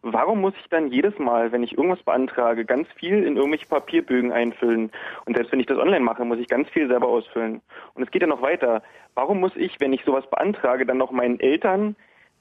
[0.03, 4.33] warum muss ich dann jedes Mal, wenn ich irgendwas beantrage, ganz viel in irgendwelche Papierbögen
[4.33, 4.91] einfüllen?
[5.25, 7.61] Und selbst wenn ich das online mache, muss ich ganz viel selber ausfüllen.
[7.95, 8.83] Und es geht ja noch weiter.
[9.15, 11.97] Warum muss ich, wenn ich sowas beantrage, dann noch meinen Eltern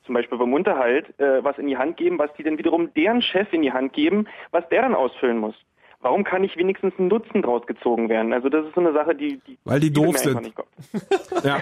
[0.05, 3.21] zum Beispiel beim Unterhalt, äh, was in die Hand geben, was die dann wiederum deren
[3.21, 5.55] Chef in die Hand geben, was der dann ausfüllen muss.
[6.01, 8.33] Warum kann nicht wenigstens ein Nutzen draus gezogen werden?
[8.33, 10.53] Also das ist so eine Sache, die, die weil die doof sind.
[11.43, 11.61] ja,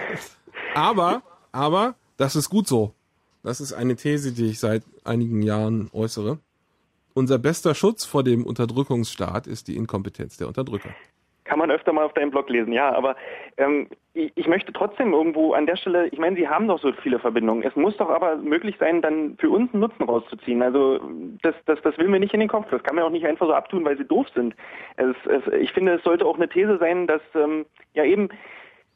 [0.74, 2.92] aber aber das ist gut so.
[3.42, 6.38] Das ist eine These, die ich seit einigen Jahren äußere.
[7.14, 10.90] Unser bester Schutz vor dem Unterdrückungsstaat ist die Inkompetenz der Unterdrücker
[11.44, 12.92] kann man öfter mal auf deinem Blog lesen, ja.
[12.92, 13.16] Aber
[13.58, 16.92] ähm, ich, ich, möchte trotzdem irgendwo an der Stelle, ich meine, Sie haben doch so
[17.02, 17.62] viele Verbindungen.
[17.62, 20.62] Es muss doch aber möglich sein, dann für uns einen Nutzen rauszuziehen.
[20.62, 21.00] Also
[21.42, 22.66] das, das, das will mir nicht in den Kopf.
[22.70, 24.54] Das kann man auch nicht einfach so abtun, weil Sie doof sind.
[24.96, 28.28] Es, es, ich finde, es sollte auch eine These sein, dass ähm, ja eben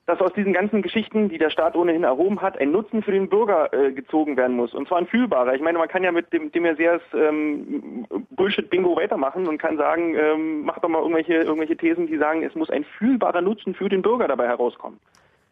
[0.09, 3.29] dass aus diesen ganzen Geschichten, die der Staat ohnehin erhoben hat, ein Nutzen für den
[3.29, 4.73] Bürger äh, gezogen werden muss.
[4.73, 5.55] Und zwar ein fühlbarer.
[5.55, 10.15] Ich meine, man kann ja mit dem, dem Messias ähm, Bullshit-Bingo weitermachen und kann sagen,
[10.17, 13.91] ähm, mach doch mal irgendwelche, irgendwelche Thesen, die sagen, es muss ein fühlbarer Nutzen für
[13.91, 14.99] den Bürger dabei herauskommen.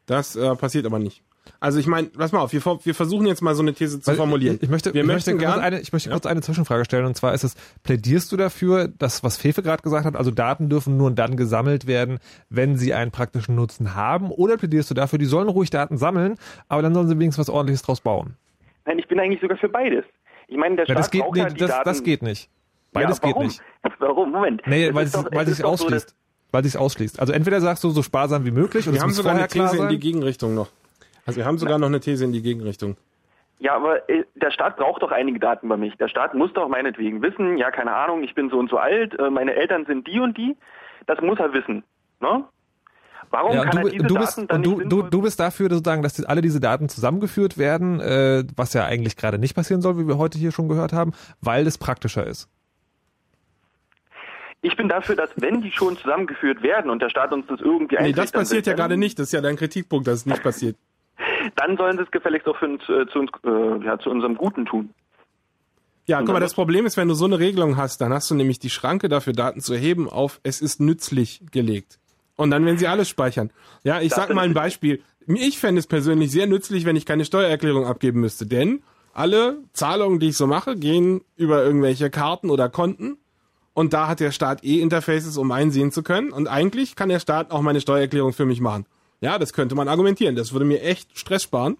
[0.07, 1.23] Das äh, passiert aber nicht.
[1.61, 4.09] Also ich meine, pass mal auf, wir, wir, versuchen jetzt mal so eine These zu
[4.09, 4.57] Weil formulieren.
[4.57, 6.15] Ich, ich möchte, wir ich möchte, gern, eine, ich möchte ja.
[6.15, 9.83] kurz eine Zwischenfrage stellen und zwar ist es, plädierst du dafür, dass was Fefe gerade
[9.83, 12.19] gesagt hat, also Daten dürfen nur dann gesammelt werden,
[12.51, 16.37] wenn sie einen praktischen Nutzen haben oder plädierst du dafür, die sollen ruhig Daten sammeln,
[16.69, 18.37] aber dann sollen sie wenigstens was ordentliches draus bauen?
[18.85, 20.05] Nein, ich bin eigentlich sogar für beides.
[20.49, 21.85] Ich meine, der Staat ja, das geht, braucht nee, ja die das, Daten.
[21.85, 22.51] das geht nicht.
[22.93, 23.61] Beides ja, geht nicht.
[23.99, 24.31] Warum?
[24.31, 24.62] Moment.
[24.66, 26.11] Nee, weil es, doch, weil es sich ausschließt.
[26.11, 26.16] So,
[26.57, 27.20] weil sich ausschließt.
[27.20, 29.89] Also entweder sagst du so sparsam wie möglich und wir haben sogar eine These in
[29.91, 30.69] die Gegenrichtung noch.
[31.27, 32.97] Also wir haben sogar noch eine These in die Gegenrichtung.
[33.59, 35.95] Ja, aber äh, der Staat braucht doch einige Daten über mich.
[35.97, 39.19] Der Staat muss doch meinetwegen wissen, ja, keine Ahnung, ich bin so und so alt,
[39.19, 40.57] äh, meine Eltern sind die und die.
[41.07, 41.85] Das muss er wissen.
[42.20, 42.45] Ne?
[43.31, 45.69] Warum ja, kann du, er diese du bist, Daten dann du, du, du bist dafür
[45.69, 49.99] sozusagen, dass alle diese Daten zusammengeführt werden, äh, was ja eigentlich gerade nicht passieren soll,
[49.99, 51.12] wie wir heute hier schon gehört haben,
[51.43, 52.49] weil es praktischer ist.
[54.66, 57.97] Ich bin dafür, dass wenn die schon zusammengeführt werden und der Staat uns das irgendwie
[58.01, 59.18] Nee, das passiert ja gerade nicht.
[59.18, 60.76] Das ist ja dein Kritikpunkt, dass es nicht passiert
[61.56, 64.36] dann sollen sie es gefälligst auch für uns, äh, zu, uns, äh, ja, zu unserem
[64.36, 64.90] Guten tun.
[66.06, 68.34] Ja, guck mal, das Problem ist, wenn du so eine Regelung hast, dann hast du
[68.34, 71.98] nämlich die Schranke dafür, Daten zu erheben, auf es ist nützlich gelegt.
[72.36, 73.51] Und dann, wenn sie alles speichern.
[73.82, 75.02] Ja, ich sag mal ein Beispiel.
[75.26, 78.82] ich fände es persönlich sehr nützlich, wenn ich keine Steuererklärung abgeben müsste, denn
[79.14, 83.16] alle Zahlungen, die ich so mache, gehen über irgendwelche Karten oder Konten
[83.77, 87.20] und da hat der Staat eh Interfaces, um einsehen zu können und eigentlich kann der
[87.20, 88.86] Staat auch meine Steuererklärung für mich machen.
[89.20, 91.77] Ja, das könnte man argumentieren, das würde mir echt Stress sparen.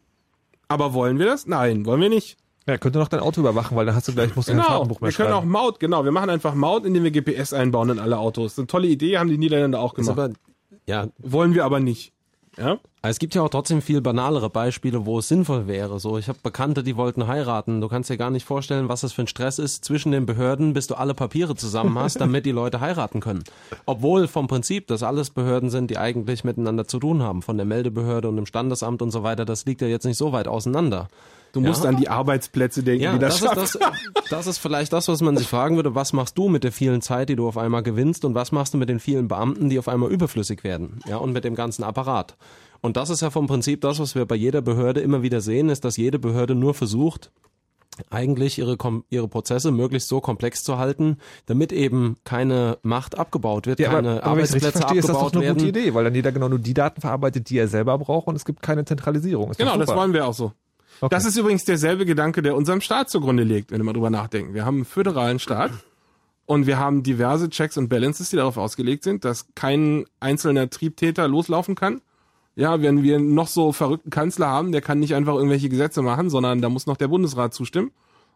[0.69, 1.47] Aber wollen wir das?
[1.47, 2.37] Nein, wollen wir nicht.
[2.67, 4.65] Ja, könnte noch dein Auto überwachen, weil dann hast du gleich, musst du genau.
[4.65, 5.47] kein Fahrtenbuch mehr Wir können schreiben.
[5.47, 6.05] auch Maut, genau.
[6.05, 8.45] Wir machen einfach Maut, indem wir GPS einbauen in alle Autos.
[8.45, 10.19] Das ist eine tolle Idee, haben die Niederländer auch gemacht.
[10.19, 10.31] aber,
[10.85, 12.13] ja, Wollen wir aber nicht.
[12.59, 12.79] Ja?
[13.03, 16.01] Es gibt ja auch trotzdem viel banalere Beispiele, wo es sinnvoll wäre.
[16.01, 17.81] So, ich habe Bekannte, die wollten heiraten.
[17.81, 20.73] Du kannst dir gar nicht vorstellen, was das für ein Stress ist zwischen den Behörden,
[20.73, 23.45] bis du alle Papiere zusammen hast, damit die Leute heiraten können.
[23.85, 27.43] Obwohl vom Prinzip das alles Behörden sind, die eigentlich miteinander zu tun haben.
[27.43, 29.45] Von der Meldebehörde und dem Standesamt und so weiter.
[29.45, 31.09] Das liegt ja jetzt nicht so weit auseinander.
[31.57, 31.91] Du musst Ja.
[31.91, 33.63] an die Arbeitsplätze denken, Ja, die das, das schaffen.
[33.65, 33.79] ist,
[34.15, 35.95] das, das ist vielleicht das, was man sich fragen würde.
[35.95, 38.75] Was machst du mit der vielen Zeit, die du auf einmal gewinnst und was machst
[38.75, 41.01] du mit den vielen Beamten, die auf einmal überflüssig werden?
[41.09, 42.37] Ja, und mit dem ganzen Apparat.
[42.83, 45.71] Und das ist ja vom Prinzip das, was wir bei jeder Behörde immer wieder sehen,
[45.71, 47.33] ist, dass jede Behörde nur versucht,
[48.11, 48.77] eigentlich ihre,
[49.09, 51.17] ihre Prozesse möglichst so komplex zu halten,
[51.47, 55.17] damit eben keine Macht abgebaut wird, Ja, aber, keine aber richtig Arbeitsplätze verstehe, ist das
[55.17, 55.67] doch abgebaut eine gute.
[55.69, 58.45] Idee, weil dann jeder genau nur die Daten verarbeitet, die er selber braucht und es
[58.45, 59.51] gibt keine Zentralisierung.
[59.53, 60.53] Ist Genau, das wollen wir auch so.
[61.01, 61.15] Okay.
[61.15, 64.55] Das ist übrigens derselbe Gedanke, der unserem Staat zugrunde liegt, wenn wir mal drüber nachdenken.
[64.55, 65.73] Wir haben einen föderalen Staat
[66.47, 71.29] und wir haben diverse Checks und Balances, die darauf ausgelegt sind, dass kein einzelner Triebtäter
[71.29, 72.01] loslaufen kann.
[72.55, 76.31] Ja, wenn wir noch so verrückten Kanzler haben, der kann nicht einfach irgendwelche Gesetze machen,
[76.31, 77.91] sondern da muss noch der Bundesrat zustimmen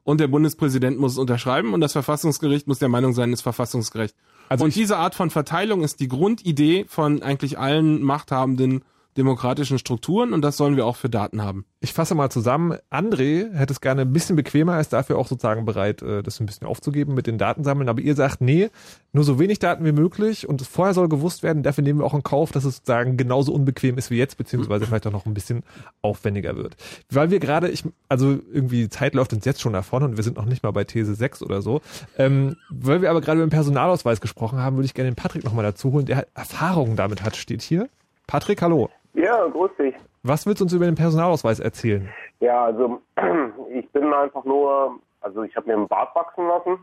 [0.05, 4.15] und der Bundespräsident muss es unterschreiben und das Verfassungsgericht muss der Meinung sein, ist verfassungsgerecht.
[4.51, 8.83] Also und diese Art von Verteilung ist die Grundidee von eigentlich allen machthabenden
[9.17, 11.65] demokratischen Strukturen und das sollen wir auch für Daten haben.
[11.81, 12.77] Ich fasse mal zusammen.
[12.91, 16.47] André hätte es gerne ein bisschen bequemer, ist dafür auch sozusagen bereit, äh, das ein
[16.47, 17.89] bisschen aufzugeben mit den Datensammeln.
[17.89, 18.71] Aber ihr sagt, nee,
[19.13, 21.63] nur so wenig Daten wie möglich und es vorher soll gewusst werden.
[21.63, 24.87] Dafür nehmen wir auch in Kauf, dass es sozusagen genauso unbequem ist wie jetzt, beziehungsweise
[24.87, 25.65] vielleicht auch noch ein bisschen
[26.03, 26.77] aufwendiger wird.
[27.11, 30.25] Weil wir gerade, ich, also irgendwie die Zeit läuft uns jetzt schon davon und wir
[30.25, 31.81] sind noch nicht mal bei These 6 oder so.
[32.17, 35.45] Ähm, weil wir aber gerade über den Personalausweis gesprochen haben, würde ich gerne den Patrick
[35.45, 37.89] nochmal dazu holen, der halt Erfahrungen damit hat, steht hier.
[38.27, 38.91] Patrick, hallo.
[39.15, 39.95] Ja, grüß dich.
[40.23, 42.09] Was willst du uns über den Personalausweis erzählen?
[42.41, 43.01] Ja, also
[43.73, 46.79] ich bin einfach nur, also ich habe mir einen Bart wachsen lassen.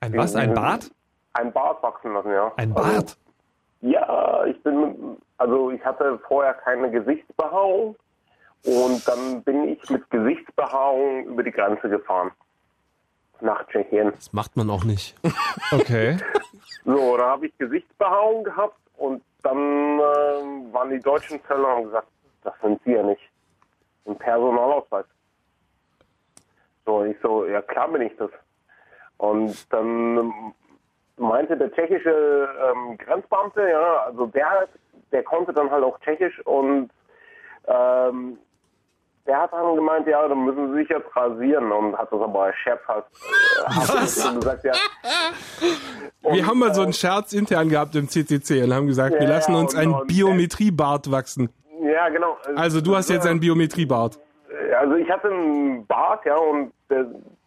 [0.00, 0.36] Ein was?
[0.36, 0.90] Ein Bart?
[1.34, 2.52] Ein Bart wachsen lassen, ja.
[2.56, 3.16] Ein Also, Bart?
[3.80, 7.96] ja, ich bin, also ich hatte vorher keine Gesichtsbehaarung
[8.64, 12.30] und dann bin ich mit Gesichtsbehaarung über die Grenze gefahren.
[13.40, 14.10] Nach Tschechien.
[14.16, 15.14] Das macht man auch nicht.
[15.72, 16.16] Okay.
[16.84, 22.08] So, da habe ich Gesichtsbehaarung gehabt und dann ähm, waren die deutschen Zöllner und gesagt,
[22.42, 23.22] das sind sie ja nicht.
[24.06, 25.06] Ein Personalausweis.
[26.84, 28.30] So, ich so, ja klar bin ich das.
[29.18, 30.54] Und dann ähm,
[31.16, 34.68] meinte der tschechische ähm, Grenzbeamte, ja, also der,
[35.12, 36.90] der konnte dann halt auch Tschechisch und
[37.66, 38.38] ähm,
[39.28, 42.42] der hat dann gemeint, ja, dann müssen sie sich jetzt rasieren und hat das aber
[42.44, 43.04] als Chef halt
[43.66, 44.72] äh, gesagt, ja.
[46.22, 49.14] Wir Und, haben mal so äh, einen Scherz intern gehabt im CCC und haben gesagt,
[49.14, 51.50] Ja, wir lassen uns und- einen Biometriebart wachsen.
[51.82, 52.36] Ja, genau.
[52.56, 54.18] Also du hast jetzt einen Biometriebart.
[54.80, 57.04] Also ich hatte einen Bart, ja, und äh,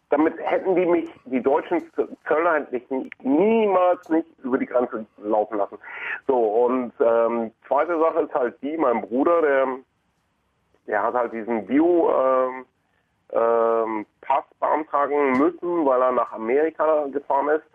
[0.10, 1.84] damit hätten die mich, die deutschen
[2.28, 5.78] Zöllner hätten mich niemals nicht über die Grenze laufen lassen.
[6.28, 9.68] So, und ähm, zweite Sache ist halt die, mein Bruder, der,
[10.88, 12.66] der hat halt diesen Bio ähm,
[13.34, 17.66] ähm, Pass beantragen müssen, weil er nach Amerika gefahren ist.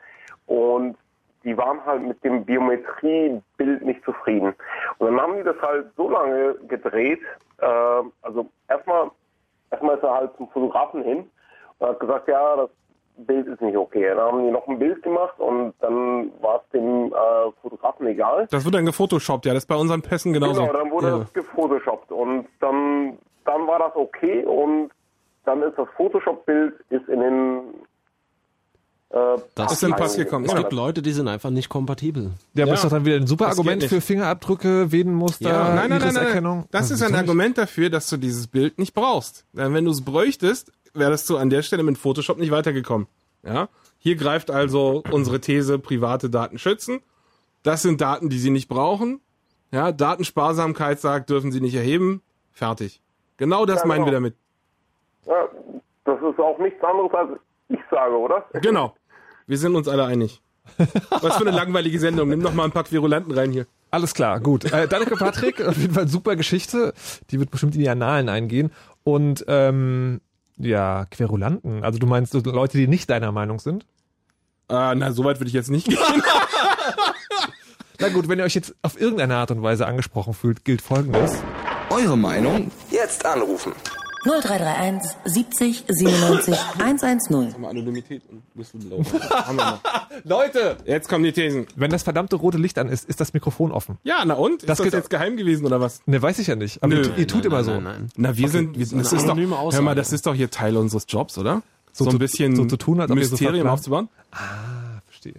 [0.47, 0.97] Und
[1.45, 4.55] die waren halt mit dem Biometriebild nicht zufrieden.
[4.99, 7.21] Und dann haben die das halt so lange gedreht,
[7.59, 9.11] äh, also erstmal
[9.71, 11.31] erstmal ist er halt zum Fotografen hin
[11.79, 12.71] und hat gesagt, ja, das
[13.19, 14.09] Bild ist nicht okay.
[14.09, 18.47] Dann haben die noch ein Bild gemacht und dann war es dem äh, Fotografen egal.
[18.51, 20.61] Das wird dann gefotoshoppt, ja, das ist bei unseren Pässen genauso.
[20.63, 21.19] Genau, dann wurde ja.
[21.19, 24.91] das gefotoshoppt und dann, dann war das okay und
[25.45, 27.61] dann ist das Photoshop-Bild ist in den
[29.11, 30.45] äh, Das Ist in den Pass gekommen.
[30.45, 30.59] Es Ja.
[30.59, 32.33] gibt Leute, die sind einfach nicht kompatibel.
[32.55, 32.75] Ja, aber Ja.
[32.75, 34.01] ist doch dann wieder ein super Das Argument für.
[34.01, 36.65] Fingerabdrücke, Venenmuster, Ja, nein, nein, nein, nein, nein.
[36.73, 37.21] Das ist wieso ein nicht?
[37.21, 39.45] Argument dafür, dass du dieses Bild nicht brauchst.
[39.53, 43.07] Denn wenn du es bräuchtest, wärst du an der Stelle mit Photoshop nicht weitergekommen.
[43.43, 43.69] Ja?
[43.99, 47.01] Hier greift also unsere These, private Daten schützen.
[47.63, 49.21] Das sind Daten, die sie nicht brauchen.
[49.73, 52.23] Ja, Datensparsamkeit sagt, dürfen sie nicht erheben.
[52.53, 53.01] Fertig.
[53.37, 54.17] Genau das Ja, meinen wir genau.
[54.19, 54.35] damit.
[55.27, 55.49] Ja,
[56.05, 58.45] das ist auch nichts anderes als ich sage, oder?
[58.55, 58.95] Genau.
[59.47, 60.41] Wir sind uns alle einig.
[61.21, 62.29] Was für eine langweilige Sendung.
[62.29, 63.67] Nimm noch mal ein paar Querulanten rein hier.
[63.91, 64.71] Alles klar, gut.
[64.73, 65.65] Äh, danke, Patrick.
[65.65, 66.93] Auf jeden Fall super Geschichte.
[67.31, 68.73] Die wird bestimmt in die Annalen eingehen.
[69.05, 70.21] Und ähm,
[70.59, 71.85] ja, Querulanten.
[71.85, 73.87] Also du meinst Leute, die nicht deiner Meinung sind?
[74.69, 75.99] Ah, na, so weit würde ich jetzt nicht gehen.
[78.01, 81.43] Na gut, wenn ihr euch jetzt auf irgendeine Art und Weise angesprochen fühlt, gilt folgendes.
[81.91, 83.73] Eure Meinung jetzt anrufen.
[84.27, 87.55] 0331 70 97 110.
[87.55, 89.05] Haben wir Anonymität und Whistleblower.
[89.31, 89.81] Haben wir noch.
[90.25, 90.77] Leute!
[90.85, 91.67] Jetzt kommen die Thesen.
[91.77, 93.99] Wenn das verdammte rote Licht an ist, ist das Mikrofon offen.
[94.03, 94.63] Ja, na und?
[94.63, 96.01] Ist Das das, geht- jetzt geheim gewesen oder was?
[96.07, 96.83] Ne, weiß ich ja nicht.
[96.83, 97.03] Aber Nö.
[97.03, 97.71] ihr, ihr tut Nein, immer nein, so.
[97.73, 98.09] Nein, nein.
[98.17, 99.85] Na, wir sind, wir, eine das ist doch, anonyme hör Aussage.
[99.85, 101.63] mal, das ist doch hier Teil unseres Jobs, oder?
[101.93, 103.67] So, So ein bisschen so zu tun, als wir verplanen.
[103.69, 104.09] aufzubauen.
[105.07, 105.35] Verstehe.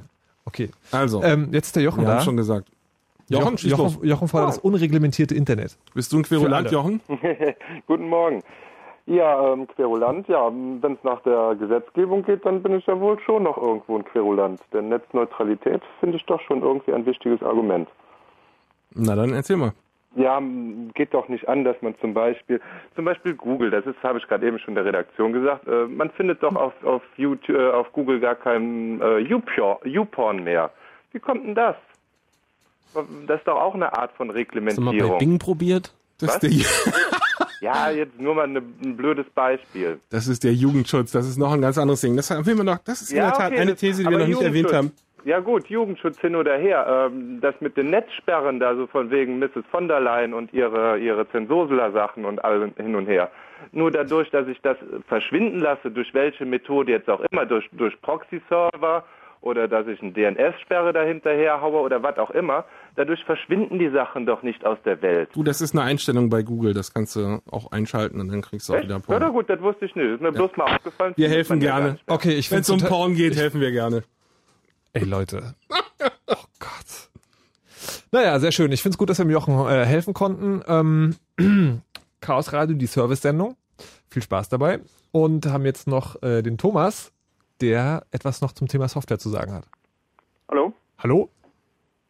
[0.46, 0.70] Okay.
[0.92, 2.16] Also, Ähm, jetzt ist der Jochen wir da.
[2.20, 2.70] haben schon gesagt.
[3.30, 3.70] Jochen, Jochen.
[3.70, 5.76] Jochen, Jochen fordert das unreglementierte Internet.
[5.94, 7.02] Bist du ein Querulant, Jochen?
[7.88, 8.42] Guten Morgen.
[9.08, 13.18] Ja, ähm, Querulant, ja, wenn es nach der Gesetzgebung geht, dann bin ich ja wohl
[13.22, 14.60] schon noch irgendwo ein Querulant.
[14.74, 17.88] Denn Netzneutralität finde ich doch schon irgendwie ein wichtiges Argument.
[18.94, 19.72] Na dann erzähl mal.
[20.16, 20.42] Ja,
[20.94, 22.60] geht doch nicht an, dass man zum Beispiel,
[22.96, 26.10] zum Beispiel Google, das ist, habe ich gerade eben schon der Redaktion gesagt, äh, man
[26.10, 30.72] findet doch auf, auf, YouTube, äh, auf Google gar kein äh, YouPor- YouPorn mehr.
[31.14, 31.76] Wie kommt denn das?
[33.28, 35.18] Das ist doch auch eine Art von Hast du mal bei Reglementierung.
[35.20, 35.94] Bing probiert?
[36.20, 36.40] Das Was?
[36.40, 36.50] der,
[37.62, 40.00] Ja, jetzt nur mal eine, ein blödes Beispiel.
[40.10, 41.12] das ist der Jugendschutz.
[41.12, 42.16] Das ist noch ein ganz anderes Ding.
[42.16, 44.10] Das haben wir noch, das ist in Ja, der Tat okay, eine das- These, die
[44.10, 44.92] wir noch nicht erwähnt haben.
[45.26, 47.10] Ja gut, Jugendschutz hin oder her.
[47.12, 49.66] Ähm, das mit den Netzsperren da so von wegen Mrs.
[49.72, 53.30] von der Leyen und ihre, ihre Zensursula-Sachen und all hin und her.
[53.74, 54.78] Nur dadurch, dass ich das
[55.08, 59.04] verschwinden lasse, durch welche Methode jetzt auch immer, durch, durch Proxy-Server
[59.48, 62.66] oder dass ich eine DNS-Sperre dahinterher haue oder was auch immer,
[62.96, 65.30] dadurch verschwinden die Sachen doch nicht aus der Welt.
[65.34, 66.74] Du, das ist eine Einstellung bei Google.
[66.74, 68.86] Das kannst du auch einschalten und dann kriegst du auch Echt?
[68.86, 69.34] wieder Ja, na Porn.
[69.34, 70.06] gut, das wusste ich nicht.
[70.06, 71.14] Ist mir bloß mal aufgefallen.
[71.16, 72.00] Wir helfen ja gerne.
[72.08, 74.04] Okay, ich Wenn es um Porn geht, helfen wir gerne.
[74.94, 75.56] Ey, Leute.
[76.30, 77.10] Oh Gott.
[78.12, 78.72] Naja, sehr schön.
[78.74, 80.62] Ich finde es gut, dass wir dem Jochen äh, helfen konnten.
[80.68, 81.16] Ähm,
[82.22, 83.56] Chaos Radio, die Service-Sendung.
[84.10, 84.80] Viel Spaß dabei.
[85.14, 87.14] Und haben jetzt noch äh, den Thomas,
[87.62, 89.68] der etwas noch zum Thema Software zu sagen hat.
[90.50, 90.74] Hallo?
[91.00, 91.30] Hallo?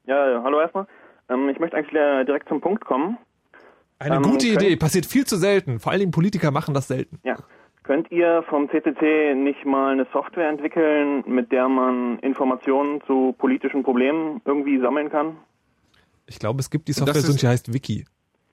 [0.05, 0.87] Ja, hallo erstmal.
[1.29, 3.17] Ähm, ich möchte eigentlich äh, direkt zum Punkt kommen.
[3.99, 4.75] Eine Ähm, gute Idee.
[4.75, 5.79] Passiert viel zu selten.
[5.79, 7.19] Vor allen Dingen Politiker machen das selten.
[7.23, 7.35] Ja.
[7.83, 13.81] Könnt ihr vom CCC nicht mal eine Software entwickeln, mit der man Informationen zu politischen
[13.83, 15.37] Problemen irgendwie sammeln kann?
[16.25, 18.05] Ich glaube, es gibt die Das Software, ist- die heißt Wiki.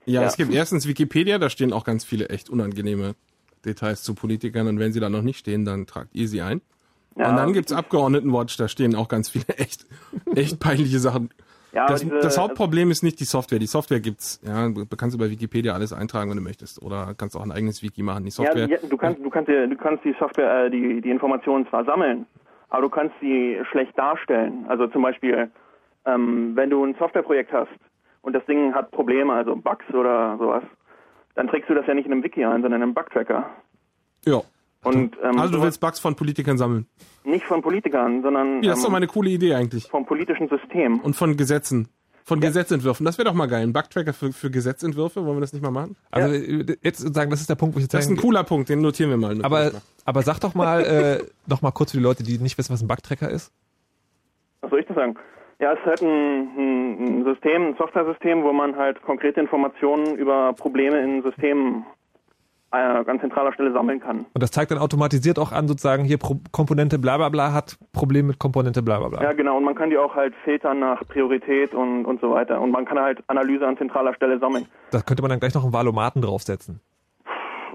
[0.05, 0.27] Ja, Ja.
[0.27, 3.15] es gibt erstens Wikipedia, da stehen auch ganz viele echt unangenehme
[3.65, 6.61] Details zu Politikern und wenn sie da noch nicht stehen, dann tragt ihr sie ein.
[7.17, 9.85] Ja, und dann gibt's Abgeordnetenwatch, da stehen auch ganz viele echt,
[10.35, 11.29] echt peinliche Sachen.
[11.71, 13.59] Ja, Das, diese- das Hauptproblem ist nicht die Software.
[13.59, 14.39] Die Software gibt's.
[14.45, 16.81] Ja, du kannst über Wikipedia alles eintragen, wenn du möchtest.
[16.81, 18.23] Oder kannst auch ein eigenes Wiki machen.
[18.25, 18.67] Die Software.
[18.69, 22.25] ja, du kannst, du kannst, du kannst die Software, äh, die, die Informationen zwar sammeln,
[22.69, 24.65] aber du kannst sie schlecht darstellen.
[24.69, 25.49] Also zum Beispiel,
[26.05, 27.69] ähm, wenn du ein Softwareprojekt hast
[28.21, 30.63] und das Ding hat Probleme, also Bugs oder sowas,
[31.35, 33.49] dann trägst du das ja nicht in einem Wiki ein, sondern in einem Bugtracker.
[34.25, 34.41] ja.
[34.85, 36.87] Und ähm, Also du willst Bugs von Politikern sammeln.
[37.23, 39.87] nicht von Politikern, sondern Ja, das ist doch ähm, mal eine coole Idee eigentlich.
[39.87, 40.99] vom politischen System.
[40.99, 41.89] Und von Gesetzen.
[42.27, 43.05] Von Gesetzentwürfen.
[43.05, 43.61] Das wäre doch mal geil.
[43.61, 45.23] Ein Bugtracker für, für Gesetzentwürfe.
[45.25, 45.95] Wollen wir das nicht mal machen?
[46.09, 48.43] Also äh, jetzt sagen, das ist der Punkt, wo ich jetzt Das ist ein cooler
[48.43, 49.43] Punkt, den notieren wir mal.
[49.45, 49.71] aber,
[50.05, 52.81] aber sag doch mal, äh, noch mal kurz für die Leute, die nicht wissen, was
[52.81, 53.51] ein Bugtracker ist.
[54.61, 55.15] Was soll ich das sagen?
[55.59, 60.15] Ja, es ist halt ein, ein ein System, ein Software-System, wo man halt konkrete Informationen
[60.15, 61.85] über Probleme in Systemen
[62.71, 64.25] an zentraler Stelle sammeln kann.
[64.33, 67.77] Und das zeigt dann automatisiert auch an, sozusagen hier Pro Komponente bla bla bla hat
[67.93, 69.23] Problem mit Komponente bla bla bla.
[69.23, 69.57] Ja, genau.
[69.57, 72.59] Und man kann die auch halt filtern nach Priorität und, und so weiter.
[72.59, 74.65] Und man kann halt Analyse an zentraler Stelle sammeln.
[74.91, 76.81] Da könnte man dann gleich noch einen Valomaten draufsetzen.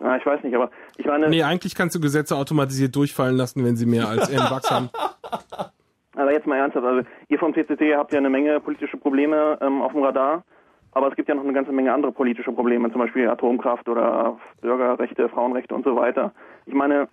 [0.02, 3.64] Ja, ich weiß nicht, aber ich meine, Nee, eigentlich kannst du Gesetze automatisiert durchfallen lassen,
[3.64, 4.88] wenn sie mehr als n Bugs haben.
[6.14, 6.86] aber jetzt mal ernsthaft.
[6.86, 10.44] Also ihr vom CCC habt ja eine Menge politische Probleme ähm, auf dem Radar.
[10.92, 14.38] Aber es gibt ja noch eine ganze Menge andere politische Probleme, zum Beispiel Atomkraft oder
[14.60, 16.32] Bürgerrechte, Frauenrechte und so weiter.
[16.66, 17.08] Ich meine,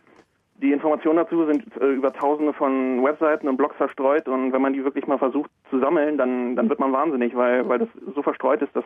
[0.61, 4.73] die Informationen dazu sind äh, über tausende von Webseiten und Blogs verstreut und wenn man
[4.73, 8.23] die wirklich mal versucht zu sammeln, dann, dann wird man wahnsinnig, weil, weil das so
[8.23, 8.85] verstreut ist, dass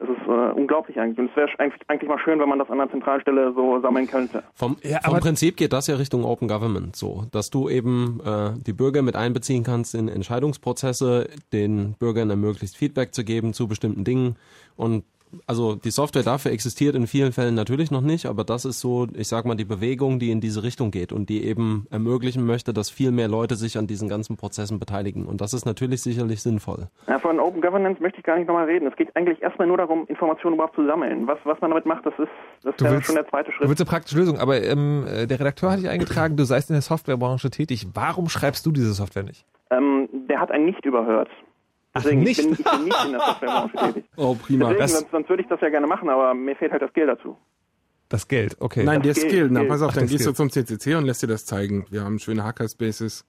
[0.00, 1.18] das ist äh, unglaublich eigentlich.
[1.18, 3.80] Und es wäre eigentlich, eigentlich mal schön, wenn man das an einer zentralen Stelle so
[3.80, 4.42] sammeln könnte.
[4.54, 8.20] Vom, Ja, vom aber- Prinzip geht das ja Richtung Open Government so, dass du eben
[8.24, 13.68] äh, die Bürger mit einbeziehen kannst in Entscheidungsprozesse, den Bürgern ermöglicht Feedback zu geben zu
[13.68, 14.36] bestimmten Dingen
[14.76, 15.04] und
[15.46, 19.06] also die Software dafür existiert in vielen Fällen natürlich noch nicht, aber das ist so,
[19.14, 22.72] ich sag mal, die Bewegung, die in diese Richtung geht und die eben ermöglichen möchte,
[22.72, 25.26] dass viel mehr Leute sich an diesen ganzen Prozessen beteiligen.
[25.26, 26.88] Und das ist natürlich sicherlich sinnvoll.
[27.08, 28.86] Ja, von Open Governance möchte ich gar nicht nochmal reden.
[28.88, 31.26] Es geht eigentlich erstmal nur darum, Informationen überhaupt zu sammeln.
[31.26, 32.28] Was, was man damit macht, das ist,
[32.62, 33.68] das ist Du ja willst- schon der zweite Du Schritt.
[33.68, 36.74] willst eine praktische Lösung, aber ähm, äh, der Redakteur hat dich eingetragen, du seist in
[36.74, 37.86] der Softwarebranche tätig.
[37.94, 39.44] Warum schreibst du diese Software nicht?
[39.70, 41.28] Ähm, der hat einen nicht überhört.
[41.92, 42.38] Ach, Deswegen, nicht?
[42.38, 44.04] Ich, bin, ich bin nicht in der Softwarebranche tätig.
[44.16, 44.64] Oh, prima.
[44.66, 46.92] Deswegen, das- sonst, sonst würde ich das ja gerne machen, aber mir fehlt halt das
[46.92, 47.36] Geld dazu.
[48.08, 48.82] Das Geld, okay.
[48.84, 49.48] Nein, der Das gilt, Skill.
[49.50, 50.50] Na, pass auf, Ach, dann der gehst du Skill.
[50.50, 51.86] zum CCC und lässt dir das zeigen.
[51.90, 53.24] Wir haben schöne Hackerspaces.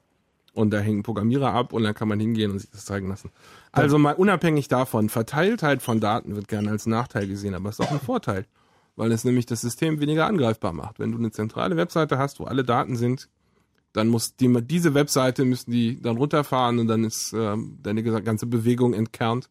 [0.53, 3.31] Und da hängen Programmierer ab und dann kann man hingehen und sich das zeigen lassen.
[3.71, 7.85] Also mal unabhängig davon, Verteiltheit von Daten wird gerne als Nachteil gesehen, aber es ist
[7.87, 8.45] auch ein Vorteil,
[8.97, 10.99] weil es nämlich das System weniger angreifbar macht.
[10.99, 13.29] Wenn du eine zentrale Webseite hast, wo alle Daten sind,
[13.93, 18.45] dann muss die, diese Webseite müssen die dann runterfahren und dann ist äh, deine ganze
[18.45, 19.49] Bewegung entkernt.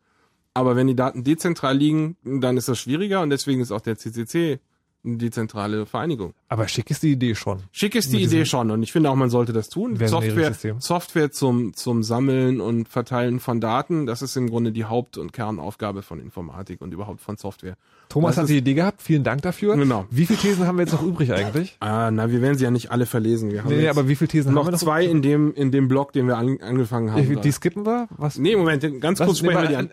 [0.55, 3.97] Aber wenn die Daten dezentral liegen, dann ist das schwieriger und deswegen ist auch der
[3.97, 4.61] CCC
[5.05, 6.35] eine dezentrale Vereinigung.
[6.49, 7.63] Aber schick ist die Idee schon.
[7.73, 9.97] Schick ist die Idee schon und ich finde auch, man sollte das tun.
[9.97, 15.17] Software, Software zum, zum Sammeln und Verteilen von Daten, das ist im Grunde die Haupt-
[15.17, 17.77] und Kernaufgabe von Informatik und überhaupt von Software.
[18.09, 19.77] Thomas das hat die Idee gehabt, vielen Dank dafür.
[19.77, 20.05] Genau.
[20.11, 21.77] Wie viele Thesen haben wir jetzt noch übrig eigentlich?
[21.81, 23.53] Ah, na, wir werden sie ja nicht alle verlesen.
[23.53, 24.79] Wir haben nee, aber wie viele Thesen noch haben wir noch?
[24.81, 27.27] zwei in dem, in dem Blog, den wir an, angefangen haben.
[27.27, 28.09] Die, die skippen wir?
[28.17, 28.37] Was?
[28.37, 29.27] Nee, Moment, ganz Was?
[29.27, 29.91] kurz sprechen wir die an.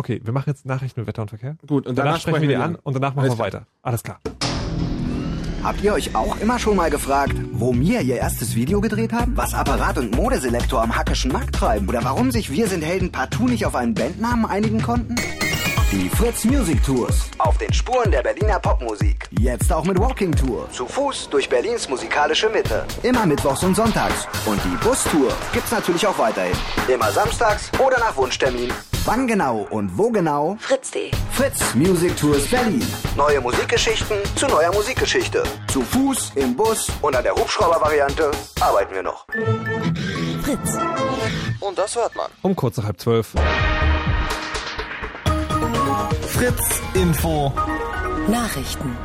[0.00, 1.56] Okay, wir machen jetzt Nachrichten mit Wetter und Verkehr.
[1.66, 3.46] Gut, und danach, danach sprechen wir die an und danach machen Alles wir klar.
[3.46, 3.66] weiter.
[3.82, 4.18] Alles klar.
[5.62, 9.36] Habt ihr euch auch immer schon mal gefragt, wo mir ihr erstes Video gedreht haben?
[9.36, 11.86] Was Apparat und Modeselektor am hackischen Markt treiben?
[11.86, 15.16] Oder warum sich Wir sind Helden partout nicht auf einen Bandnamen einigen konnten?
[15.92, 17.30] Die Fritz Music Tours.
[17.36, 19.28] Auf den Spuren der Berliner Popmusik.
[19.38, 20.66] Jetzt auch mit Walking Tour.
[20.70, 22.86] Zu Fuß durch Berlins musikalische Mitte.
[23.02, 24.26] Immer mittwochs und sonntags.
[24.46, 26.56] Und die Bustour gibt's natürlich auch weiterhin.
[26.88, 28.70] Immer samstags oder nach Wunschtermin.
[29.04, 30.56] Wann genau und wo genau?
[30.60, 31.10] Fritz.de.
[31.32, 32.84] Fritz Music Tours Berlin.
[33.16, 35.42] Neue Musikgeschichten zu neuer Musikgeschichte.
[35.68, 39.24] Zu Fuß, im Bus und an der Hubschrauber-Variante arbeiten wir noch.
[40.42, 40.76] Fritz.
[41.60, 42.30] Und das hört man.
[42.42, 43.32] Um kurz nach halb zwölf.
[46.28, 47.52] Fritz Info.
[48.28, 48.96] Nachrichten.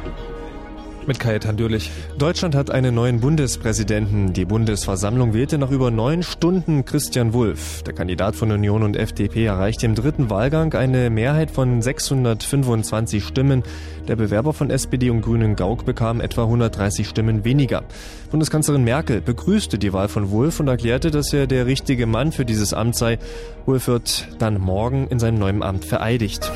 [1.07, 1.91] Mit Kajetan Dürlich.
[2.17, 4.33] Deutschland hat einen neuen Bundespräsidenten.
[4.33, 7.83] Die Bundesversammlung wählte nach über neun Stunden Christian Wulff.
[7.83, 13.61] Der Kandidat von Union und FDP erreichte im dritten Wahlgang eine Mehrheit von 625 Stimmen.
[14.07, 17.83] Der Bewerber von SPD und Grünen Gauck bekam etwa 130 Stimmen weniger.
[18.31, 22.45] Bundeskanzlerin Merkel begrüßte die Wahl von Wulff und erklärte, dass er der richtige Mann für
[22.45, 23.19] dieses Amt sei.
[23.67, 26.51] Wulff wird dann morgen in seinem neuen Amt vereidigt.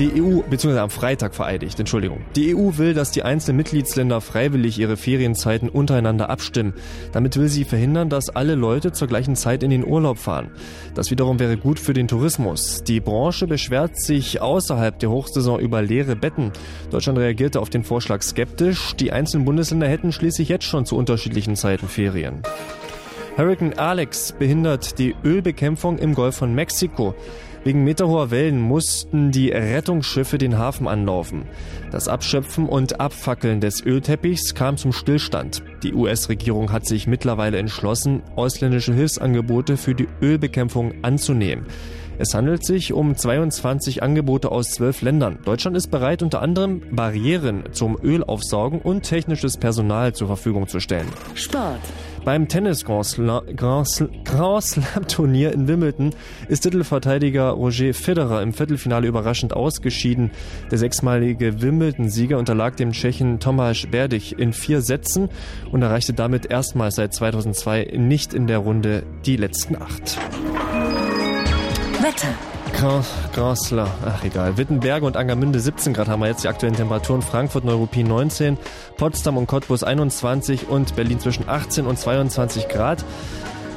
[0.00, 2.22] Die EU, beziehungsweise am Freitag vereidigt, Entschuldigung.
[2.34, 6.72] Die EU will, dass die einzelnen Mitgliedsländer freiwillig ihre Ferienzeiten untereinander abstimmen.
[7.12, 10.52] Damit will sie verhindern, dass alle Leute zur gleichen Zeit in den Urlaub fahren.
[10.94, 12.82] Das wiederum wäre gut für den Tourismus.
[12.82, 16.50] Die Branche beschwert sich außerhalb der Hochsaison über leere Betten.
[16.90, 18.96] Deutschland reagierte auf den Vorschlag skeptisch.
[18.96, 22.40] Die einzelnen Bundesländer hätten schließlich jetzt schon zu unterschiedlichen Zeiten Ferien.
[23.36, 27.14] Hurricane Alex behindert die Ölbekämpfung im Golf von Mexiko.
[27.62, 31.44] Wegen meterhoher Wellen mussten die Rettungsschiffe den Hafen anlaufen.
[31.90, 35.62] Das Abschöpfen und Abfackeln des Ölteppichs kam zum Stillstand.
[35.82, 41.66] Die US-Regierung hat sich mittlerweile entschlossen, ausländische Hilfsangebote für die Ölbekämpfung anzunehmen.
[42.18, 45.38] Es handelt sich um 22 Angebote aus zwölf Ländern.
[45.44, 51.08] Deutschland ist bereit, unter anderem Barrieren zum Ölaufsaugen und technisches Personal zur Verfügung zu stellen.
[51.34, 51.80] Sport.
[52.24, 53.42] Beim Tennis Grand Slam,
[55.08, 56.14] Turnier in Wimbledon
[56.48, 60.30] ist Titelverteidiger Roger Federer im Viertelfinale überraschend ausgeschieden.
[60.70, 65.30] Der sechsmalige Wimbledon-Sieger unterlag dem Tschechen Tomáš Berdych in vier Sätzen
[65.72, 70.18] und erreichte damit erstmals seit 2002 nicht in der Runde die letzten acht.
[72.02, 72.59] Wetter.
[73.56, 74.56] Slam, ach egal.
[74.56, 77.22] Wittenberge und Angermünde 17 Grad haben wir jetzt die aktuellen Temperaturen.
[77.22, 78.58] Frankfurt, Neuruppin 19,
[78.96, 83.04] Potsdam und Cottbus 21 und Berlin zwischen 18 und 22 Grad.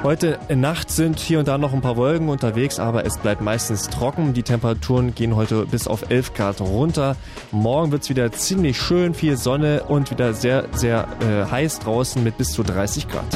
[0.03, 3.89] Heute Nacht sind hier und da noch ein paar Wolken unterwegs, aber es bleibt meistens
[3.89, 4.33] trocken.
[4.33, 7.15] Die Temperaturen gehen heute bis auf 11 Grad runter.
[7.51, 12.37] Morgen wird's wieder ziemlich schön, viel Sonne und wieder sehr, sehr äh, heiß draußen mit
[12.37, 13.33] bis zu 30 Grad.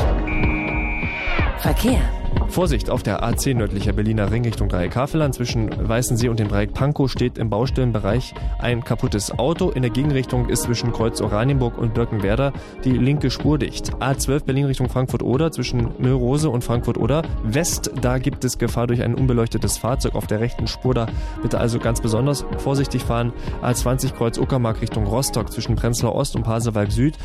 [1.60, 2.02] Verkehr.
[2.50, 6.74] Vorsicht, auf der A10 nördlicher Berliner Ring Richtung Dreieck Havelland zwischen Weißensee und dem Dreieck
[6.74, 9.70] Pankow steht im Baustellenbereich ein kaputtes Auto.
[9.70, 13.96] In der Gegenrichtung ist zwischen Kreuz Oranienburg und Birkenwerder die linke Spur dicht.
[13.96, 19.14] A12 Berlin Richtung Frankfurt-Oder zwischen Müllrose und Frankfurt-Oder West, da gibt es Gefahr durch ein
[19.14, 20.94] unbeleuchtetes Fahrzeug auf der rechten Spur.
[20.94, 21.08] Da
[21.42, 23.34] bitte also ganz besonders vorsichtig fahren.
[23.62, 27.18] A20 Kreuz Uckermark Richtung Rostock zwischen Prenzlau Ost und Pasewalk Süd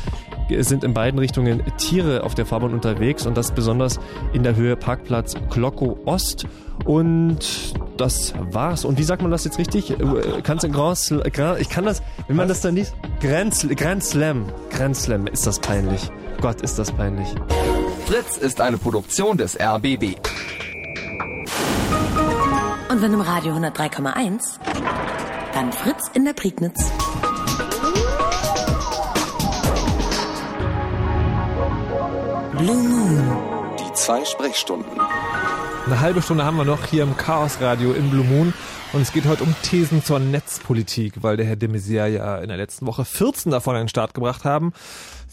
[0.59, 3.99] sind in beiden Richtungen Tiere auf der Fahrbahn unterwegs und das besonders
[4.33, 6.45] in der Höhe Parkplatz Klockow Ost.
[6.85, 7.39] Und
[7.97, 8.85] das war's.
[8.85, 9.89] Und wie sagt man das jetzt richtig?
[9.91, 13.75] Äh, Kannst du Grand, Sl- Grand, ich kann das, wenn man das dann liest, Grand,
[13.75, 14.45] Grand Slam.
[14.69, 16.11] Grand Slam, ist das peinlich.
[16.41, 17.27] Gott, ist das peinlich.
[18.05, 20.15] Fritz ist eine Produktion des RBB.
[22.91, 24.41] Und wenn im Radio 103,1,
[25.55, 26.91] dann Fritz in der Prignitz.
[32.57, 33.52] Blue Moon.
[33.93, 34.99] Zwei Sprechstunden.
[35.85, 38.53] Eine halbe Stunde haben wir noch hier im Chaos Radio in Blue Moon.
[38.91, 42.47] Und es geht heute um Thesen zur Netzpolitik, weil der Herr de Maizière ja in
[42.47, 44.73] der letzten Woche 14 davon an den Start gebracht haben.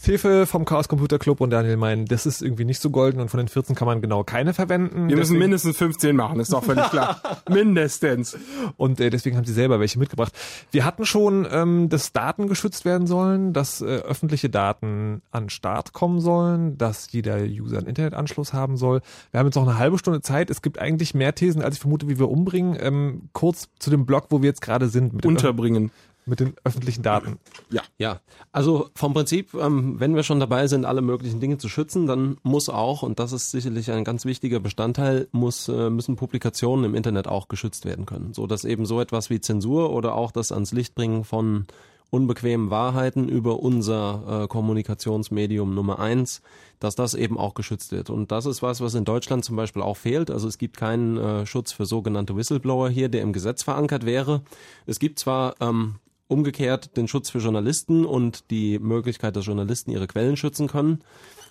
[0.01, 3.29] Fefe vom Chaos Computer Club und Daniel meinen, das ist irgendwie nicht so golden und
[3.29, 5.07] von den 14 kann man genau keine verwenden.
[5.07, 7.21] Wir müssen mindestens 15 machen, ist doch völlig klar.
[7.49, 8.35] mindestens.
[8.77, 10.33] Und äh, deswegen haben sie selber welche mitgebracht.
[10.71, 15.93] Wir hatten schon, ähm, dass Daten geschützt werden sollen, dass äh, öffentliche Daten an Start
[15.93, 19.01] kommen sollen, dass jeder User einen Internetanschluss haben soll.
[19.29, 20.49] Wir haben jetzt noch eine halbe Stunde Zeit.
[20.49, 22.75] Es gibt eigentlich mehr Thesen, als ich vermute, wie wir umbringen.
[22.79, 25.13] Ähm, kurz zu dem Blog, wo wir jetzt gerade sind.
[25.13, 25.91] Mit Unterbringen
[26.31, 27.37] mit den öffentlichen Daten.
[27.69, 27.81] Ja.
[27.99, 28.21] Ja.
[28.51, 32.37] Also vom Prinzip, ähm, wenn wir schon dabei sind, alle möglichen Dinge zu schützen, dann
[32.41, 36.95] muss auch, und das ist sicherlich ein ganz wichtiger Bestandteil, muss, äh, müssen Publikationen im
[36.95, 38.33] Internet auch geschützt werden können.
[38.33, 41.67] So dass eben so etwas wie Zensur oder auch das ans Licht bringen von
[42.11, 46.41] unbequemen Wahrheiten über unser äh, Kommunikationsmedium Nummer eins,
[46.79, 48.09] dass das eben auch geschützt wird.
[48.09, 50.29] Und das ist was, was in Deutschland zum Beispiel auch fehlt.
[50.29, 54.41] Also es gibt keinen äh, Schutz für sogenannte Whistleblower hier, der im Gesetz verankert wäre.
[54.85, 55.95] Es gibt zwar ähm,
[56.31, 61.03] umgekehrt den Schutz für Journalisten und die Möglichkeit, dass Journalisten ihre Quellen schützen können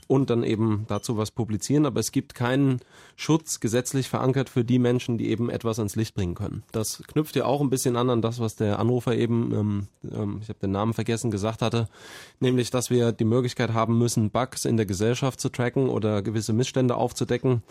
[0.07, 1.85] und dann eben dazu was publizieren.
[1.85, 2.81] Aber es gibt keinen
[3.15, 6.63] Schutz gesetzlich verankert für die Menschen, die eben etwas ans Licht bringen können.
[6.73, 10.39] Das knüpft ja auch ein bisschen an an das, was der Anrufer eben, ähm, ähm,
[10.43, 11.89] ich habe den Namen vergessen, gesagt hatte,
[12.41, 16.55] nämlich, dass wir die Möglichkeit haben müssen, Bugs in der Gesellschaft zu tracken oder gewisse
[16.55, 17.63] Missstände aufzudecken.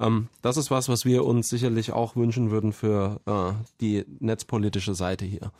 [0.00, 4.96] Ähm, das ist was, was wir uns sicherlich auch wünschen würden für äh, die netzpolitische
[4.96, 5.52] Seite hier.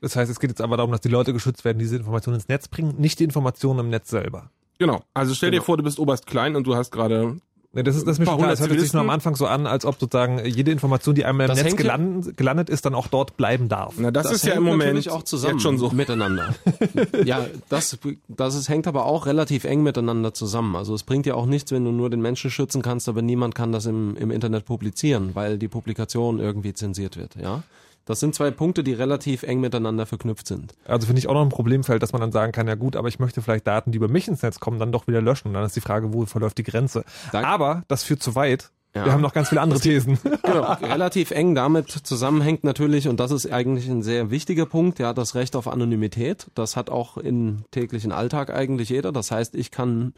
[0.00, 2.48] Das heißt, es geht jetzt aber darum, dass die Leute geschützt werden, diese Informationen ins
[2.48, 4.50] Netz bringen, nicht die Informationen im Netz selber.
[4.78, 5.02] Genau.
[5.14, 5.62] Also stell genau.
[5.62, 7.36] dir vor, du bist Oberst Klein und du hast gerade
[7.70, 8.48] Nee, das ist, das ist mir schon klar.
[8.48, 11.48] Das hört sich nur am Anfang so an, als ob sozusagen jede Information, die einmal
[11.48, 13.94] im das Netz gelandet, gelandet ist, dann auch dort bleiben darf.
[13.98, 15.90] Na, das, das ist ja im Moment auch zusammen schon so.
[15.90, 16.54] miteinander.
[17.24, 20.76] ja, das, das ist, hängt aber auch relativ eng miteinander zusammen.
[20.76, 23.54] Also es bringt ja auch nichts, wenn du nur den Menschen schützen kannst, aber niemand
[23.54, 27.62] kann das im, im Internet publizieren, weil die Publikation irgendwie zensiert wird, ja.
[28.08, 30.72] Das sind zwei Punkte, die relativ eng miteinander verknüpft sind.
[30.86, 33.08] Also finde ich auch noch ein Problemfeld, dass man dann sagen kann, ja gut, aber
[33.08, 35.48] ich möchte vielleicht Daten, die über mich ins Netz kommen, dann doch wieder löschen.
[35.48, 37.04] Und dann ist die Frage, wo verläuft die Grenze?
[37.32, 38.70] Dank aber das führt zu weit.
[38.94, 39.04] Ja.
[39.04, 40.18] Wir haben noch ganz viele andere Thesen.
[40.42, 45.12] Genau, relativ eng damit zusammenhängt natürlich, und das ist eigentlich ein sehr wichtiger Punkt, ja,
[45.12, 46.46] das Recht auf Anonymität.
[46.54, 49.12] Das hat auch im täglichen Alltag eigentlich jeder.
[49.12, 50.14] Das heißt, ich kann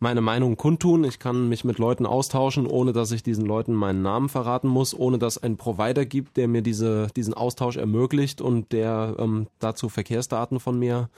[0.00, 4.02] meine Meinung kundtun, ich kann mich mit Leuten austauschen, ohne dass ich diesen Leuten meinen
[4.02, 8.72] Namen verraten muss, ohne dass ein Provider gibt, der mir diese, diesen Austausch ermöglicht und
[8.72, 11.08] der ähm, dazu Verkehrsdaten von mir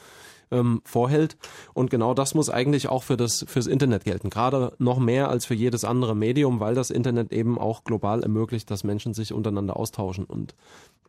[0.51, 1.37] ähm, vorhält.
[1.75, 4.31] Und genau das muss eigentlich auch für das fürs Internet gelten.
[4.31, 8.71] Gerade noch mehr als für jedes andere Medium, weil das Internet eben auch global ermöglicht,
[8.71, 10.25] dass Menschen sich untereinander austauschen.
[10.25, 10.55] Und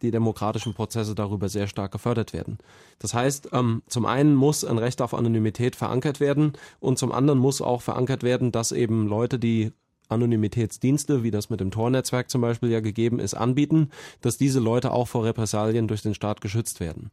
[0.01, 2.57] die demokratischen Prozesse darüber sehr stark gefördert werden.
[2.99, 7.39] Das heißt, ähm, zum einen muss ein Recht auf Anonymität verankert werden und zum anderen
[7.39, 9.72] muss auch verankert werden, dass eben Leute, die
[10.09, 13.91] Anonymitätsdienste, wie das mit dem Tor-Netzwerk zum Beispiel ja gegeben ist, anbieten,
[14.22, 17.11] dass diese Leute auch vor Repressalien durch den Staat geschützt werden.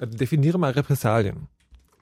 [0.00, 1.48] Definiere mal Repressalien.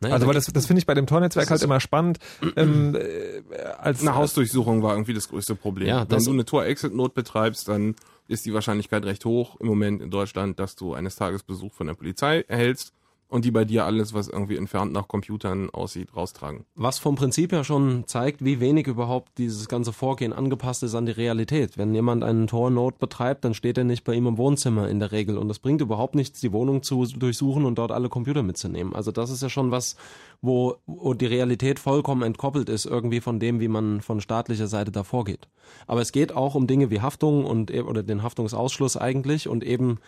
[0.00, 2.18] Naja, also weil das, das finde ich bei dem Tor-Netzwerk halt immer spannend.
[2.56, 3.42] Ähm, äh,
[3.78, 5.88] als eine Hausdurchsuchung war irgendwie das größte Problem.
[5.88, 7.94] Ja, Wenn du eine Tor-Exit-Not betreibst, dann
[8.28, 11.86] ist die Wahrscheinlichkeit recht hoch im Moment in Deutschland, dass du eines Tages Besuch von
[11.86, 12.92] der Polizei erhältst
[13.28, 16.64] und die bei dir alles, was irgendwie entfernt nach Computern aussieht, raustragen.
[16.74, 21.06] Was vom Prinzip ja schon zeigt, wie wenig überhaupt dieses ganze Vorgehen angepasst ist an
[21.06, 21.76] die Realität.
[21.76, 25.12] Wenn jemand einen Tor-Node betreibt, dann steht er nicht bei ihm im Wohnzimmer in der
[25.12, 28.94] Regel und es bringt überhaupt nichts, die Wohnung zu durchsuchen und dort alle Computer mitzunehmen.
[28.94, 29.96] Also das ist ja schon was,
[30.40, 34.92] wo, wo die Realität vollkommen entkoppelt ist irgendwie von dem, wie man von staatlicher Seite
[34.92, 35.48] da vorgeht.
[35.86, 39.64] Aber es geht auch um Dinge wie Haftung und e, oder den Haftungsausschluss eigentlich und
[39.64, 39.98] eben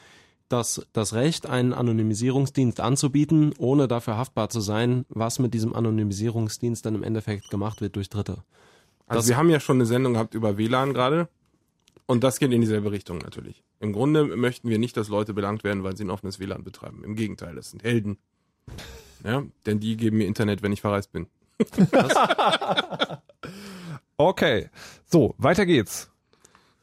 [0.49, 6.85] das, das Recht, einen Anonymisierungsdienst anzubieten, ohne dafür haftbar zu sein, was mit diesem Anonymisierungsdienst
[6.87, 8.45] dann im Endeffekt gemacht wird durch Dritte.
[9.07, 11.29] Also das wir haben ja schon eine Sendung gehabt über WLAN gerade.
[12.07, 13.65] Und das geht in dieselbe Richtung natürlich.
[13.81, 17.03] Im Grunde möchten wir nicht, dass Leute belangt werden, weil sie ein offenes WLAN betreiben.
[17.03, 18.19] Im Gegenteil, das sind Helden.
[19.25, 21.27] Ja, denn die geben mir Internet, wenn ich verreist bin.
[24.17, 24.71] okay.
[25.07, 26.11] So, weiter geht's.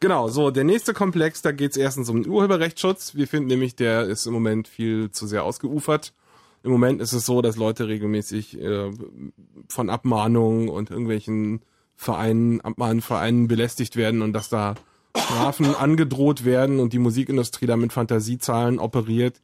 [0.04, 3.16] Genau, so, der nächste Komplex, da geht es erstens um den Urheberrechtsschutz.
[3.16, 6.12] Wir finden nämlich, der ist im Moment viel zu sehr ausgeufert.
[6.62, 8.92] Im Moment ist es so, dass Leute regelmäßig äh,
[9.70, 11.62] von Abmahnungen und irgendwelchen
[11.96, 14.76] Vereinen, Abmahnvereinen belästigt werden und dass da
[15.16, 19.40] Strafen angedroht werden und die Musikindustrie da mit Fantasiezahlen operiert,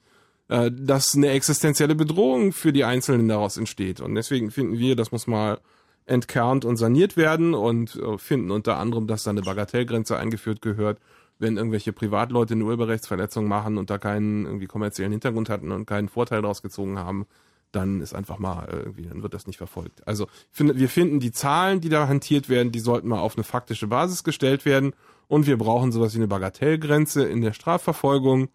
[0.49, 4.01] äh, dass eine existenzielle Bedrohung für die Einzelnen daraus entsteht.
[4.01, 5.61] Und deswegen finden wir, das muss mal
[6.09, 10.99] entkernt und saniert werden und äh, finden unter anderem, dass da eine Bagatellgrenze eingeführt gehört,
[11.37, 16.09] wenn irgendwelche Privatleute eine Urheberrechtsverletzung machen und da keinen irgendwie kommerziellen Hintergrund hatten und keinen
[16.09, 17.25] Vorteil daraus gezogen haben,
[17.71, 20.05] dann ist einfach mal äh, irgendwie, dann wird das nicht verfolgt.
[20.07, 23.87] Also wir finden die Zahlen, die da hantiert werden, die sollten mal auf eine faktische
[23.87, 24.93] Basis gestellt werden
[25.27, 28.49] und wir brauchen sowas wie eine Bagatellgrenze in der Strafverfolgung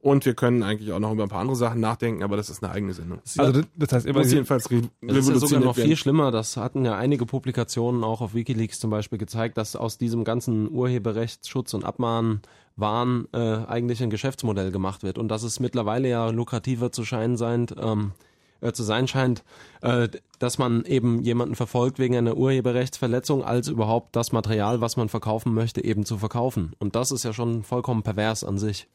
[0.00, 2.62] Und wir können eigentlich auch noch über ein paar andere Sachen nachdenken, aber das ist
[2.62, 3.20] eine eigene Sendung.
[3.36, 6.30] Also das heißt immer muss jedenfalls re Das ist ja sogar noch viel schlimmer.
[6.30, 10.70] Das hatten ja einige Publikationen auch auf WikiLeaks zum Beispiel gezeigt, dass aus diesem ganzen
[10.70, 12.42] Urheberrechtsschutz und Abmahnen
[12.76, 17.36] Wahn äh, eigentlich ein Geschäftsmodell gemacht wird und dass es mittlerweile ja lukrativer zu scheinen
[17.36, 18.12] scheint, ähm,
[18.60, 19.42] äh, zu sein scheint,
[19.82, 20.08] äh,
[20.38, 25.54] dass man eben jemanden verfolgt wegen einer Urheberrechtsverletzung, als überhaupt das Material, was man verkaufen
[25.54, 26.72] möchte, eben zu verkaufen.
[26.78, 28.86] Und das ist ja schon vollkommen pervers an sich.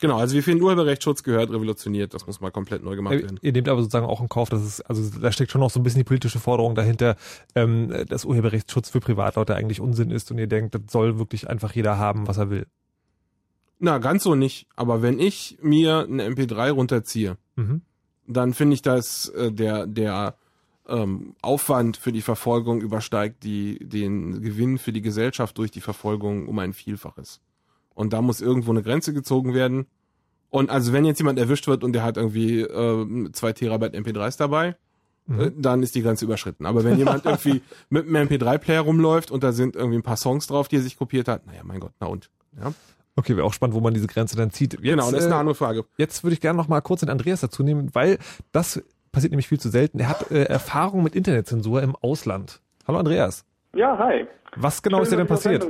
[0.00, 3.38] Genau, also wir finden Urheberrechtsschutz gehört revolutioniert, das muss mal komplett neu gemacht werden.
[3.42, 5.78] Ihr nehmt aber sozusagen auch in Kauf, dass es, also da steckt schon noch so
[5.78, 7.16] ein bisschen die politische Forderung dahinter,
[7.54, 11.74] ähm, dass Urheberrechtsschutz für Privatleute eigentlich Unsinn ist und ihr denkt, das soll wirklich einfach
[11.74, 12.66] jeder haben, was er will.
[13.78, 14.66] Na, ganz so nicht.
[14.76, 17.82] Aber wenn ich mir eine MP3 runterziehe, Mhm.
[18.26, 20.34] dann finde ich, dass äh, der, der
[20.88, 26.48] ähm, Aufwand für die Verfolgung übersteigt die, den Gewinn für die Gesellschaft durch die Verfolgung
[26.48, 27.40] um ein Vielfaches.
[28.00, 29.86] Und da muss irgendwo eine Grenze gezogen werden.
[30.48, 34.38] Und also wenn jetzt jemand erwischt wird und der hat irgendwie äh, zwei Terabyte MP3s
[34.38, 34.74] dabei,
[35.26, 35.40] Mhm.
[35.40, 36.64] äh, dann ist die Grenze überschritten.
[36.64, 37.60] Aber wenn jemand irgendwie
[37.90, 40.96] mit einem MP3-Player rumläuft und da sind irgendwie ein paar Songs drauf, die er sich
[40.96, 42.30] kopiert hat, naja, mein Gott, na und.
[42.58, 42.72] Ja.
[43.16, 44.72] Okay, wäre auch spannend, wo man diese Grenze dann zieht.
[44.72, 45.84] Jetzt, Genau, das ist eine äh, andere Frage.
[45.98, 48.18] Jetzt würde ich gerne noch mal kurz den Andreas dazu nehmen, weil
[48.50, 48.82] das
[49.12, 50.00] passiert nämlich viel zu selten.
[50.00, 52.60] Er hat äh, Erfahrung mit Internetzensur im Ausland.
[52.88, 53.44] Hallo Andreas.
[53.76, 54.26] Ja, hi.
[54.56, 55.66] Was genau Schön, ist dir denn passiert?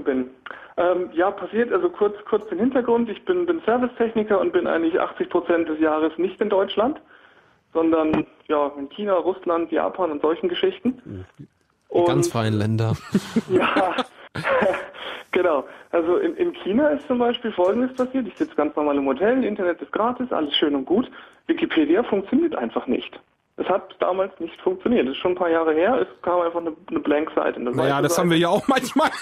[0.80, 3.10] Ähm, ja, passiert, also kurz, kurz den Hintergrund.
[3.10, 6.98] Ich bin, bin Servicetechniker und bin eigentlich 80 Prozent des Jahres nicht in Deutschland,
[7.74, 11.26] sondern ja in China, Russland, Japan und solchen Geschichten.
[11.92, 12.96] Die ganz freien Länder.
[13.50, 13.94] Ja,
[15.32, 15.64] genau.
[15.90, 18.26] Also in, in China ist zum Beispiel Folgendes passiert.
[18.26, 21.10] Ich sitze ganz normal im Hotel, Internet ist gratis, alles schön und gut.
[21.46, 23.20] Wikipedia funktioniert einfach nicht.
[23.60, 25.06] Es hat damals nicht funktioniert.
[25.06, 26.00] Das ist schon ein paar Jahre her.
[26.00, 27.60] Es kam einfach eine, eine Blank-Seite.
[27.60, 28.22] eine Naja, das Seite.
[28.22, 29.10] haben wir ja auch manchmal.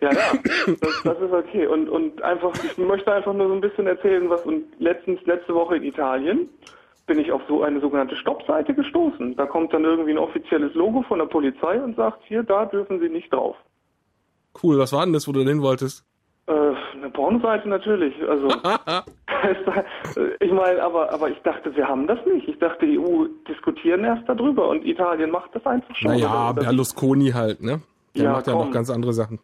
[0.00, 0.32] Ja, ja,
[0.80, 1.66] das, das ist okay.
[1.66, 5.54] Und, und einfach, ich möchte einfach nur so ein bisschen erzählen, was und letztens, letzte
[5.54, 6.48] Woche in Italien
[7.06, 9.34] bin ich auf so eine sogenannte Stoppseite gestoßen.
[9.36, 13.00] Da kommt dann irgendwie ein offizielles Logo von der Polizei und sagt, hier, da dürfen
[13.00, 13.56] Sie nicht drauf.
[14.62, 16.04] Cool, was war denn das, wo du hin wolltest?
[16.48, 18.14] Äh, eine Pornoseite natürlich.
[18.26, 18.48] Also
[20.40, 22.48] ich meine, aber aber ich dachte, wir haben das nicht.
[22.48, 26.12] Ich dachte, die EU diskutieren erst darüber und Italien macht das einfach schon.
[26.12, 27.82] Naja, Berlusconi halt, ne?
[28.16, 28.68] Der Ja, macht ja komm.
[28.68, 29.40] noch ganz andere Sachen.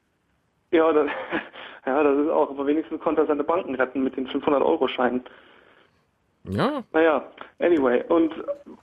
[0.71, 1.07] ja, das,
[1.87, 2.49] ja, das ist auch.
[2.51, 5.25] Aber wenigstens konnte er seine Banken retten mit den 500-Euro-Scheinen.
[6.49, 6.83] Ja.
[6.93, 7.25] Naja,
[7.59, 8.03] anyway.
[8.09, 8.33] Und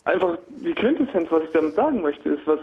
[0.05, 2.59] einfach die Quintessenz, was ich damit sagen möchte, ist, was,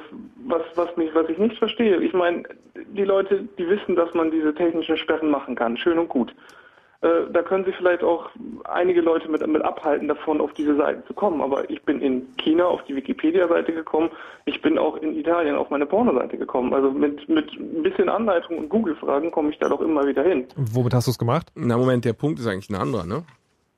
[0.46, 1.98] was, was, mich, was ich nicht verstehe.
[1.98, 2.42] Ich meine,
[2.74, 5.76] die Leute, die wissen, dass man diese technischen Sperren machen kann.
[5.76, 6.34] Schön und gut.
[7.00, 8.28] Äh, da können sie vielleicht auch
[8.64, 11.40] einige Leute mit, mit abhalten, davon auf diese Seiten zu kommen.
[11.42, 14.10] Aber ich bin in China auf die Wikipedia-Seite gekommen.
[14.46, 16.74] Ich bin auch in Italien auf meine Pornoseite gekommen.
[16.74, 20.48] Also mit, mit ein bisschen Anleitung und Google-Fragen komme ich da doch immer wieder hin.
[20.56, 21.46] Und womit hast du es gemacht?
[21.54, 23.22] Na Moment, der Punkt ist eigentlich ein anderer, ne?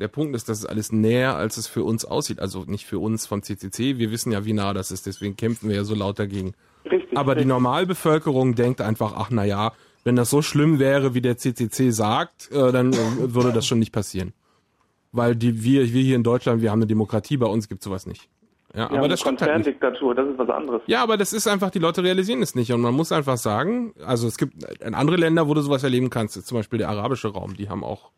[0.01, 2.41] Der Punkt ist, dass es alles näher, als es für uns aussieht.
[2.41, 3.99] Also nicht für uns vom CCC.
[3.99, 5.07] Wir wissen ja, wie nah das ist.
[5.07, 6.55] Deswegen kämpfen wir ja so laut dagegen.
[6.91, 7.17] Richtig.
[7.19, 7.49] Aber die richtig.
[7.49, 9.73] Normalbevölkerung denkt einfach, ach na ja,
[10.03, 13.79] wenn das so schlimm wäre, wie der CCC sagt, äh, dann äh, würde das schon
[13.79, 14.33] nicht passieren.
[15.13, 18.07] Weil die, wir, wir hier in Deutschland, wir haben eine Demokratie, bei uns gibt sowas
[18.07, 18.29] nicht.
[18.75, 19.83] Ja, Ja, aber das stimmt halt nicht.
[19.83, 20.81] Das ist was anderes.
[20.87, 22.73] Ja, aber das ist einfach, die Leute realisieren es nicht.
[22.73, 26.09] Und man muss einfach sagen, also es gibt äh, andere Länder, wo du sowas erleben
[26.09, 28.13] kannst, zum Beispiel der arabische Raum, die haben auch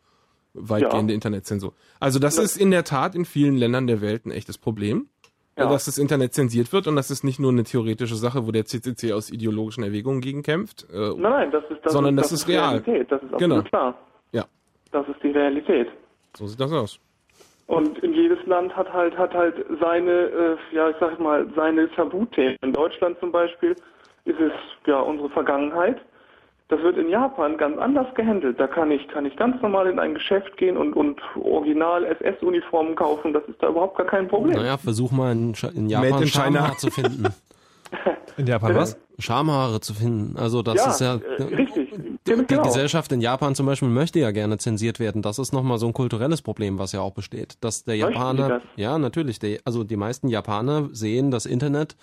[0.53, 1.15] weitgehende Ja.
[1.15, 1.73] Internetzensur.
[1.99, 5.07] Also das ist in der Tat in vielen Ländern der Welt ein echtes Problem,
[5.57, 5.67] Ja.
[5.69, 8.65] dass das Internet zensiert wird und das ist nicht nur eine theoretische Sache, wo der
[8.65, 12.31] CCC aus ideologischen Erwägungen gegen kämpft, äh, Nein, nein, das ist, das sondern ist, das,
[12.41, 12.77] ist real.
[12.77, 13.11] Realität.
[13.11, 13.61] Das ist absolut genau.
[13.63, 13.97] klar.
[14.31, 14.45] Ja,
[14.91, 15.87] Das ist die Realität.
[16.35, 16.99] so sieht das aus.
[17.67, 21.89] Und in jedes Land hat halt hat halt seine, äh, ja ich sag mal, seine
[21.91, 22.57] Tabuthemen.
[22.61, 23.71] In Deutschland zum Beispiel
[24.25, 24.51] ist es
[24.85, 26.01] ja unsere Vergangenheit.
[26.69, 28.59] Das wird in Japan ganz anders gehandelt.
[28.59, 32.95] Da kann ich kann ich ganz normal in ein Geschäft gehen und und Original SS-Uniformen
[32.95, 33.33] kaufen.
[33.33, 34.55] Das ist da überhaupt gar kein Problem.
[34.55, 36.27] Naja, versuch mal in, in Japan in China.
[36.27, 37.27] Schamhaar zu finden.
[38.37, 38.97] In Japan was?
[39.19, 40.37] Schamhaare zu finden.
[40.37, 41.15] Also das ja, ist ja...
[41.37, 41.93] äh, richtig.
[42.25, 42.63] Die genau.
[42.63, 45.21] Gesellschaft in Japan zum Beispiel möchte ja gerne zensiert werden.
[45.21, 47.57] Das ist nochmal so ein kulturelles Problem, was ja auch besteht.
[47.61, 48.63] Dass der die Japaner, das?
[48.75, 51.95] ja natürlich, der, also die meisten Japaner sehen das Internet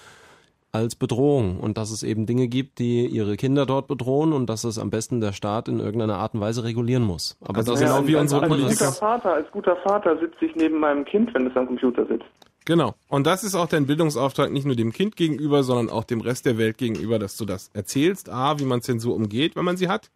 [0.72, 4.64] als Bedrohung und dass es eben Dinge gibt, die ihre Kinder dort bedrohen und dass
[4.64, 7.36] es am besten der Staat in irgendeiner Art und Weise regulieren muss.
[7.40, 8.84] Aber Also das genau ist wie unsere als Politiker.
[8.86, 12.26] guter Vater, als guter Vater sitze ich neben meinem Kind, wenn es am Computer sitzt.
[12.66, 12.94] Genau.
[13.08, 16.46] Und das ist auch dein Bildungsauftrag nicht nur dem Kind gegenüber, sondern auch dem Rest
[16.46, 18.28] der Welt gegenüber, dass du das erzählst.
[18.30, 20.10] A, wie man Zensur umgeht, wenn man sie hat.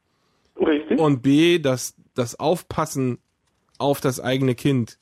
[0.60, 1.00] Richtig.
[1.00, 3.18] Und B, dass das Aufpassen
[3.78, 4.98] auf das eigene Kind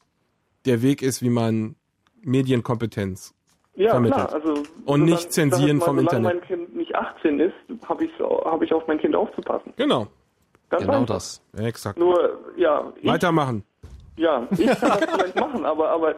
[0.65, 1.75] der Weg ist, wie man
[2.23, 3.35] Medienkompetenz
[3.75, 4.29] Ja, vermittelt.
[4.29, 4.35] klar.
[4.35, 6.35] Also, Und nicht zensieren sag ich mal, vom Internet.
[6.35, 7.55] mein Kind nicht 18 ist,
[7.89, 9.73] habe ich, hab ich auf mein Kind aufzupassen.
[9.77, 10.09] Genau.
[10.69, 11.15] Ganz genau einfach.
[11.15, 11.43] das.
[11.57, 11.99] Ja, exakt.
[11.99, 13.65] Nur, ja, ich, Weitermachen.
[14.17, 16.15] ja, ich kann das vielleicht machen, aber, aber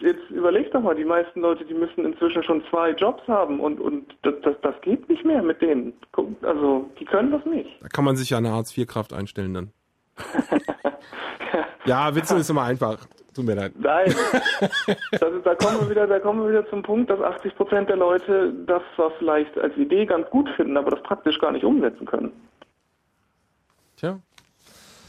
[0.00, 3.80] jetzt überleg doch mal, die meisten Leute, die müssen inzwischen schon zwei Jobs haben und,
[3.80, 5.92] und das, das, das geht nicht mehr mit denen.
[6.42, 7.70] Also, die können das nicht.
[7.80, 9.72] Da kann man sich ja eine Hartz-IV-Kraft einstellen dann.
[11.84, 12.98] ja, Witze ist immer einfach.
[13.38, 13.72] Tut mir leid.
[13.78, 14.12] Nein,
[15.12, 17.94] das da, kommen wir wieder, da kommen wir wieder zum Punkt, dass 80 Prozent der
[17.94, 22.04] Leute das zwar vielleicht als Idee ganz gut finden, aber das praktisch gar nicht umsetzen
[22.04, 22.32] können.
[23.96, 24.18] Tja.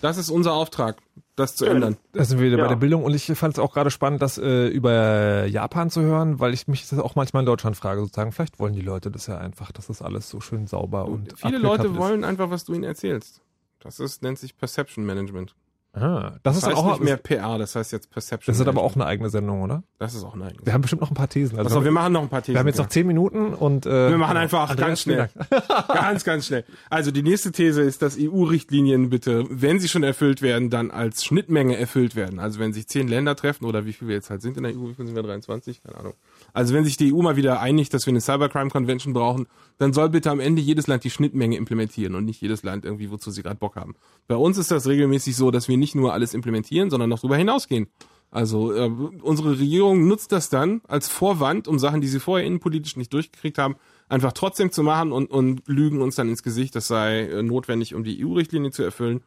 [0.04, 0.98] Das ist unser Auftrag,
[1.36, 1.98] das zu ändern.
[2.14, 2.66] Da sind wir wieder Ja.
[2.66, 6.02] bei der Bildung und ich fand es auch gerade spannend, das äh, über Japan zu
[6.04, 9.10] hören, weil ich mich das auch manchmal in Deutschland frage, sozusagen, vielleicht wollen die Leute
[9.10, 11.98] das ja einfach, dass das alles so schön sauber und Viele abgekappt Leute ist.
[11.98, 13.42] wollen einfach, was du ihnen erzählst.
[13.80, 15.56] Das ist, nennt sich Perception Management.
[15.94, 18.84] Ah, das, ist heißt auch nicht mehr PR, das heißt jetzt Perception Das ist aber
[18.84, 19.84] auch eine eigene Sendung, oder?
[19.98, 21.58] Das ist auch eine eigene Wir haben bestimmt noch ein paar Thesen.
[21.58, 22.54] Also Achso, wir machen noch ein paar Thesen.
[22.54, 25.30] Wir haben jetzt noch zehn Minuten und äh, Wir machen einfach Andreas, ganz schnell.
[25.88, 26.64] ganz, ganz schnell.
[26.92, 31.26] Also die nächste These ist, dass EU-Richtlinien bitte, wenn sie schon erfüllt werden, dann als
[31.26, 32.38] Schnittmenge erfüllt werden.
[32.38, 34.74] Also wenn sich zehn Länder treffen oder wie viel wir jetzt halt sind in der
[34.74, 35.82] EU, wie viel sind wir 23?
[35.82, 36.14] Keine Ahnung.
[36.54, 39.48] Also wenn sich die EU mal wieder einigt, dass wir eine Cybercrime Convention brauchen,
[39.78, 43.12] dann soll bitte am Ende jedes Land die Schnittmenge implementieren und nicht jedes Land irgendwie,
[43.12, 43.96] wozu sie gerade Bock haben.
[44.28, 47.38] Bei uns ist das regelmäßig so, dass wir nicht nur alles implementieren, sondern noch darüber
[47.38, 47.88] hinausgehen.
[48.32, 48.90] Also äh,
[49.22, 53.58] unsere Regierung nutzt das dann als Vorwand, um Sachen, die sie vorher innenpolitisch nicht durchgekriegt
[53.58, 53.76] haben,
[54.08, 57.96] einfach trotzdem zu machen und, und lügen uns dann ins Gesicht, das sei äh, notwendig,
[57.96, 59.24] um die EU-Richtlinie zu erfüllen.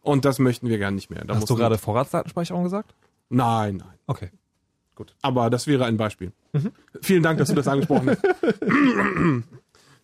[0.00, 1.24] Und das möchten wir gern nicht mehr.
[1.24, 2.94] Da Hast du gerade Vorratsdatenspeicherung gesagt?
[3.28, 3.98] Nein, nein.
[4.06, 4.30] Okay.
[4.96, 5.14] Gut.
[5.22, 6.32] Aber das wäre ein Beispiel.
[7.02, 8.22] Vielen Dank, dass du das angesprochen hast.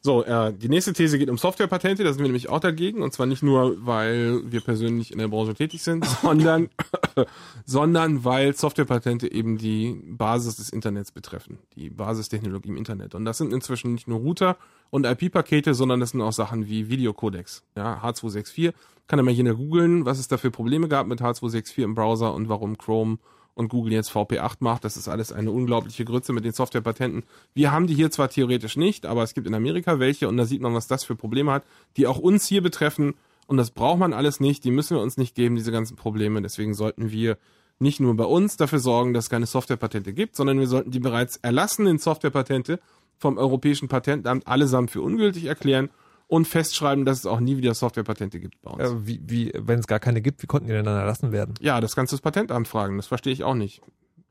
[0.05, 2.02] So, äh, die nächste These geht um Softwarepatente.
[2.02, 3.02] Da sind wir nämlich auch dagegen.
[3.02, 6.70] Und zwar nicht nur, weil wir persönlich in der Branche tätig sind, sondern,
[7.64, 11.59] sondern weil Softwarepatente eben die Basis des Internets betreffen.
[11.77, 13.14] Die Basistechnologie im Internet.
[13.14, 14.56] Und das sind inzwischen nicht nur Router
[14.90, 17.62] und IP-Pakete, sondern das sind auch Sachen wie Videocodecs.
[17.77, 18.73] Ja, H264.
[19.06, 22.35] Kann ja mal jeder googeln, was es da für Probleme gab mit H264 im Browser
[22.35, 23.19] und warum Chrome
[23.54, 24.84] und Google jetzt VP8 macht.
[24.84, 27.24] Das ist alles eine unglaubliche Grütze mit den Softwarepatenten.
[27.54, 30.44] Wir haben die hier zwar theoretisch nicht, aber es gibt in Amerika welche und da
[30.44, 31.64] sieht man, was das für Probleme hat,
[31.96, 33.14] die auch uns hier betreffen.
[33.46, 36.40] Und das braucht man alles nicht, die müssen wir uns nicht geben, diese ganzen Probleme.
[36.40, 37.36] Deswegen sollten wir
[37.78, 41.00] nicht nur bei uns dafür sorgen, dass es keine Softwarepatente gibt, sondern wir sollten die
[41.00, 42.78] bereits erlassenen Softwarepatente
[43.18, 45.90] vom Europäischen Patentamt allesamt für ungültig erklären
[46.32, 48.82] und festschreiben, dass es auch nie wieder Softwarepatente gibt bei uns.
[48.82, 51.52] Äh, wie, wie, wenn es gar keine gibt, wie konnten die denn dann erlassen werden?
[51.60, 52.96] Ja, das kannst du das Patentamt fragen.
[52.96, 53.82] Das verstehe ich auch nicht.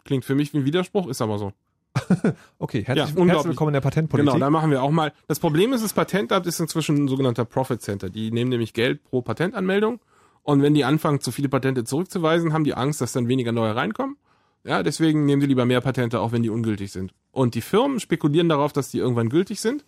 [0.03, 1.53] Klingt für mich wie ein Widerspruch, ist aber so.
[2.57, 4.34] Okay, herzlich, Ja, herzlich willkommen in der Patentpolitik.
[4.34, 5.14] Genau, da machen wir auch mal.
[5.28, 8.10] Das Problem ist, das Patentamt ist inzwischen ein sogenannter Profit Center.
[8.10, 9.99] Die nehmen nämlich Geld pro Patentanmeldung.
[10.41, 13.76] Und wenn die anfangen, zu viele Patente zurückzuweisen, haben die Angst, dass dann weniger neue
[13.76, 14.18] reinkommen.
[14.64, 17.14] Ja, deswegen nehmen die lieber mehr Patente, auch wenn die ungültig sind.
[17.32, 19.86] Und die Firmen spekulieren darauf, dass die irgendwann gültig sind.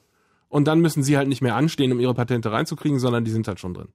[0.54, 3.48] Und dann müssen sie halt nicht mehr anstehen, um ihre Patente reinzukriegen, sondern die sind
[3.48, 3.88] halt schon drin.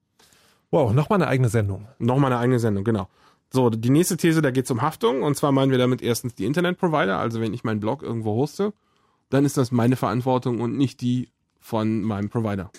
[0.73, 1.87] Wow, nochmal eine eigene Sendung.
[2.01, 3.07] Nochmal eine eigene Sendung, genau.
[3.51, 5.23] So, die nächste These, da geht es um Haftung.
[5.23, 7.17] Und zwar meinen wir damit erstens die Internetprovider.
[7.17, 8.73] Also wenn ich meinen Blog irgendwo hoste,
[9.31, 11.29] dann ist das meine Verantwortung und nicht die
[11.61, 12.73] von meinem Provider.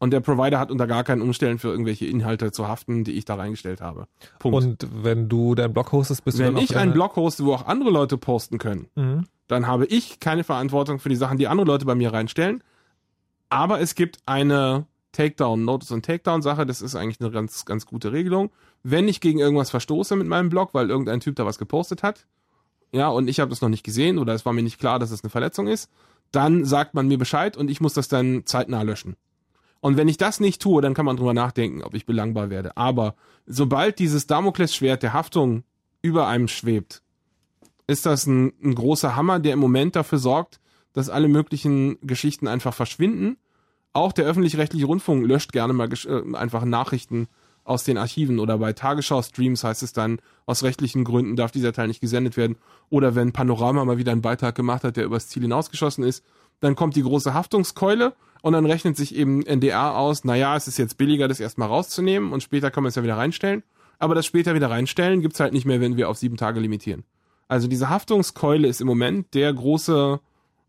[0.00, 3.26] Und der Provider hat unter gar keinen Umstellen für irgendwelche Inhalte zu haften, die ich
[3.26, 4.08] da reingestellt habe.
[4.40, 4.56] Punkt.
[4.56, 7.44] Und wenn du deinen Blog hostest, bist du wenn dann auch ich einen Blog hoste,
[7.44, 9.26] wo auch andere Leute posten können, Mhm.
[9.46, 12.64] dann habe ich keine Verantwortung für die Sachen, die andere Leute bei mir reinstellen.
[13.50, 16.64] Aber es gibt eine Takedown, Notice und Takedown Sache.
[16.66, 18.50] Das ist eigentlich eine ganz, ganz gute Regelung.
[18.82, 22.26] Wenn ich gegen irgendwas verstoße mit meinem Blog, weil irgendein Typ da was gepostet hat,
[22.92, 25.10] ja, und ich habe das noch nicht gesehen oder es war mir nicht klar, dass
[25.10, 25.90] es eine Verletzung ist,
[26.32, 29.16] dann sagt man mir Bescheid und ich muss das dann zeitnah löschen.
[29.80, 32.76] Und wenn ich das nicht tue, dann kann man drüber nachdenken, ob ich belangbar werde.
[32.76, 33.14] Aber
[33.46, 35.64] sobald dieses Damoklesschwert der Haftung
[36.02, 37.02] über einem schwebt,
[37.86, 40.60] ist das ein, ein großer Hammer, der im Moment dafür sorgt,
[40.92, 43.36] dass alle möglichen Geschichten einfach verschwinden.
[43.92, 47.28] Auch der öffentlich-rechtliche Rundfunk löscht gerne mal äh, einfach Nachrichten
[47.64, 51.88] aus den Archiven oder bei Tagesschau-Streams heißt es dann, aus rechtlichen Gründen darf dieser Teil
[51.88, 52.56] nicht gesendet werden.
[52.88, 56.24] Oder wenn Panorama mal wieder einen Beitrag gemacht hat, der übers Ziel hinausgeschossen ist,
[56.60, 60.78] dann kommt die große Haftungskeule und dann rechnet sich eben NDR aus, naja, es ist
[60.78, 63.62] jetzt billiger, das erstmal rauszunehmen und später kann man es ja wieder reinstellen.
[63.98, 67.04] Aber das später wieder reinstellen gibt's halt nicht mehr, wenn wir auf sieben Tage limitieren.
[67.48, 70.20] Also diese Haftungskeule ist im Moment der große,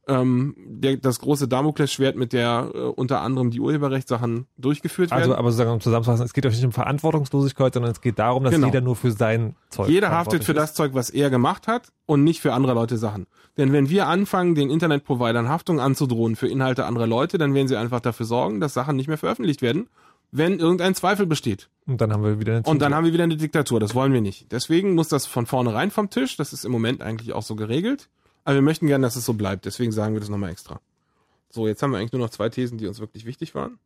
[0.07, 5.21] ähm, der, das große Damoklesschwert, mit der äh, unter anderem die Urheberrechtssachen durchgeführt werden.
[5.21, 8.43] Also, aber sozusagen um zusammenzufassen, es geht euch nicht um Verantwortungslosigkeit, sondern es geht darum,
[8.43, 8.67] dass Genau.
[8.67, 10.57] jeder nur für sein Zeug Jeder haftet für ist.
[10.57, 13.27] das Zeug, was er gemacht hat und nicht für andere Leute Sachen.
[13.57, 17.77] Denn wenn wir anfangen, den Internetprovidern Haftung anzudrohen für Inhalte anderer Leute, dann werden sie
[17.77, 19.87] einfach dafür sorgen, dass Sachen nicht mehr veröffentlicht werden,
[20.31, 21.69] wenn irgendein Zweifel besteht.
[21.85, 23.79] Und dann haben wir wieder eine Und dann haben wir wieder eine Diktatur.
[23.79, 24.51] Das wollen wir nicht.
[24.51, 26.37] Deswegen muss das von vornherein vom Tisch.
[26.37, 28.09] Das ist im Moment eigentlich auch so geregelt.
[28.43, 29.65] Aber wir möchten gerne, dass es so bleibt.
[29.65, 30.79] Deswegen sagen wir das nochmal extra.
[31.49, 33.77] So, jetzt haben wir eigentlich nur noch zwei Thesen, die uns wirklich wichtig waren.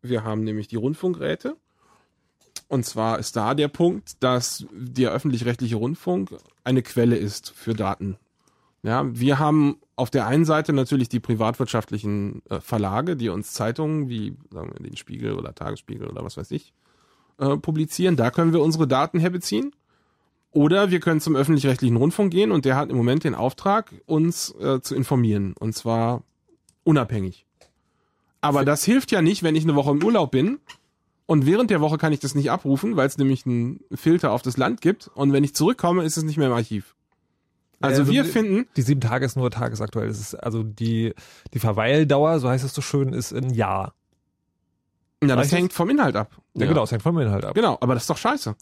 [0.00, 1.56] Wir haben nämlich die Rundfunkräte.
[2.68, 8.16] Und zwar ist da der Punkt, dass der öffentlich-rechtliche Rundfunk eine Quelle ist für Daten.
[8.82, 14.08] Ja, wir haben auf der einen Seite natürlich die privatwirtschaftlichen äh, Verlage, die uns Zeitungen
[14.08, 16.72] wie sagen wir, den Spiegel oder Tagesspiegel oder was weiß ich
[17.38, 18.16] äh, publizieren.
[18.16, 19.74] Da können wir unsere Daten herbeziehen.
[20.54, 24.54] Oder wir können zum öffentlich-rechtlichen Rundfunk gehen und der hat im Moment den Auftrag, uns
[24.60, 25.54] äh, zu informieren.
[25.58, 26.22] Und zwar
[26.84, 27.44] unabhängig.
[28.40, 30.60] Aber das hilft ja nicht, wenn ich eine Woche im Urlaub bin
[31.26, 34.42] und während der Woche kann ich das nicht abrufen, weil es nämlich einen Filter auf
[34.42, 35.08] das Land gibt.
[35.14, 36.94] Und wenn ich zurückkomme, ist es nicht mehr im Archiv.
[37.80, 38.68] Also, also wir finden.
[38.76, 40.06] Die sieben Tage ist nur tagesaktuell.
[40.06, 41.14] Das ist also die,
[41.52, 43.94] die Verweildauer, so heißt es so schön, ist ein Jahr.
[45.22, 46.30] Ja, das hängt vom Inhalt ab.
[46.54, 47.54] Ja, ja, genau, das hängt vom Inhalt ab.
[47.54, 48.54] Genau, aber das ist doch scheiße.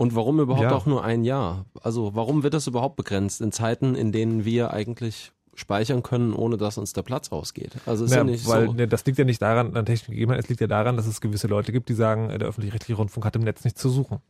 [0.00, 0.74] Und warum überhaupt ja.
[0.74, 1.66] auch nur ein Jahr?
[1.82, 6.56] Also warum wird das überhaupt begrenzt in Zeiten, in denen wir eigentlich speichern können, ohne
[6.56, 7.72] dass uns der Platz ausgeht.
[7.84, 8.72] Also ist ja, ja nicht weil so.
[8.72, 11.20] Ne, das liegt ja nicht daran, an Technik gegeben, es liegt ja daran, dass es
[11.20, 14.20] gewisse Leute gibt, die sagen, der öffentlich-rechtliche Rundfunk hat im Netz nichts zu suchen.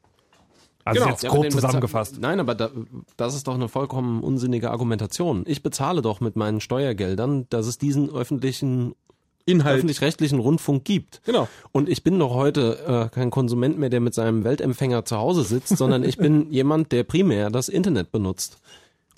[0.84, 1.10] Also genau.
[1.12, 2.18] jetzt grob ja, zusammengefasst.
[2.18, 2.70] Nein, aber da,
[3.16, 5.44] das ist doch eine vollkommen unsinnige Argumentation.
[5.46, 8.96] Ich bezahle doch mit meinen Steuergeldern, dass es diesen öffentlichen.
[9.46, 11.22] Öffentlich-rechtlichen Rundfunk gibt.
[11.24, 11.48] Genau.
[11.72, 15.42] Und ich bin doch heute äh, kein Konsument mehr, der mit seinem Weltempfänger zu Hause
[15.42, 18.58] sitzt, sondern ich bin jemand, der primär das Internet benutzt.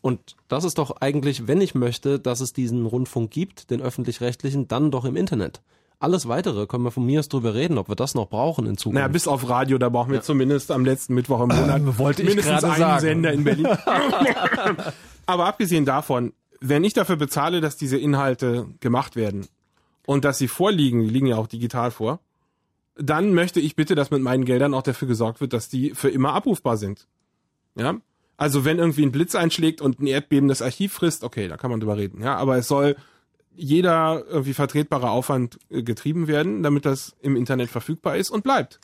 [0.01, 4.69] Und das ist doch eigentlich, wenn ich möchte, dass es diesen Rundfunk gibt, den öffentlich-rechtlichen,
[4.69, 5.61] dann doch im Internet.
[6.01, 8.77] Alles weitere können wir von mir aus drüber reden, ob wir das noch brauchen in
[8.77, 8.97] Zukunft.
[8.97, 10.23] Naja, bis auf Radio, da brauchen wir ja.
[10.23, 13.01] zumindest am letzten Mittwoch im Monat ähm, wollte mindestens einen sagen.
[13.01, 13.69] Sender in Berlin.
[15.27, 19.47] Aber abgesehen davon, wenn ich dafür bezahle, dass diese Inhalte gemacht werden
[20.07, 22.20] und dass sie vorliegen, die liegen ja auch digital vor,
[22.97, 26.11] dann möchte ich bitte, dass mit meinen Geldern auch dafür gesorgt wird, dass die für
[26.11, 27.07] immer abrufbar sind.
[27.74, 27.97] Ja,
[28.37, 31.70] also wenn irgendwie ein Blitz einschlägt und ein Erdbeben das Archiv frisst, okay, da kann
[31.70, 32.23] man drüber reden.
[32.23, 32.97] Ja, aber es soll
[33.55, 38.81] jeder irgendwie vertretbare Aufwand äh, getrieben werden, damit das im Internet verfügbar ist und bleibt.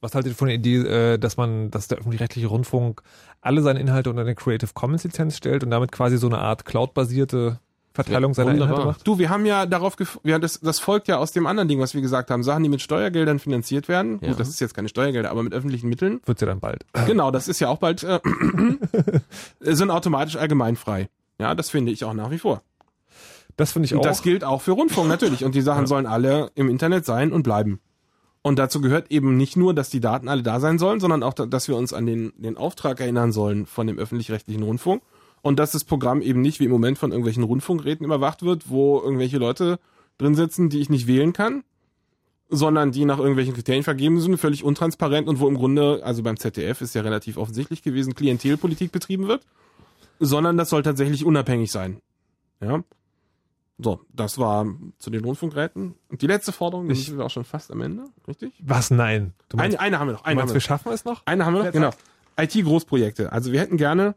[0.00, 3.02] Was haltet ihr von der Idee, äh, dass man, dass der öffentlich-rechtliche Rundfunk
[3.40, 6.64] alle seine Inhalte unter eine Creative Commons Lizenz stellt und damit quasi so eine Art
[6.64, 7.60] Cloud-basierte
[7.94, 8.74] Verteilung seiner Wunderbar.
[8.74, 9.06] Inhalte macht?
[9.06, 11.94] Du, wir haben ja darauf, ja, das, das folgt ja aus dem anderen Ding, was
[11.94, 12.42] wir gesagt haben.
[12.42, 14.18] Sachen, die mit Steuergeldern finanziert werden.
[14.22, 14.28] Ja.
[14.30, 16.20] Gut, das ist jetzt keine Steuergelder, aber mit öffentlichen Mitteln.
[16.24, 16.84] Wird's ja dann bald.
[17.06, 18.20] Genau, das ist ja auch bald, äh,
[19.60, 21.08] sind automatisch allgemeinfrei.
[21.38, 22.62] Ja, das finde ich auch nach wie vor.
[23.56, 23.98] Das finde ich auch.
[23.98, 25.44] Und das gilt auch für Rundfunk natürlich.
[25.44, 25.86] Und die Sachen ja.
[25.86, 27.80] sollen alle im Internet sein und bleiben.
[28.42, 31.34] Und dazu gehört eben nicht nur, dass die Daten alle da sein sollen, sondern auch,
[31.34, 35.02] dass wir uns an den, den Auftrag erinnern sollen von dem öffentlich-rechtlichen Rundfunk
[35.42, 39.00] und dass das Programm eben nicht wie im Moment von irgendwelchen Rundfunkräten überwacht wird, wo
[39.00, 39.78] irgendwelche Leute
[40.18, 41.64] drin sitzen, die ich nicht wählen kann,
[42.48, 46.36] sondern die nach irgendwelchen Kriterien vergeben sind, völlig untransparent und wo im Grunde, also beim
[46.36, 49.44] ZDF ist ja relativ offensichtlich gewesen, Klientelpolitik betrieben wird,
[50.20, 52.00] sondern das soll tatsächlich unabhängig sein.
[52.60, 52.84] Ja.
[53.78, 54.66] So, das war
[54.98, 55.94] zu den Rundfunkräten.
[56.08, 58.52] Und die letzte Forderung, die sind wir auch schon fast am Ende, richtig?
[58.60, 58.90] Was?
[58.90, 59.32] Nein.
[59.54, 60.24] Meinst, eine, eine haben wir noch.
[60.24, 61.22] Eine meinst, haben wir, wir schaffen es noch?
[61.24, 61.90] Eine haben wir noch, genau.
[62.36, 63.32] IT-Großprojekte.
[63.32, 64.14] Also wir hätten gerne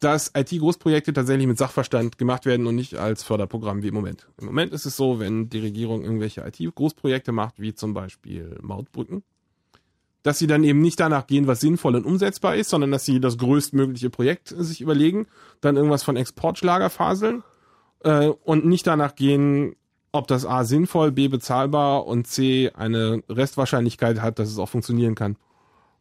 [0.00, 4.28] dass IT-Großprojekte tatsächlich mit Sachverstand gemacht werden und nicht als Förderprogramm wie im Moment.
[4.38, 9.22] Im Moment ist es so, wenn die Regierung irgendwelche IT-Großprojekte macht, wie zum Beispiel Mautbrücken,
[10.22, 13.20] dass sie dann eben nicht danach gehen, was sinnvoll und umsetzbar ist, sondern dass sie
[13.20, 15.28] das größtmögliche Projekt sich überlegen,
[15.60, 17.42] dann irgendwas von Exportschlager faseln
[18.02, 19.76] äh, und nicht danach gehen,
[20.12, 25.14] ob das A sinnvoll, B bezahlbar und C eine Restwahrscheinlichkeit hat, dass es auch funktionieren
[25.14, 25.36] kann.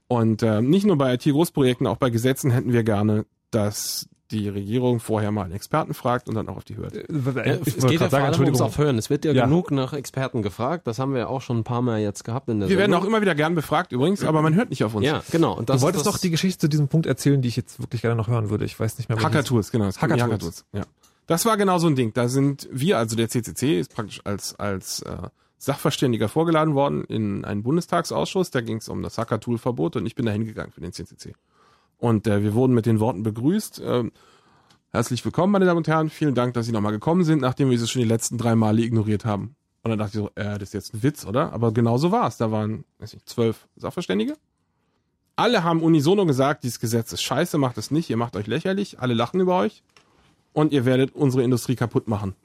[0.08, 5.00] Und äh, nicht nur bei IT-Großprojekten, auch bei Gesetzen hätten wir gerne, dass die Regierung
[5.00, 6.96] vorher mal einen Experten fragt und dann auch auf die hört.
[6.96, 8.98] Äh, ja, es geht ja vor allem ums auf Hören.
[8.98, 10.88] Es wird ja, ja, genug nach Experten gefragt.
[10.88, 12.92] Das haben wir ja auch schon ein paar Mal jetzt gehabt in der Wir Sendung.
[12.92, 15.06] werden auch immer wieder gern befragt übrigens, aber man hört nicht auf uns.
[15.06, 15.54] Ja, genau.
[15.54, 18.02] Und das du wolltest doch die Geschichte zu diesem Punkt erzählen, die ich jetzt wirklich
[18.02, 18.66] gerne noch hören würde.
[18.66, 19.22] Ich weiß nicht mehr.
[19.22, 19.86] Hacker-Tools, genau.
[19.86, 20.22] Hacker-Tools.
[20.22, 20.66] Hacker-Tools.
[20.74, 20.84] Ja.
[21.28, 22.14] Das war genau so ein Ding.
[22.14, 25.18] Da sind wir, also der CCC, ist praktisch als als äh,
[25.58, 28.52] Sachverständiger vorgeladen worden in einen Bundestagsausschuss.
[28.52, 31.34] Da ging es um das Hacker-Tool-Verbot und ich bin da hingegangen für den CCC.
[31.98, 33.80] Und äh, wir wurden mit den Worten begrüßt.
[33.80, 34.04] Äh,
[34.92, 36.10] herzlich willkommen, meine Damen und Herren.
[36.10, 38.82] Vielen Dank, dass Sie nochmal gekommen sind, nachdem wir Sie schon die letzten drei Male
[38.82, 39.56] ignoriert haben.
[39.84, 41.54] Und dann dachte ich so, äh, das ist jetzt ein Witz, oder?
[41.54, 42.38] Aber genau so war es.
[42.38, 44.36] Da waren, weiß nicht, zwölf Sachverständige.
[45.36, 49.00] Alle haben unisono gesagt, dieses Gesetz ist scheiße, macht es nicht, ihr macht euch lächerlich,
[49.00, 49.84] alle lachen über euch
[50.54, 52.36] und ihr werdet unsere Industrie kaputt machen.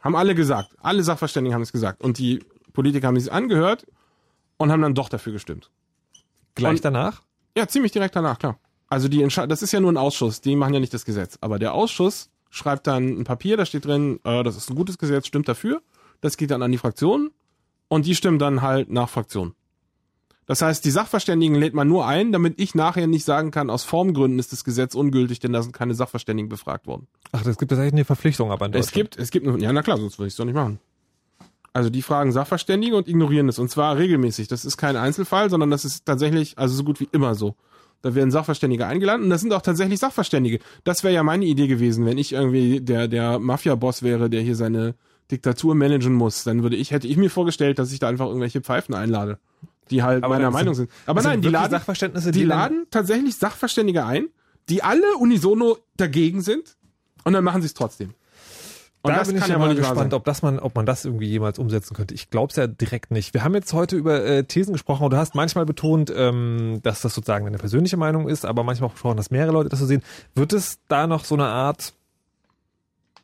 [0.00, 0.76] Haben alle gesagt.
[0.80, 2.02] Alle Sachverständigen haben es gesagt.
[2.02, 3.86] Und die Politiker haben sich angehört
[4.58, 5.70] und haben dann doch dafür gestimmt.
[6.54, 7.22] Gleich und, danach?
[7.56, 8.58] Ja, ziemlich direkt danach, klar.
[8.88, 11.38] Also die Entscheidung, das ist ja nur ein Ausschuss, die machen ja nicht das Gesetz.
[11.40, 14.98] Aber der Ausschuss schreibt dann ein Papier, da steht drin, äh, das ist ein gutes
[14.98, 15.82] Gesetz, stimmt dafür.
[16.20, 17.30] Das geht dann an die Fraktionen
[17.88, 19.54] und die stimmen dann halt nach Fraktion.
[20.46, 23.84] Das heißt, die Sachverständigen lädt man nur ein, damit ich nachher nicht sagen kann, aus
[23.84, 27.06] Formgründen ist das Gesetz ungültig, denn da sind keine Sachverständigen befragt worden.
[27.30, 29.98] Ach, das gibt tatsächlich eine Verpflichtung aber in Es gibt, es gibt, ja, na klar,
[29.98, 30.80] sonst würde ich es doch nicht machen.
[31.72, 33.58] Also die fragen Sachverständige und ignorieren es.
[33.58, 34.48] Und zwar regelmäßig.
[34.48, 37.56] Das ist kein Einzelfall, sondern das ist tatsächlich, also so gut wie immer so.
[38.02, 40.58] Da werden Sachverständige eingeladen und das sind auch tatsächlich Sachverständige.
[40.84, 44.56] Das wäre ja meine Idee gewesen, wenn ich irgendwie der, der Mafia-Boss wäre, der hier
[44.56, 44.96] seine
[45.30, 48.60] Diktatur managen muss, dann würde ich, hätte ich mir vorgestellt, dass ich da einfach irgendwelche
[48.60, 49.38] Pfeifen einlade,
[49.90, 50.90] die halt Aber meiner Meinung sind-.
[51.06, 54.26] Aber nein, die laden, Sachverständnisse, die die laden tatsächlich Sachverständige ein,
[54.68, 56.76] die alle unisono dagegen sind
[57.24, 58.14] und dann machen sie es trotzdem.
[59.02, 60.86] Und da das bin ich kann ja ja mal gespannt, ob das man, ob man
[60.86, 62.14] das irgendwie jemals umsetzen könnte.
[62.14, 63.34] Ich glaube es ja direkt nicht.
[63.34, 67.00] Wir haben jetzt heute über äh, Thesen gesprochen und du hast manchmal betont, ähm, dass
[67.00, 69.86] das sozusagen deine persönliche Meinung ist, aber manchmal auch gesprochen, dass mehrere Leute das so
[69.86, 70.02] sehen.
[70.36, 71.94] Wird es da noch so eine Art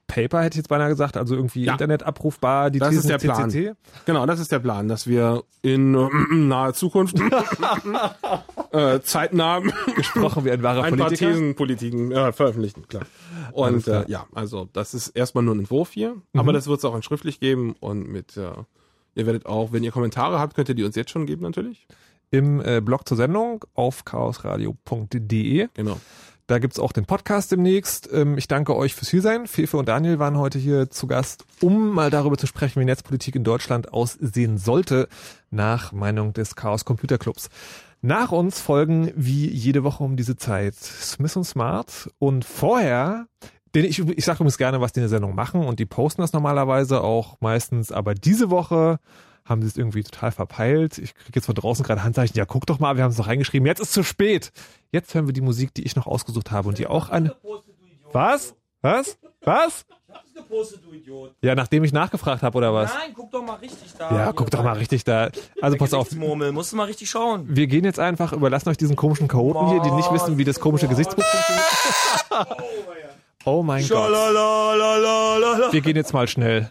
[0.08, 1.72] Paper, hätte ich jetzt beinahe gesagt, also irgendwie Ja.
[1.74, 3.50] Internet abrufbar, die Das Thesen ist der Plan.
[3.50, 3.74] CCC?
[4.06, 7.16] Genau, das ist der Plan, dass wir in äh, naher Zukunft
[8.72, 9.60] äh, zeitnah
[9.96, 11.30] gesprochen wie ein wahrer ein paar Politiker.
[11.32, 13.04] Thesenpolitiken äh, veröffentlichen, klar.
[13.52, 16.40] Und äh, ja, also das ist erstmal nur ein Entwurf hier, Mhm.
[16.40, 18.50] aber das wird es auch in schriftlich geben und mit äh,
[19.14, 21.86] ihr werdet auch, wenn ihr Kommentare habt, könnt ihr die uns jetzt schon geben natürlich.
[22.30, 25.68] Im äh, Blog zur Sendung auf chaosradio.de.
[25.74, 25.98] Genau.
[26.48, 28.08] Da gibt's auch den Podcast demnächst.
[28.10, 29.46] Ähm, ich danke euch fürs Hiersein.
[29.46, 33.36] Fefe und Daniel waren heute hier zu Gast, um mal darüber zu sprechen, wie Netzpolitik
[33.36, 35.08] in Deutschland aussehen sollte,
[35.50, 37.50] nach Meinung des Chaos Computer Clubs.
[38.00, 43.26] Nach uns folgen wie jede Woche um diese Zeit Smith und Smart und vorher,
[43.74, 46.22] denn ich, ich sage übrigens gerne, was die in der Sendung machen und die posten
[46.22, 49.00] das normalerweise auch meistens, aber diese Woche
[49.48, 50.98] haben sie es irgendwie total verpeilt.
[50.98, 52.36] Ich kriege jetzt von draußen gerade Handzeichen.
[52.36, 53.66] Ja, guck doch mal, wir haben es noch reingeschrieben.
[53.66, 54.52] Jetzt ist zu spät.
[54.92, 57.34] Jetzt hören wir die Musik, die ich noch ausgesucht habe und die auch eine.
[58.12, 58.54] Was?
[58.82, 59.18] Was?
[59.42, 59.86] Was?
[60.08, 61.34] Ich hab's gepostet, du Idiot.
[61.42, 62.92] Ja, nachdem ich nachgefragt habe oder was?
[62.94, 64.10] Nein, guck doch mal richtig da.
[64.10, 65.30] Ja, guck doch mal richtig da.
[65.60, 66.12] Also pass auf.
[66.12, 67.44] Murmel, musst du mal richtig schauen.
[67.48, 70.60] Wir gehen jetzt einfach, überlassen euch diesen komischen Chaoten hier, die nicht wissen, wie das
[70.60, 72.62] komische Gesichtsbuch funktioniert.
[73.44, 74.10] Oh mein Gott.
[75.72, 76.70] Wir gehen jetzt mal schnell.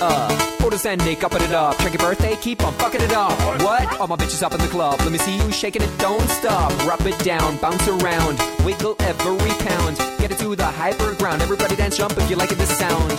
[0.00, 0.28] Uh,
[0.58, 1.78] photos ending, upping it up.
[1.78, 3.32] Check your birthday, keep on fucking it up.
[3.62, 4.00] What?
[4.00, 5.00] All my bitches up in the club.
[5.00, 6.70] Let me see you shaking it, don't stop.
[6.86, 9.96] Rub it down, bounce around, wiggle every pound.
[10.18, 11.40] Get it to the hyper ground.
[11.40, 13.12] Everybody dance, jump if you like it, this sound.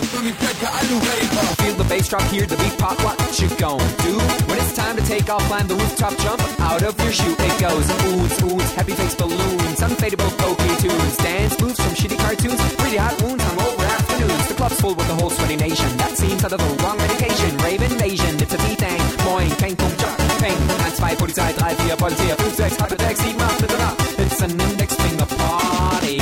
[1.58, 3.02] Feel the bass drop, hear the beat pop.
[3.02, 4.18] What you gon' do?
[4.46, 7.34] When it's time to take off, climb the rooftop, jump out of your shoe.
[7.38, 12.60] It goes oohs, oohs, happy face balloons, unfadable pokey tunes, dance moves from shitty cartoons,
[12.76, 14.48] pretty hot wounds, hungover afternoons.
[14.48, 15.96] The club's full with the whole sweaty nation.
[15.96, 17.56] That seems out of the wrong medication.
[17.58, 19.00] Rave invasion, it's a V-Thing.
[19.24, 20.58] Moin, Peng, Pum, Chuck, Peng.
[20.58, 23.96] 1, 2, Polizei, 3, 4, Polizei, 5, 6, 8, 6, 7, 8, bitte nach.
[24.18, 26.18] It's an index finger party.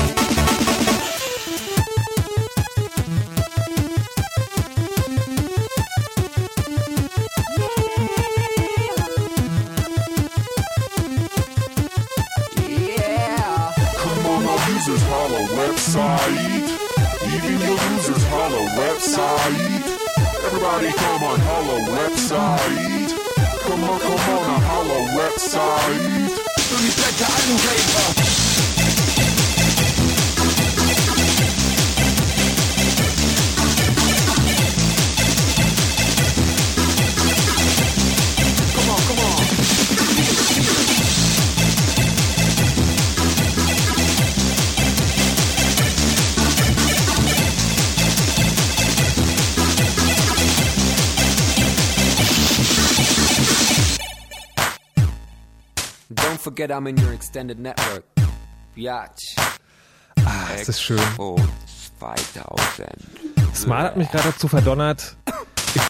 [12.68, 13.72] Yeah.
[13.96, 16.55] Come on, our users holla website.
[17.46, 19.58] Your users holla website.
[20.46, 23.08] Everybody come on, holla website.
[23.62, 26.46] Come on, come on, holla website.
[26.56, 28.75] Respect the Come
[56.46, 58.04] forget I'm in your extended network.
[58.76, 59.34] Biatch.
[60.24, 60.96] Ah, es ist schön.
[60.98, 61.36] Expo
[61.98, 62.86] 2000.
[63.52, 65.16] Smart hat mich gerade dazu verdonnert,